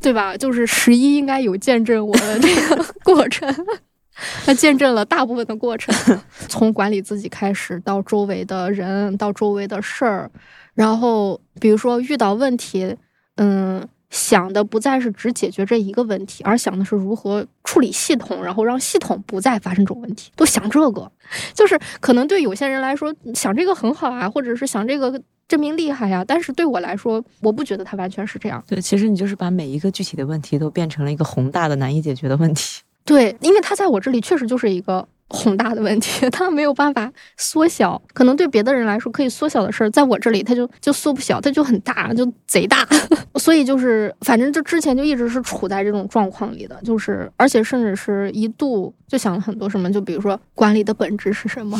[0.00, 0.36] 对吧？
[0.36, 3.52] 就是十一应该有见证我的这个 过程，
[4.44, 5.92] 他见证了大部分的过程，
[6.48, 10.30] 从管理自己开始，到周围的人，到周围的事儿，
[10.74, 12.96] 然后比如说遇到问题，
[13.36, 21.10] 嗯，想的不再是只解决这一个问题，而想的是如何处理系统，然后让系统不再发生这种问题，都想这个，
[21.52, 25.20] 就是可能对有些人来说想这个很好啊，或者是想这个。
[25.48, 26.24] 证明厉害呀！
[26.26, 28.62] 但是对我来说，我不觉得他完全是这样。
[28.66, 32.82] 对，其实你就是把每一个具体的问题都变成了一个宏大的、难以解决的问题。
[33.06, 35.08] 对，因为它在我这里确实就是一个。
[35.28, 38.00] 宏大的问题， 它没有办法缩小。
[38.14, 42.86] 可能对别的人来说可以缩小的事儿，在我这里它就就缩不小，它就很大，就贼大。
[43.34, 51.76] 所以就是，反正就之前就一直是处在这种状况里的，就是而且甚至是一度就想了很多什么，就比如说管理的本质是什么，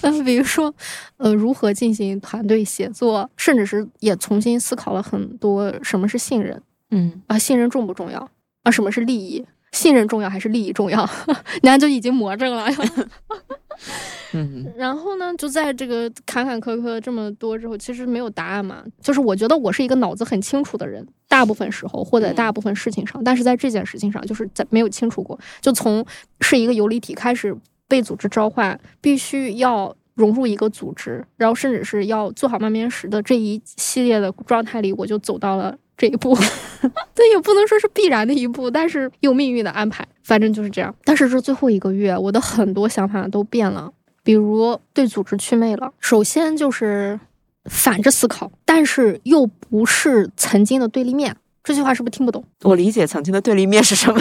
[0.00, 0.74] 嗯， 比如说
[1.18, 8.26] 呃如何进行团队协作，甚至是也重新思考了很多什么是信任，嗯啊，信任重不重要
[8.62, 8.70] 啊？
[8.72, 9.44] 什么是利益？
[9.72, 11.08] 信任重要还是利益重要？
[11.62, 12.66] 人家就已经魔怔了。
[14.34, 18.82] 嗯，然后呢，就在这个坎坎坷坷这么多之后，其实没有答案嘛。
[19.00, 25.38] 就是我觉得我是一个脑子很清楚的人，大部分时候或者大部分事情上，但是在这件事情上，就是在没有清楚过。
[25.60, 26.04] 就从
[26.40, 27.54] 是一个游离体开始
[27.88, 35.76] 被组织召唤，必须要融入一个组织，然后甚至是要做好慢面食的这一系列的状态里，我就走到了。
[35.96, 36.36] 这一步，
[37.14, 40.92] 对也不能说是必然的一步，但是有命运的安排，反正就是这样。
[41.04, 43.92] 但是这最后一个月，我的很多想法都变了，
[44.24, 45.92] 比如对组织祛魅了。
[46.00, 47.20] 首先就是
[47.66, 51.36] 反着思考，但是又不是曾经的对立面。
[51.62, 52.44] 这句话是不是听不懂？
[52.62, 54.20] 我理解曾经的对立面是什么。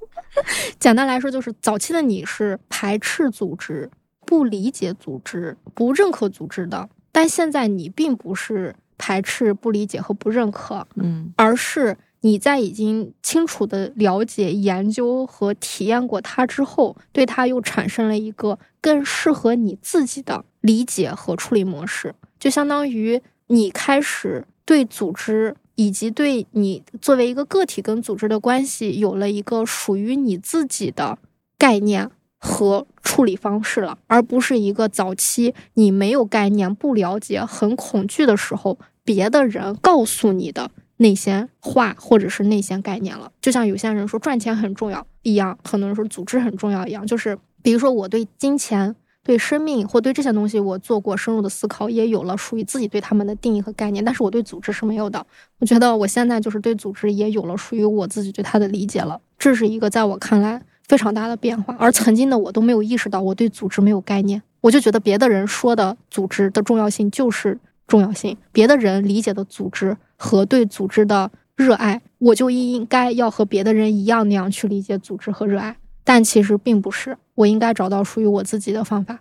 [0.80, 3.90] 简单来说，就是早期的你是排斥组织、
[4.24, 8.74] 不理解组织、不认可组织的，但现在你并不是。
[8.98, 31.18] 排斥、不理解和不认可，嗯，而是你在已经清楚的了解、研究和体验过它之后，对它又产生了一个更适合你自己的理解和处理模式，就相当于你开始对组织以及对你作为一个个体跟组织的关系有了一个属于你自己的
[31.58, 32.08] 概念
[32.38, 38.78] 和处理方式了，而不是一个早期你没有概念、不了解、很恐惧的时候。
[39.04, 47.04] 别的人告诉你的那些话，或者是那些概念了，就像有些人说赚钱很重要一样，很多人说组织很重要一样。
[47.04, 48.94] 就是比如说，我对金钱、
[49.24, 54.04] 对生命或对这些东西，我做过深入的思考，也有了属于自己对他们的定义和概念。
[54.04, 55.26] 但是我对组织是没有的。
[55.58, 59.20] 我觉得我现在就是对组织也有了属于我自己对它的理解了。
[59.36, 61.76] 这是一个在我看来非常大的变化。
[61.78, 67.58] 而曾经的我都没有意识到我对组织没有概念，我就觉得别的人说的组织的重要性就是。
[67.88, 75.76] 重要性，别的人理解的组织和对组织的热爱，我就应该要和别的人一样那样去理解组织和热爱。
[76.02, 79.18] 但其实并不是，我应该找到属于我自己的方法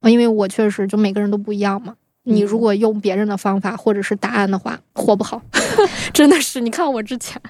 [0.00, 1.96] 啊，因为我确实就每个人都不一样嘛。
[2.22, 5.42] 你如果用别人的方法或者是答案的话，活不好，
[6.14, 6.62] 真的是。
[6.62, 7.42] 你看我之前，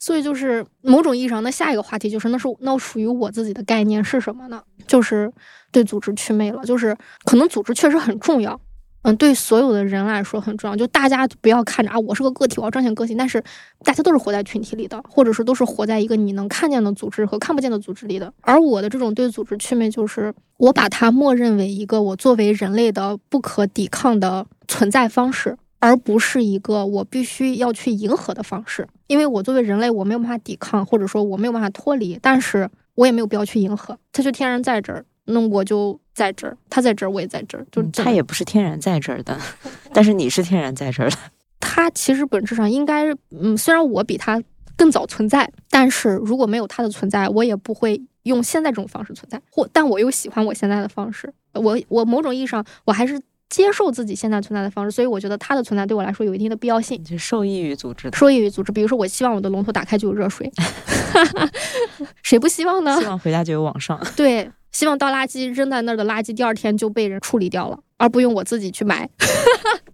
[0.00, 4.62] 所以就是某种意义上，那下一个话题就是，那是那属于我自己的概念是什么呢？
[4.86, 5.30] 就是
[5.70, 6.64] 对组织祛魅了。
[6.64, 8.58] 就是可能组织确实很重要，
[9.02, 10.74] 嗯，对所有的人来说很重要。
[10.74, 13.44] 就大家不要看着啊，我是个个体，我要彰显个性，但是
[13.84, 18.32] 大家都是活在群体里的，或者是都是活在一个你能看见的组织和看不见的组织里的。
[18.40, 25.58] 而我的这种对组织祛魅，就是我把它默认为一个我作为人类的不可抵抗的存在方式。
[25.82, 39.36] 而不是一个我必须要去迎合的方式，因为我作为人类，我没有办法抵抗，或者说我没有办法脱离，但是我也没有必要去迎合，它就天然在这儿，那我就在这儿，它在这儿，我也在这儿，就它也不是天然在这儿的，
[39.92, 41.16] 但是你是天然在这儿的。
[41.58, 44.40] 它其实本质上应该，嗯，虽然我比它
[44.76, 53.20] 更早存在，但是如果没有它的存在，我也不会用现在这种方式存在，或但我又喜欢我现在的方式，我我某种意义上我还是。
[53.50, 57.02] 接受自己现在存在的方式，所以我觉得它的存在对我来说有一定的必要性。
[57.04, 58.70] 就受益于组织，受益于组织。
[58.70, 60.50] 比如说，我希望我的龙头打开就有热水
[62.22, 62.98] 谁不希望呢？
[63.00, 64.00] 希望回家就有网上。
[64.16, 69.10] 对，希望倒垃圾扔在那儿的垃圾第二天就被人处理掉了，而不用我自己去买。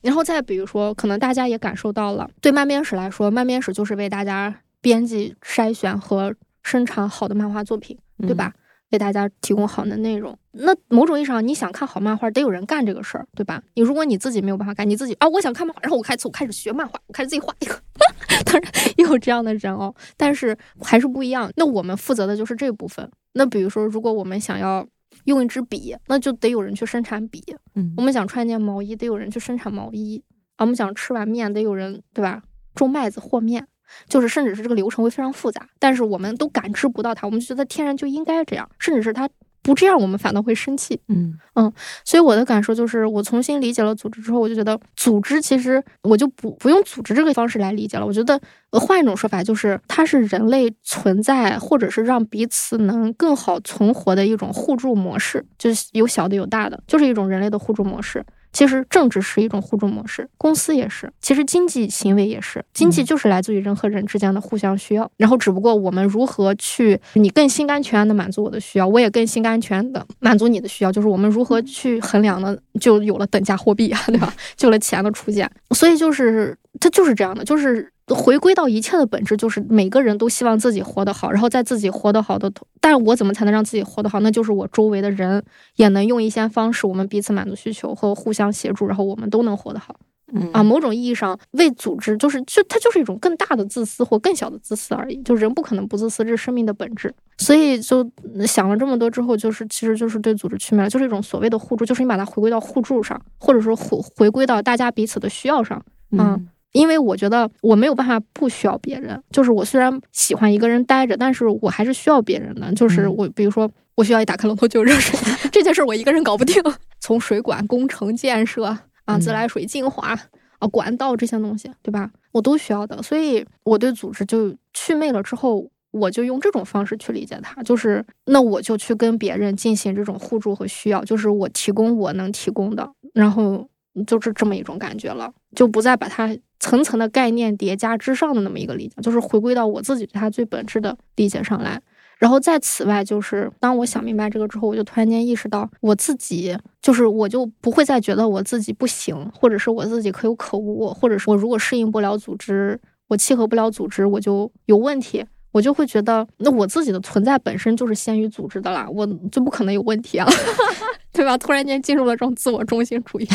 [0.02, 8.52] 然后再比如说，可能大家也感受到了，对漫编史来说，漫编史就是为大家编辑、筛选和生产好的漫画作品，对吧？
[8.90, 13.62] 为大家提供好的内容，那某种意义上，你想看好漫画，得有人干这个事儿，对吧？
[13.74, 17.74] 你如果你自己没有办法干，你自己啊，我想看漫画，然后我开始我开始学漫画，我开始自己画一个，
[18.46, 21.50] 当然也有这样的人哦，但是还是不一样。
[21.56, 23.10] 那我们负责的就是这部分。
[23.32, 24.86] 那比如说，如果我们想要
[25.24, 27.42] 用一支笔，那就得有人去生产笔。
[27.74, 30.22] 嗯，我们想穿一件毛衣，得有人去生产毛衣。
[30.56, 32.42] 啊，我们想吃碗面，得有人对吧？
[32.74, 33.66] 种麦子和面。
[34.08, 39.28] 就是甚至是这个流程会非常复杂，但是我们都感知不到它，我们就觉得天然就应该这样，甚至是它
[39.62, 41.00] 不这样，我们反倒会生气。
[41.08, 41.72] 嗯嗯，
[42.04, 48.06] 所以我的感受就是，我重新理解了组织之后，我就觉得组织其实我就不不用组织这个方式来理解了。
[48.06, 48.40] 我觉得
[48.70, 58.24] 换一种说法，就是它是人类存在，或者是让彼此能更好存活的一种互助模式，就是有小的有大的，就是一种人类的互助模式。
[58.56, 61.12] 其实政治是一种互助模式，公司也是。
[61.20, 65.06] 其实经济行为也是，经济就是来自于人和人之间的互相需要。
[65.18, 72.56] 然后只不过我们如何去，你更心甘情愿的满足我的需要，我也更心甘情愿的满足你的需要，就是我们如何去衡量呢？
[72.80, 74.32] 就有了等价货币啊，对吧？
[74.56, 75.50] 就了钱的出现。
[75.72, 77.92] 所以就是它就是这样的，就是。
[78.14, 82.48] 回归到一切的本质，就是每个人都希望自己活得好，然后在自己活得好的，
[82.80, 84.20] 但我怎么才能让自己活得好？
[84.20, 85.42] 那就是我周围的人
[85.74, 89.92] 也能用一些方式，我们彼此满足需求和互相协助，然后我们都能活得好。
[90.32, 95.20] 嗯啊，某种意义上为组织，就是就它就是一种更大的自私或更小的自私而已。
[95.24, 97.12] 就人不可能不自私，这是生命的本质。
[97.38, 98.08] 所以就
[98.46, 105.84] 想了这么多之后，就是其实就是对组织去面就是一种所谓的互助，就是你把它回归到互助上，或者说回回归到大家彼此的需要上。
[106.12, 106.48] 嗯。
[106.76, 112.70] 因为我觉得我没有办法不需要别人，就是我虽然喜欢一个人待着，但是我还是需要别人的。
[112.74, 115.18] 就是我，比如说我需要一打开 龙头就有热水，
[115.50, 116.62] 这件事我一个人搞不定。
[117.00, 118.64] 从水管工程建设
[119.04, 120.14] 啊，自来水净化
[120.58, 122.10] 啊，管道这些东西，对吧？
[122.32, 123.02] 我都需要的。
[123.02, 133.66] 所以我对组织就祛魅了之后，我就用这种方式去理解它，就是那我就去跟别人进行这种互助和需要，就是我提供我能提供的，然后
[134.04, 136.36] 就是这么一种感觉了，就不再把它。
[136.58, 141.80] 层层的概念叠加之上的那么一个理解，就是回归到我自己对它最本质的理解上来。
[142.16, 155.26] 然后在此外，就是当我想明白这个之后，我就突然间意识到，我自己就是我就不会再觉得我自己不行，或者是我自己可有可无，或者是我如果适应不了组织，我契合不了组织，我就有问题。
[155.56, 160.28] 我就会觉得，那我自己的存在本身就是先于组织的啦，我就不可能有问题啊，
[161.14, 161.38] 对吧？
[161.38, 163.26] 突然间进入了这种自我中心主义，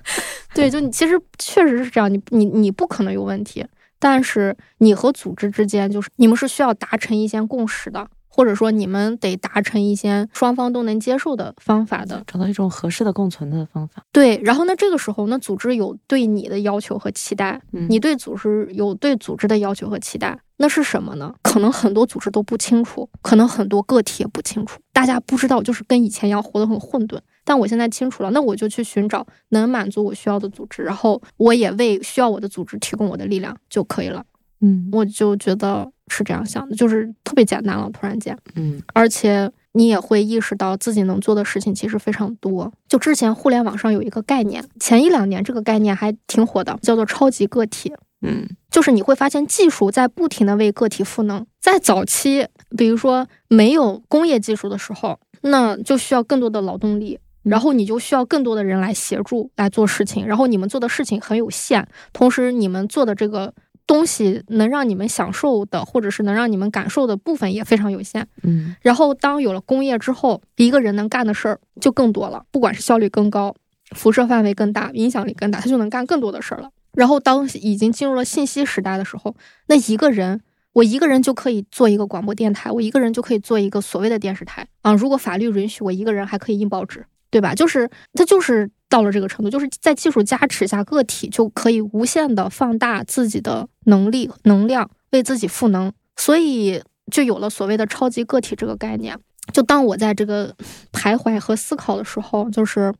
[0.54, 3.64] 对，就你其实确实是这样，你你你不可能有问题，
[3.98, 8.06] 但是你和组织之间就是你们是需要达成一些共识的。
[8.32, 14.04] 或者说，你们得达成一些双方都能接受的方法的，找到一种合适的共存的方法。
[14.12, 21.34] 对，然后呢，这个时候，呢，组织有对你的要求和期待，你对组织有对组织的要求和期待，那是什么呢？
[21.42, 27.18] 可能很多组织都不清楚，可能很多个体也不清楚，大家不知道，就是跟以前一样活得很混沌。
[27.44, 34.24] 但我现在清楚了，那我就去寻找能满足我需要的组织，然后我也为需要我的组织提供我的力量就可以了。
[34.60, 37.88] 嗯，我就觉得是这样想的，就是特别简单了。
[37.92, 42.70] 突然间，嗯，而且你也会意识到自己能做的事情其实非常多。
[42.86, 47.92] 就之前互联网上有一个概念，前一两年这个概念还挺火的，叫做超级个体。
[48.22, 51.46] 嗯，就是你会发现技术在不停的为个体赋能。
[51.58, 52.46] 在早期，
[52.76, 63.54] 比如说没有工业技术的时候，那就需要更多的劳动力，然后你就需要更多的人来协助来做事情，然后你们做的事情很有限，同时你们做的这个。
[63.90, 68.24] 东西能让你们享受的，或者是能让你们感受的部分也非常有限。
[68.44, 73.52] 嗯然后当有了工业之后，一个人能干的事儿就更多了，不管是效率更高，
[73.96, 76.70] 辐射范围更大，影响力更大，他就能干更多的事儿了。
[76.92, 79.34] 然后当已经进入了信息时代的时候，
[79.66, 80.40] 那一个人。
[80.72, 84.92] 我一个人就可以做一个广播电台，我一个人就可以做一个所谓的电视台啊！
[84.92, 87.54] 如果法律允许，我一个人还可以印报纸，对吧？
[87.54, 99.18] 就是它就是到了这个程度，就是在技术加持下，个体就可以无限的放大自己的能力、能量，为自己赋能，所以就有了所谓的超级个体这个概念。
[99.52, 100.54] 就当我在这个
[100.92, 102.92] 徘徊和思考的时候，就是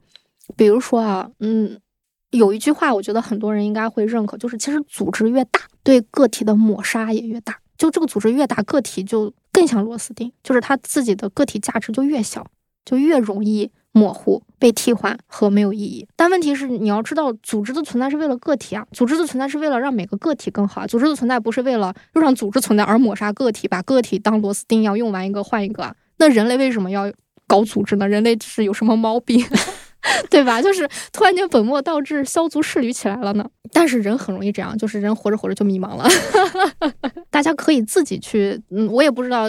[0.57, 1.79] 比如说啊，嗯，
[2.31, 7.59] 有一句话，我觉得很多人应该会认可，就是其实组织越大，对个体的抹杀也越大。
[7.77, 12.47] 就这个组织越大，个体就更像螺丝钉，就是他自己的个体价值就越小，
[12.85, 16.07] 就越容易模糊、被替换和没有意义。
[16.17, 25.95] 但问题是，你要知道，组织的存在是为了个体啊，组织的存在是为了让每个个体更好，组织的存在不是为了又让组织存在而抹杀个体，把个体当螺丝钉一样用完一个换一个啊。
[26.19, 27.11] 那人类为什么要
[27.47, 28.07] 搞组织呢？
[28.07, 29.45] 人类是有什么毛病？
[30.31, 30.63] 对吧？
[30.63, 33.45] 就是突然间本末倒置、削足适履起来了呢。
[33.73, 36.09] 但是人很容易这样，就是人活着活着就迷茫了。
[37.31, 39.45] 大家可以自己去，嗯，我也不知道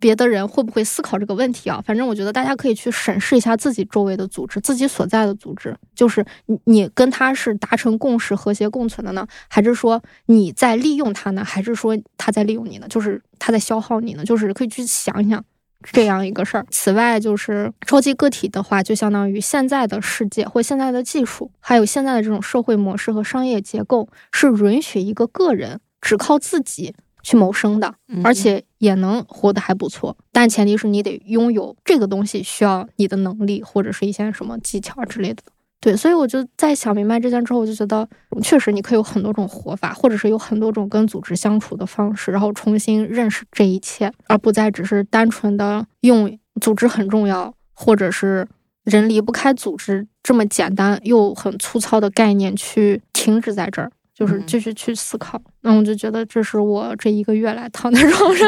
[0.00, 1.80] 别的人会不会思考这个问题啊。
[1.86, 11.44] 反正我觉得大家可以去审视一下自己周围的组织，自己所在的组织，就是你你跟他是达成共识、和谐共存的呢，还是说你在利用他呢？
[11.44, 12.88] 还是说他在利用你呢？
[12.88, 14.24] 就是他在消耗你呢？
[14.24, 15.44] 就是可以去想一想。
[15.94, 16.66] 这样一个事儿。
[16.70, 30.16] 此外，就是超级个体的话，就相当于现在的世界或现在的技术，还有现在的这种社会模式和商业结构，是允许一个个人只靠自己去谋生的，而且也能活得还不错。
[30.32, 35.42] 但前提是你得拥有这个东西，需要你的能力或者是一些什么技巧之类的。
[35.82, 38.06] 对，所以我就在想明白这件之后，我就觉得
[38.42, 48.46] 确实你可以有很多种活法，或者是有很多种跟组织相处的方式，然后重新认识这一切，而不再只是单纯的用组织很重要，或者是
[48.84, 53.90] 人离不开组织这么简单又很粗糙的概念去停止在这儿，
[54.20, 55.40] 就是继续去思考。
[55.62, 58.46] 那我就觉得这是我这一个月来躺在床上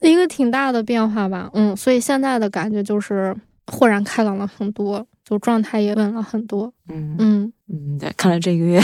[0.00, 1.48] 一个挺大的变化吧。
[1.54, 3.32] 嗯，所以现在的感觉就是
[3.68, 5.06] 豁然开朗了很多。
[5.24, 8.82] 就状态也稳了很多，嗯嗯嗯，对，看来这一个月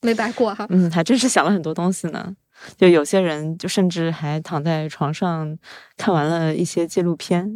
[0.00, 2.32] 没白过哈，嗯，还真是想了很多东西呢。
[2.76, 5.56] 就有些人就甚至还躺在床上
[5.96, 7.54] 看完了一些纪录片，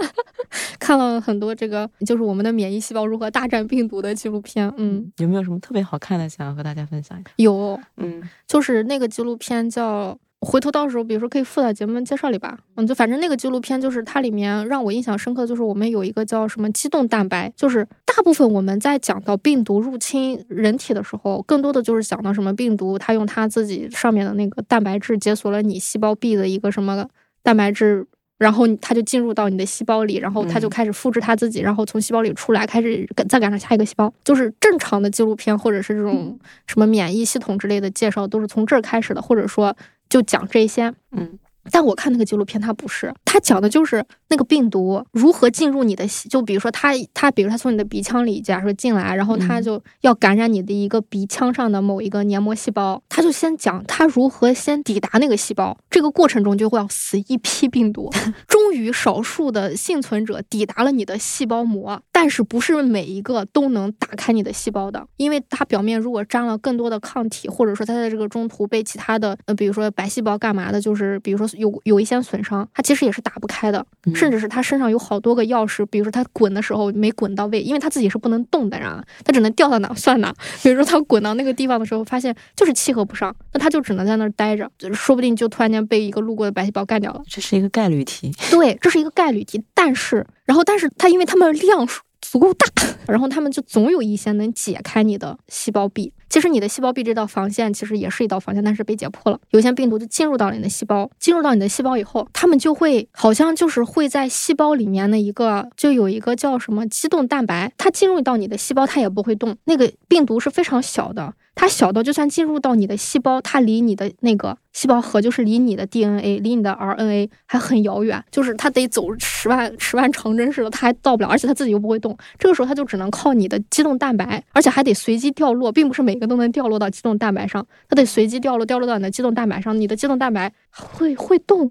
[0.78, 4.72] 看了很多这个就是我们的免疫细胞如何大战病毒的纪录片。
[4.76, 7.30] 嗯，有没有什么特别好看的想要和大家分享一下？
[7.36, 10.18] 有，嗯，就是那个纪录片叫。
[10.46, 12.56] 回头到时候，比如说可以附在节目介绍里吧。
[12.76, 27.04] 嗯，就反正那个纪录片就是它里面让我印象深刻，就是我们有一个叫什么肌动蛋白，就是大部分我们在讲到病毒入侵人体的时候，更多的就是讲到什么病毒它用它自己上面的那个蛋白质解锁了你细胞壁的一个什么
[27.42, 28.06] 蛋白质，
[28.38, 34.12] 然后它就进入到你的细胞里，然后它就开始复制它自己，然后从细胞里出来，开始再赶上下一个细胞。
[34.22, 39.76] 就是正常的纪录片或者是这种什么免疫系统之类的介绍，都是从这儿开始的，或者说。
[40.08, 41.38] 就讲这些，嗯，
[41.70, 58.10] 但我看那个纪录片，它不是，它讲的就是那个病毒如何进入你的，就比如说它，它，比如它从你的鼻腔里，假如说进来，然后它就要感染你的一个鼻腔上的某一个黏膜细胞，它就先讲它如何先抵达那个细胞，这个过程中就会要死一批病毒，
[58.48, 73.84] 终于少数的幸存者抵达了你的细胞膜，但是不是每一个都能打开你的细胞的，因为它表面如果沾了更多的抗体，或者说它在这个中途被其他的，呃，比如说白细胞干嘛的，就是比如说有有一些损伤，它其实也是打不开的，
[74.14, 78.88] 甚至是它身上有好多个钥匙，比如说它滚的时候没滚到位，因为它自己是不能动的人，
[79.24, 80.34] 它只能掉到哪算哪。
[80.62, 87.22] 比如说它滚到那个地方的时候，发现就是契合不上，那它就只能在那儿待着，说不定就突然间被一个路过的白细胞干掉了。
[87.28, 91.86] 这是一个概率题，对，这是一个概率题，但是，然后，但是它因为它们量。
[92.22, 92.66] 足够大，
[93.06, 96.12] 然后他们就总有一些能解开你的细胞壁。
[96.28, 99.38] 其实你的细胞壁这道防线其实也是一道防线，但是被解破了。
[99.50, 109.56] 有些病毒就进入到了你的细胞，进入到你的细胞以后，他们就会好像就是会在细胞里面的一个，就有一个叫什么机动蛋白，它进入到你的细胞，它也不会动。
[109.64, 111.34] 那个病毒是非常小的。
[111.58, 122.14] 它小到就算进入到你的细胞，它离你的那个细胞核，就是离你的 DNA、离你的 RNA 还很遥远，就是它得走十万十万长征似的，它还到不了，而且它自己又不会动。
[122.38, 129.78] 这个时候，它就只能靠你的机动蛋白，而且还得随机掉落，并不是每个都能掉落到肌动蛋白上，它得随机掉落，掉落到你的肌动蛋白上。
[129.78, 131.70] 你的肌动蛋白会会动，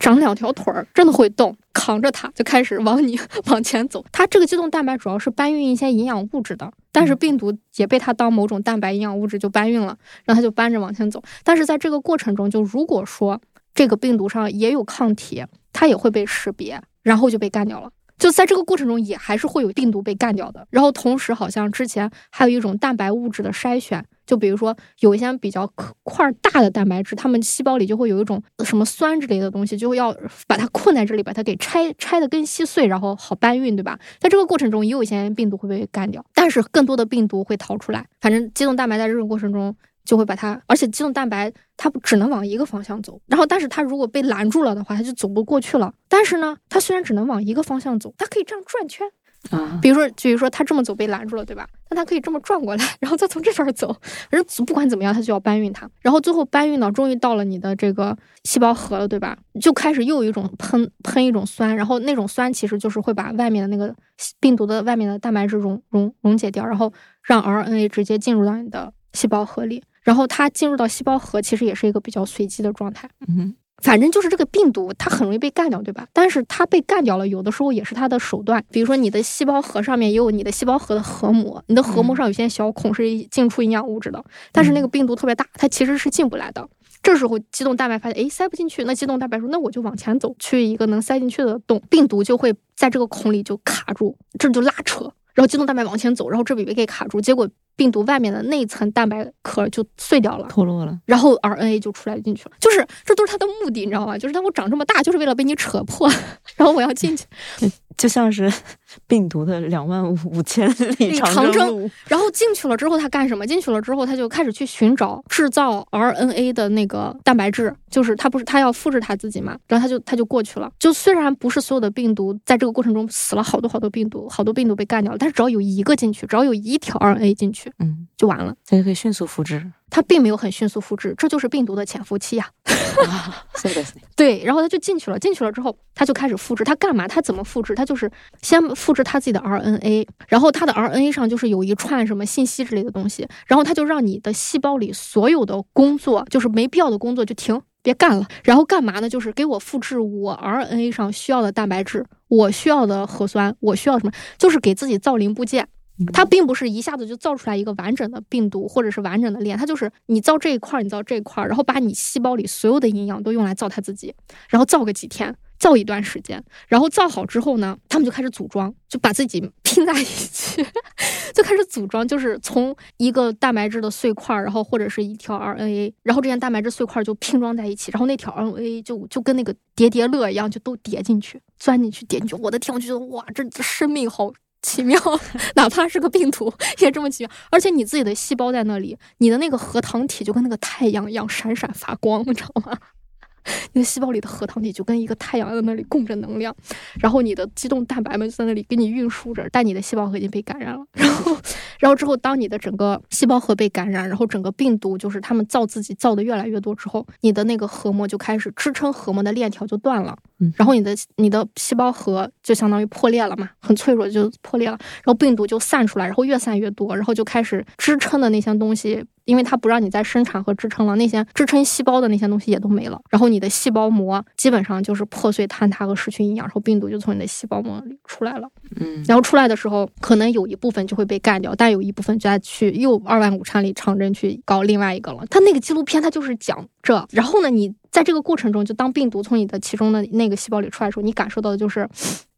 [0.00, 4.04] 长两条腿儿，真的会动，扛着它就开始往你往前走。
[4.12, 6.72] 它这个肌动蛋白主要是搬运一些营养物质的。
[6.92, 11.22] 但是病毒也被它当某种蛋白营养物质就搬运了，然后它就搬着往前走。
[11.42, 13.40] 但是在这个过程中，就如果说
[13.74, 17.90] 这个病毒上也有抗体，它也会被识别，然后就被干掉了。
[18.24, 20.66] 就在这个过程中，也还是会有病毒被干掉的。
[20.70, 25.70] 然后同时，好像之前还有一种蛋白物质的筛选，就比如说有一些比较
[26.02, 33.98] 块儿大的蛋白质，它们细胞里就会有一种什么酸之类的东西，就会要把它困在这里，把它给拆拆的更细碎，然后好搬运，对吧？
[34.18, 38.06] 在这个过程中，也有一些病毒会被干掉，但是更多的病毒会逃出来。
[38.22, 39.76] 反正肌动蛋白在这种过程中。
[40.04, 45.92] 就会把它，而且肌动蛋白它只能往一个方向走，然后但是它如果被拦住了的话，它就走不过去了。
[46.08, 49.06] 但是呢，它虽然只能往一个方向走，它可以这样转圈
[49.50, 49.78] 啊。
[49.80, 51.66] 比如说，比如说它这么走被拦住了，对吧？
[51.90, 53.96] 那它可以这么转过来，然后再从这边走。
[54.30, 55.88] 反正不管怎么样，它就要搬运它。
[56.02, 59.38] 然后最后搬运到，终于到了你的这个细胞核了，对吧？
[59.60, 63.94] 就开始又有一种喷喷一种酸，然后那种酸其实就是会把外面的那个
[64.38, 69.82] 病毒的外面的蛋白质溶溶溶解掉，然后让 RNA 直接进入到你的细胞核里。
[70.04, 73.08] 然后它进入到细胞核，其实也是一个比较随机的状态。
[73.26, 76.06] 嗯，反正就是这个病毒，它很容易被干掉，对吧？
[76.12, 78.62] 但是它被干掉了，有的时候也是它的手段。
[78.70, 84.22] 比如说，你的细胞核上面也有你的细胞核的核膜，你的核膜上有些小孔是进出营养物质的。
[84.52, 86.68] 但是那个病毒特别大，它其实是进不来的。
[87.02, 88.84] 这时候，肌动蛋白发现，哎，塞不进去。
[88.84, 95.10] 那肌动蛋白说，那我就往前走，去一个能塞进去的洞，病毒就会在这个孔里就卡住，这就拉扯。
[95.34, 97.48] 然后肌动蛋白往前走，然后这里被给卡住，结果。
[97.76, 104.16] 病毒外面的那层蛋白壳就碎掉了，脱落了，然后 RNA 就出来进去了，就是这都是它的目的，你知道吗？
[104.16, 106.08] 就是它我长这么大，就是为了被你扯破，
[106.56, 107.24] 然后我要进去。
[107.96, 108.52] 就像是
[109.06, 110.68] 病毒的两万五千
[110.98, 113.46] 里长征，然后进去了之后，它干什么？
[113.46, 119.56] 进去了之后，它就开始去寻找制造 RNA 的那个蛋白质，就是它不是它要复制它自己嘛？
[119.68, 120.68] 然后它就它就过去了。
[120.80, 129.72] 就虽然不是所有的病毒在这个过程中死了好多好多病毒，好多病毒被干掉了，但是只要有一个进去，只要有一条 RNA 进去，嗯，就完了，它就可以迅速复制。
[129.90, 132.48] 它并没有很迅速复制，这就是病毒的潜伏期呀。
[134.16, 136.64] 对，然后它就进去了，进去了之后，它就开始复制。
[136.64, 137.06] 它干嘛？
[137.06, 137.74] 它怎么复制？
[137.74, 138.10] 它就是
[138.42, 148.26] 先复制它自己的 RNA，然后它的 RNA 上就是有一串什么信息之类的东西，然后它就让你的细胞里所有的工作，就是没必要的工作就停，别干了。
[148.42, 149.08] 然后干嘛呢？
[149.08, 154.12] 就是给我复制我 RNA 上需要的蛋白质，我需要的核酸，我需要什么？
[154.38, 155.68] 就是给自己造零部件。
[156.12, 164.14] 它并不是一下子就造出来一个完整的病毒或者是完整的链，它就是你造这一块儿，你造这一块儿，然后把你细胞里所有的营养都用来造它自己，
[164.48, 170.66] 然后造个几天，造一段时间，然后造好之后呢，他们就开始组装，就把自己拼在一起，
[171.32, 182.34] 就开始组装，就是从一个蛋白质的碎块，然后或者是一条 RNA，然后这些蛋白质碎块就拼装在一起，然后那条 RNA 就就跟那个叠叠乐一样，就都叠进去，钻进去，叠进去。
[182.34, 184.32] 我的天，我就觉得哇，这这生命好。
[184.64, 184.98] 奇妙，
[185.54, 187.30] 哪怕是个病毒 也这么奇妙。
[187.50, 192.76] 而且你自己的细胞在那里，你的那个核糖体就跟那个太阳一样闪闪发光，你知道吗？
[193.74, 196.54] 你的细胞里的核糖体就跟一个太阳在那里供着能量，
[196.98, 199.46] 然后你的肌动蛋白们就在那里给你运输着。
[199.52, 201.36] 但你的细胞核已经被感染了，然后，
[201.78, 210.16] 然后之后，当你的整个细胞核被感染，然后整个病毒就是他们造自己造的越来越多之后，你的那个核膜就开始支撑核膜的链条就断了。
[210.56, 235.24] 然后你的你的细胞核就相当于破裂了嘛，很脆弱就破裂了，然后病毒就散出来，然后越散越多，然后就开始支撑的那些东西，因为它不让你再生产和支撑了，那些支撑细胞的那些东西也都没了，然后你的细胞膜基本上就是破碎坍塌和失去营养，然后病毒就从你的细胞膜里出来了，嗯，然后出来的时候可能有一部分就会被干掉，但有一部分就要去又二万五千里长征去搞另外一个了。
[235.30, 237.72] 他那个纪录片他就是讲这，然后呢你。
[237.94, 241.88] 在这个过程中，就当病毒从你的其中的那个细胞里出来的时候，你感受到的就是，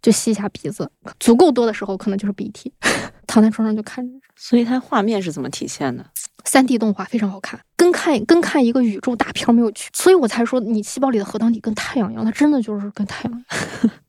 [0.03, 2.71] 就吸一下鼻子，足够多的时候可能就是鼻涕，
[3.27, 4.13] 躺在床上就看着。
[4.37, 6.05] 所以它画面是怎么体现的？
[6.45, 9.89] 三 D 动画非常好看，跟看跟看一个宇宙大片没有区。
[9.95, 13.45] 所以我才说，你细胞里的核糖体跟太阳一样，它真的就是跟太阳，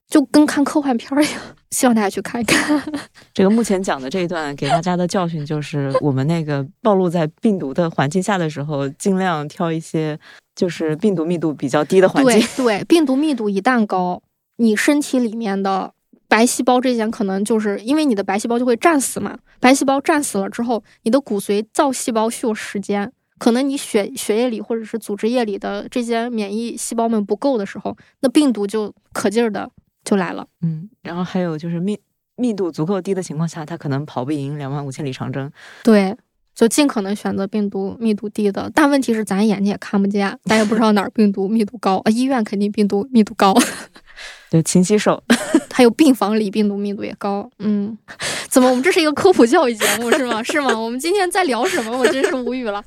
[0.07, 1.41] 就跟看科幻片一样。
[1.71, 2.81] 希望大家去看一看。
[3.33, 10.19] 这个目前讲的这一段给大家的教训就是，我们那个暴露在病毒的环境下的时候，尽量挑一些。
[10.57, 12.41] 就是病毒密度比较低的环境。
[12.55, 14.19] 对对，病毒密度一旦高，
[14.55, 15.93] 你身体里面的
[16.27, 19.37] 白细胞这些可能就是因为你的白细胞就会战死嘛。
[19.59, 29.69] 白细胞战死了之后，你的骨髓造细胞需要时间，可能你血血液里或者是组织液里的这些免疫细胞们不够的时候，那病毒就可劲儿的
[30.07, 30.47] 就来了。
[30.61, 31.99] 嗯，然后还有就是密
[32.35, 35.51] 密度足够低的情况下，它可能跑不赢两万五千里长征。
[35.83, 36.15] 对。
[36.55, 38.67] 就尽可能选择病毒密度低的。
[38.73, 42.09] 但问题是，咱眼睛也看不见，咱也不知道哪儿病毒密度高啊。
[42.09, 43.55] 医院肯定病毒密度高，
[44.49, 45.23] 就勤洗手。
[45.71, 47.47] 还有病房里病毒密度也高。
[47.59, 47.95] 嗯，
[48.49, 50.41] 怎么我们这是一个科普教育节目是吗？
[50.41, 50.75] 是吗？
[50.75, 51.91] 我们今天在聊什么？
[51.95, 52.83] 我真是无语了。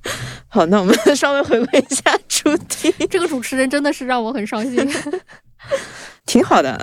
[0.48, 2.92] 好，那我们稍微回归一下主题。
[3.08, 4.84] 这个主持人真的是让我很伤心。
[6.30, 6.78] 挺好的。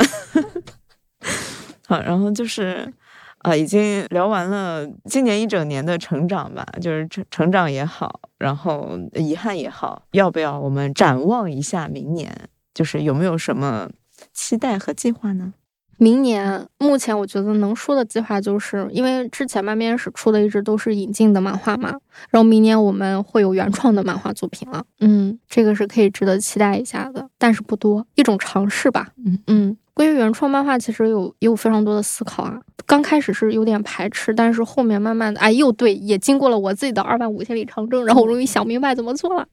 [1.88, 2.94] 好，然后就是
[3.38, 12.50] 啊，已经聊完了今年一整年的成长吧，就是成成长也好，然后遗憾也好，要不要我们展望一下明年？
[12.74, 13.90] 就是有没有什么
[14.34, 15.54] 期待和计划呢？
[15.98, 21.90] 明年目前我觉得能说的计划，就是因为之前漫编史出的一直都是引进的漫画嘛，
[22.30, 29.78] 然后明年我们会有原创的漫画作品了，嗯，这个是可以值得期待一下的，但是不多，一种尝试吧，嗯嗯。
[29.94, 39.48] 关于原创漫画，其实有也有非常多的思考啊，刚开始是有点排斥，但是后面慢慢的，哎，又对，也经过了我自己的二万五千里长征，然后我终于想明白怎么做了，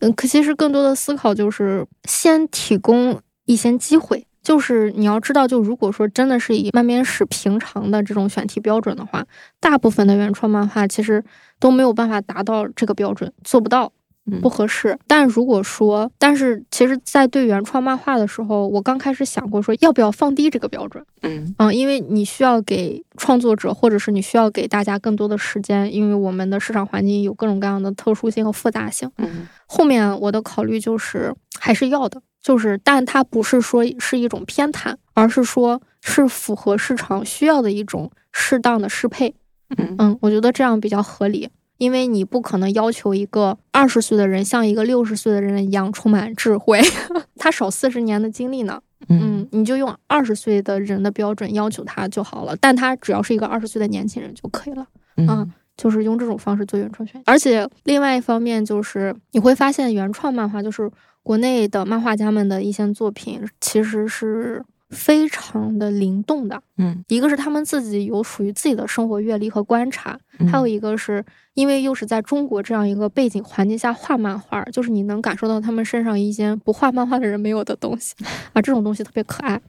[0.00, 4.24] 嗯，可其实更多的思考就是先提供一些机会。
[4.48, 9.22] 就是你要知道，就如果说真的是以漫编史平常的这种选题标准的话，
[9.60, 11.22] 大部分的原创漫画其实
[11.60, 13.92] 都没有办法达到这个标准，做不到，
[14.40, 14.98] 不合适。
[15.06, 21.04] 但如果说，但是其实，在对原创漫画的时候，我刚开始想过说，要不要放低这个标准？
[21.20, 29.10] 嗯嗯，因为你需要给创作者，或者是你需要给大家更多的时间，因为我们的市场环境有各种各样的特殊性和复杂性。
[29.18, 32.22] 嗯，后面我的考虑就是还是要的。
[32.40, 39.34] 就是，但它不是说是一种偏袒，而是说是符合市场需要的一种适当的适配。
[39.76, 46.80] 嗯嗯，我觉得这样比较合理，因为你不可能要求一个二十岁的人像一个六十岁的人一样充满智慧，
[47.36, 48.80] 他少四十年的经历呢。
[49.08, 54.86] 嗯，你就用二十岁的人的标准要求他就好了，但他只要是一个二十岁的年轻人就可以了。
[55.16, 60.90] 嗯，就是用这种方式做原创选，而且另外一方面就是你会发现原创漫画就是。
[61.28, 70.18] 国内的漫画家们的一些作品其实是非常的灵动的，嗯，一个是他们自己有属于自己的生活阅历和观察，
[70.50, 71.22] 还有一个是
[71.52, 78.14] 因为又是在中国这样一个背景环境下画漫画，就是你能感受到他们身上一些不画漫画的人没有的东西
[78.54, 79.60] 啊，这种东西特别可爱。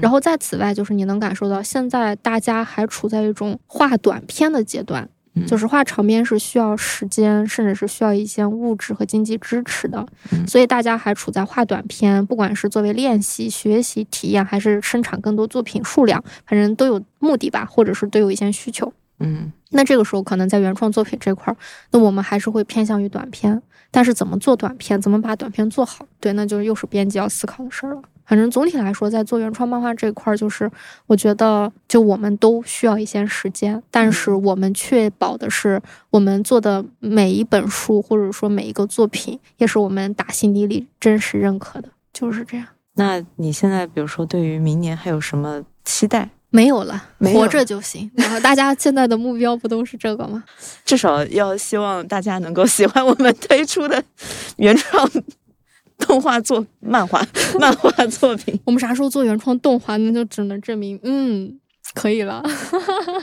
[0.00, 5.06] 然后在此外，就是你能感受到现在大家还处在一种画短片的阶段。
[5.46, 10.06] 就是画长篇是需要时间，甚至是需要一些物质和经济支持的，
[10.46, 18.92] 所以大家还处在画短片，不管是作为练习、学习、体验，还是生产更多作品数量，反正都有目的吧，或者是都有一些需求。
[19.20, 21.56] 嗯，那这个时候可能在原创作品这块儿，
[21.92, 28.02] 那我们还是会偏向于短片，但是怎么做短片，怎么把短片做好，对，那就是又是编辑要思考的事儿了。
[28.24, 30.70] 反正总体来说，在做原创漫画这一块儿，就是
[31.06, 35.80] 我觉得，就我们都需要一些时间，但是我们确保的是，
[36.10, 42.66] 我们做的每一本书或者说每一个作品，也是我们打心底里真实认可的，就是这样。
[42.94, 46.28] 那你现在，比如说，对于明年还有什么期待？
[46.54, 48.10] 没有了，活着就行。
[48.14, 50.44] 然后大家现在的目标不都是这个吗？
[50.84, 54.04] 至少要希望大家能够喜欢我们推出的
[54.58, 55.10] 原创。
[55.98, 57.20] 动画作漫画
[57.60, 61.58] 漫画作品，我们啥时候做原创动画， 那就只能证明，嗯，
[61.94, 62.42] 可以了。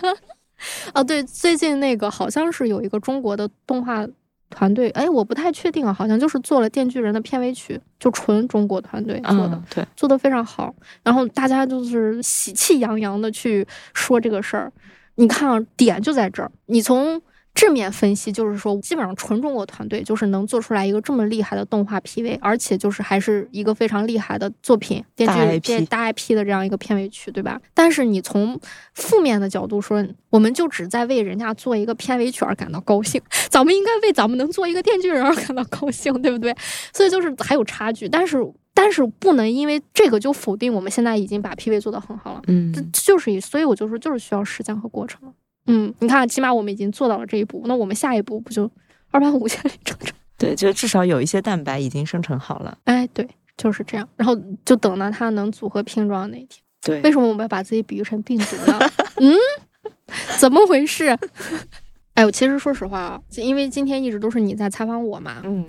[0.93, 4.05] 哦，对，最近那个好像是有一个中国的动画
[4.49, 10.73] 团队，哎，我不太确定啊，好像就是做了《电锯人》的片尾曲，就纯中国团队做的，对，做的非常好。
[11.03, 14.71] 然后大家就是喜气洋洋的去说这个事儿，
[15.15, 17.21] 你看啊，点就在这儿，你从。
[17.55, 27.59] 正面分析就是说，基本上纯中国团队就是能做出来一个这么厉害的动画 PV，而且就是还是一个非常厉害的作品，电视剧大 IP 的这样一个片尾曲，对吧？
[27.73, 28.57] 但是你从
[28.93, 36.55] 负面的角度说，我们就只在为人家做一个片尾曲而感到高兴， 咱们应该为咱们能做一个电锯人而感到高兴，对不对？
[36.93, 38.37] 所以就是还有差距，但是
[38.73, 45.33] 但是不能因为这个就否定我们现在已经把 PV 做得很好了，嗯，就是以，所以我就说就是需要时间和过程。
[45.67, 48.69] 嗯，你看，起码我们已经做到了这一步，那我们下一步不就
[49.11, 50.13] 二百五千里长征？
[50.37, 52.77] 对，就至少有一些蛋白已经生成好了。
[52.85, 53.27] 哎，对，
[53.57, 54.07] 就是这样。
[54.15, 56.61] 然后就等到它能组合拼装那一天。
[56.81, 58.79] 对，为什么我们要把自己比喻成病毒呢？
[59.17, 59.35] 嗯，
[60.39, 61.17] 怎么回事？
[62.15, 65.41] 哎，我其实说实话啊，因为今天一直都是你在采访我嘛。
[65.43, 65.65] 嗯。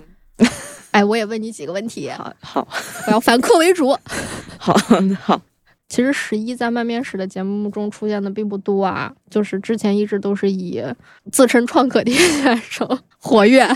[0.91, 2.09] 哎，我也问你几个问题。
[2.09, 2.67] 好，好，
[3.07, 3.95] 我要反客为主。
[4.57, 4.73] 好，
[5.21, 5.41] 好。
[5.91, 10.81] 其实十一在漫面史的节目中出现的并不多啊，就是之前一直都是以
[11.33, 13.67] 自称创可贴选手活跃，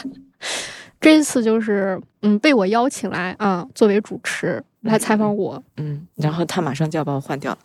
[1.01, 7.57] 这次就是嗯被我邀请来啊作为主持来采访我，嗯，然后他马上就要把我换掉了，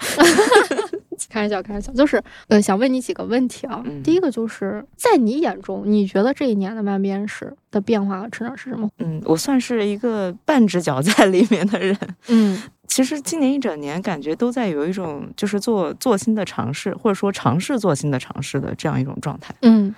[1.31, 3.81] 开玩笑，开玩笑，就是呃，想问你几个问题啊。
[3.87, 8.91] 嗯第一个就是在你眼中，你觉得这一年的慢边史的变化和成长是什么？
[8.99, 11.97] 嗯，我算是一个半只脚在里面的人。
[12.27, 12.61] 嗯
[12.91, 19.55] 其实今年一整年，感觉都在有一种就是做做新的尝试，或者说尝试做新的尝试的这样一种状态。
[19.63, 19.95] 嗯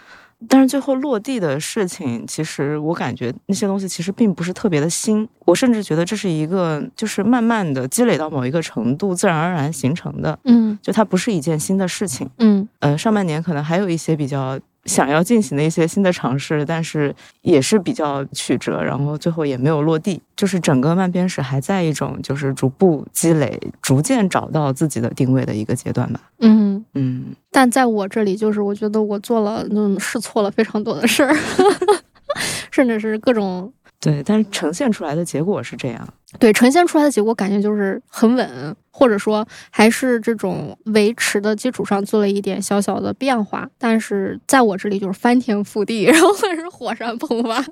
[0.49, 5.27] 但是最后落地的事情，其实我感觉那些东西其实并不是特别的新。
[5.45, 12.29] 我甚至觉得这是一个就是慢慢的积累到某一个程度，自然而然形成的，嗯就它不是一件新的事情。
[12.39, 20.21] 嗯呃，上半年可能还有一些比较想要进行的一些新的尝试，但是也是比较曲折，然后最后也没有落地。
[20.37, 26.21] 就是整个慢编史还在一种就是逐步积累、逐渐找到自己的定位的一个阶段吧。
[26.41, 26.63] 嗯。
[26.95, 31.33] 嗯，但在我这里，就是我觉得我做了嗯试错了非常多的事儿，
[32.73, 33.73] 甚至是各种
[34.03, 36.09] 对，但是呈现出来的结果是这样。
[36.41, 43.71] 对呈现出来的结果，感觉就是很稳，或者说还是这种维持的基础上做了一点小小的变化。
[43.79, 47.65] 但是在我这里就是翻天覆地， 然后或者是火山喷发。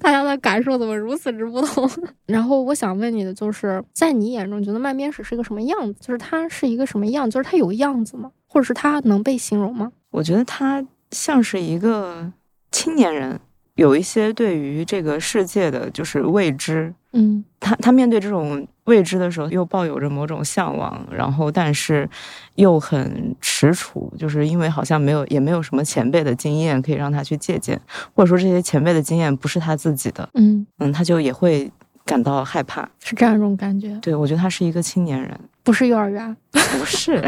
[0.00, 1.90] 大家的感受怎么如此之不同？
[2.26, 5.98] 然后我想问你的就是，在你眼中，你觉得慢边史是一个什么样子？
[6.00, 7.28] 就是它是一个什么样？
[7.28, 8.30] 就是它有样子吗？
[8.46, 9.90] 或者是它能被形容吗？
[10.10, 12.32] 我觉得他像是一个
[12.70, 13.38] 青年人，
[13.78, 17.44] 有一些对于这个世界的就是未知，嗯。
[17.60, 22.08] 他他面对这种未知的时候，又抱有着某种向往，然后但是
[22.56, 27.80] 又很踟蹰，就是因为好像没有也没有什么前辈的经验可以让他去借鉴，
[28.14, 31.70] 或者说这些前辈的经验不是他自己的，嗯，嗯，他就也会
[32.04, 32.88] 感到害怕。
[33.02, 35.38] 是这样一种感觉，对我觉得他是一个青年人，
[35.68, 36.34] 不是幼儿园。
[36.50, 37.22] 不是，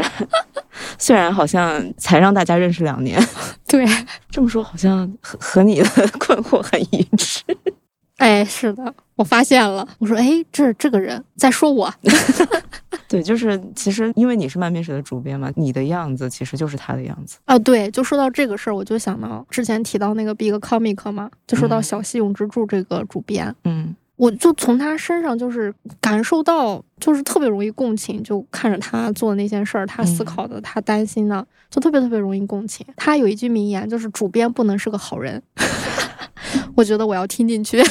[0.97, 3.23] 虽然好像才让大家认识两年，
[3.69, 3.85] 对，
[4.31, 5.87] 这么说好像和和你的
[6.17, 7.43] 困惑很一致。
[8.17, 9.87] 哎，是的，我发现了。
[9.99, 11.93] 我说，哎，这这个人在说我。
[13.07, 17.37] 对，就是其实因为你是漫面史的主编嘛，你的样子其实就是他的样子。
[17.45, 32.85] 啊，对，就说到这个事儿，我就想到之前提到那个 Big Comic 嘛，就说到嗯小西永之助这个主编，嗯我就从他身上就是感受到，就是特别容易共情，就看着他做的那件事儿，他思嗯考的，他担心的，就特别特别容易共情。
[32.95, 35.41] 他有一句名言，就是主编不能是个好人。
[36.77, 37.83] 我觉得我要听进去。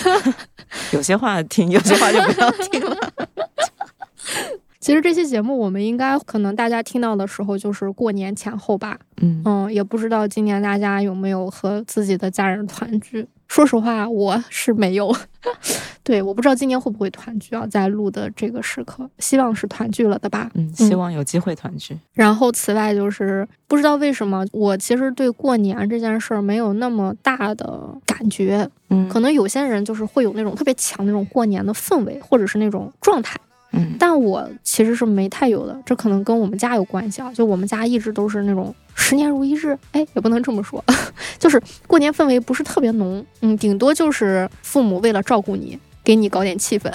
[0.95, 2.97] 有些话听，有些话就不要听了。
[4.81, 13.27] 其实这期节目我们应该可能大家听到的时候就是过年前后吧，嗯嗯，也不知道今年大家有没有和自己的家人团聚。
[13.47, 15.15] 说实话，我是没有。
[16.03, 20.51] 对，我不知道今年会不会团聚啊，在录的这个时刻，希望是团聚了的吧。
[20.55, 21.99] 嗯，希望有机会团聚。
[22.15, 28.69] 然后，此外就是不知道为什么，我其实对过年这件事儿没有那么大的感觉。
[28.89, 33.37] 嗯可能有些人就是会有那种特别强的那种过年的氛围，或者是那种状态。
[33.73, 37.33] 嗯但我其实是没太有的，这可能跟我们家有关系啊。
[37.33, 40.85] 就我们家一直都是那种十年如一日，哎，也不能这么说，
[41.39, 46.91] 就是过年氛围不是特别浓，嗯，顶多就是父母为了照顾你，给你搞点气氛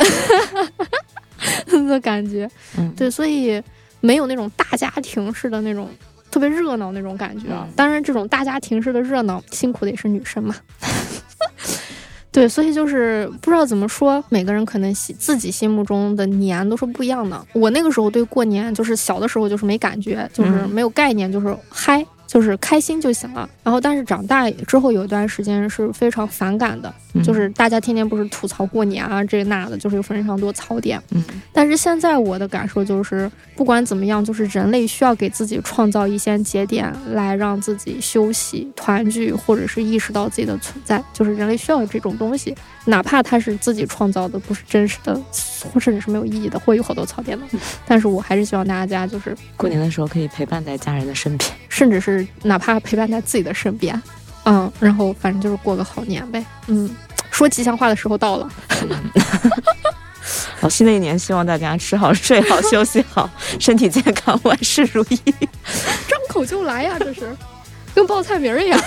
[1.88, 2.50] 的感觉。
[2.78, 3.62] 嗯，对，所以
[4.02, 5.90] 没有那种大家庭式的那种
[6.30, 7.46] 特别热闹那种感觉。
[7.76, 10.56] 当然，这种大家庭式的热闹，辛苦的也是女生嘛。
[12.36, 17.42] 对，所以就是不知道怎么说，每个人可能心自己心目中的年都是不一样的。
[17.54, 23.50] 我那个时候对过年，就是小的时候就是没感觉，就是嗯没有概念，就是嗨，就是开心就行了。
[23.64, 31.02] 然后，但是长大之后有一段时间是非常反感的，嗯就是大家天天不是吐槽过年啊这那的，就是有非常多槽点。
[31.12, 41.02] 嗯但是现在我的感受就是，不管怎么样，就是人类需要给自己创造一些节点，来让自己休息、团聚，或者是意识到自己的存在。
[41.14, 42.54] 就是人类需要有这种东西，
[42.86, 45.16] 哪怕它是自己创造的，不是真实的，
[45.74, 47.46] 或甚至是没有意义的，会有好多槽点的。
[47.88, 51.50] 但是我还是希望大家就是，过年的时候可以陪伴在家人的身边。
[51.70, 54.02] 甚至是哪怕陪伴在自己的身边，
[54.46, 56.90] 嗯，然后反正就是过个好年呗，嗯。
[57.32, 58.50] 说吉祥话的时候到了，
[60.62, 65.20] 好，新的一年希望大家吃好、睡好、休息好，身体健康，万事如意。
[66.08, 67.36] 张口就来呀，这是
[67.94, 68.82] 跟报菜名儿一样。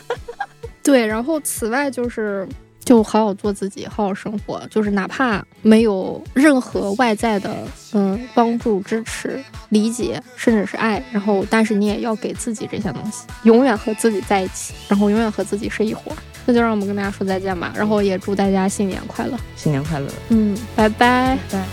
[0.82, 2.48] 对，然后此外就是
[2.85, 7.55] 就好好做自己，好好生活，就是哪怕没有任何外在的
[7.93, 9.39] 嗯帮助、支持、
[9.69, 16.17] 理解，甚至是爱，然后但是你也要给自己这些东西，永远和自己在一起，然后永远和自己是一伙儿。
[16.43, 19.37] 那就让我们跟大家说再见吧，然后也祝大家新年快乐。
[19.55, 20.07] 新年快乐！
[20.29, 21.37] 嗯，拜拜。
[21.51, 21.63] 拜。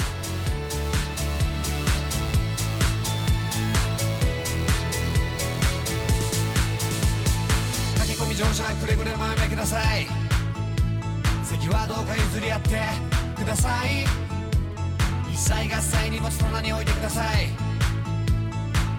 [7.97, 10.12] 駆け込み乗車くれぐれもやめください席
[11.74, 12.80] はどうか譲り合って
[13.36, 14.06] ください。
[15.32, 17.50] 一切合切荷物棚に置いてください。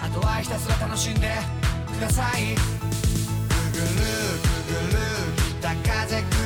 [0.02, 1.30] あとはひたすら楽しんで
[1.96, 2.56] ください。
[2.56, 2.60] く
[3.72, 3.86] ぐる
[4.42, 4.58] く
[4.90, 4.98] ぐる。
[5.60, 6.43] 北風く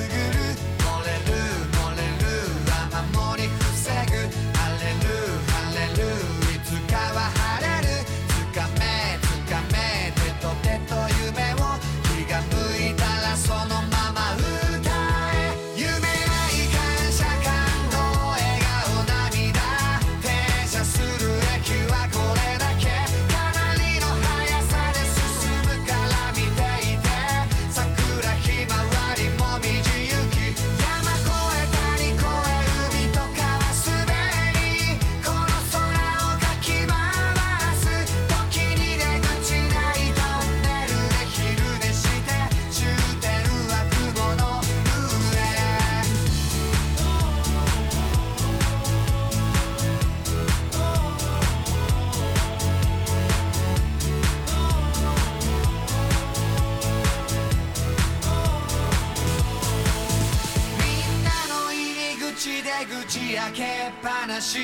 [62.87, 63.67] 口開けっ
[64.03, 64.59] ぱなし。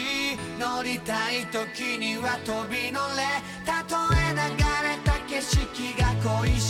[0.58, 3.24] 乗りたい時には飛び乗れ。
[3.64, 5.58] たとえ流れた景色
[6.00, 6.63] が恋しい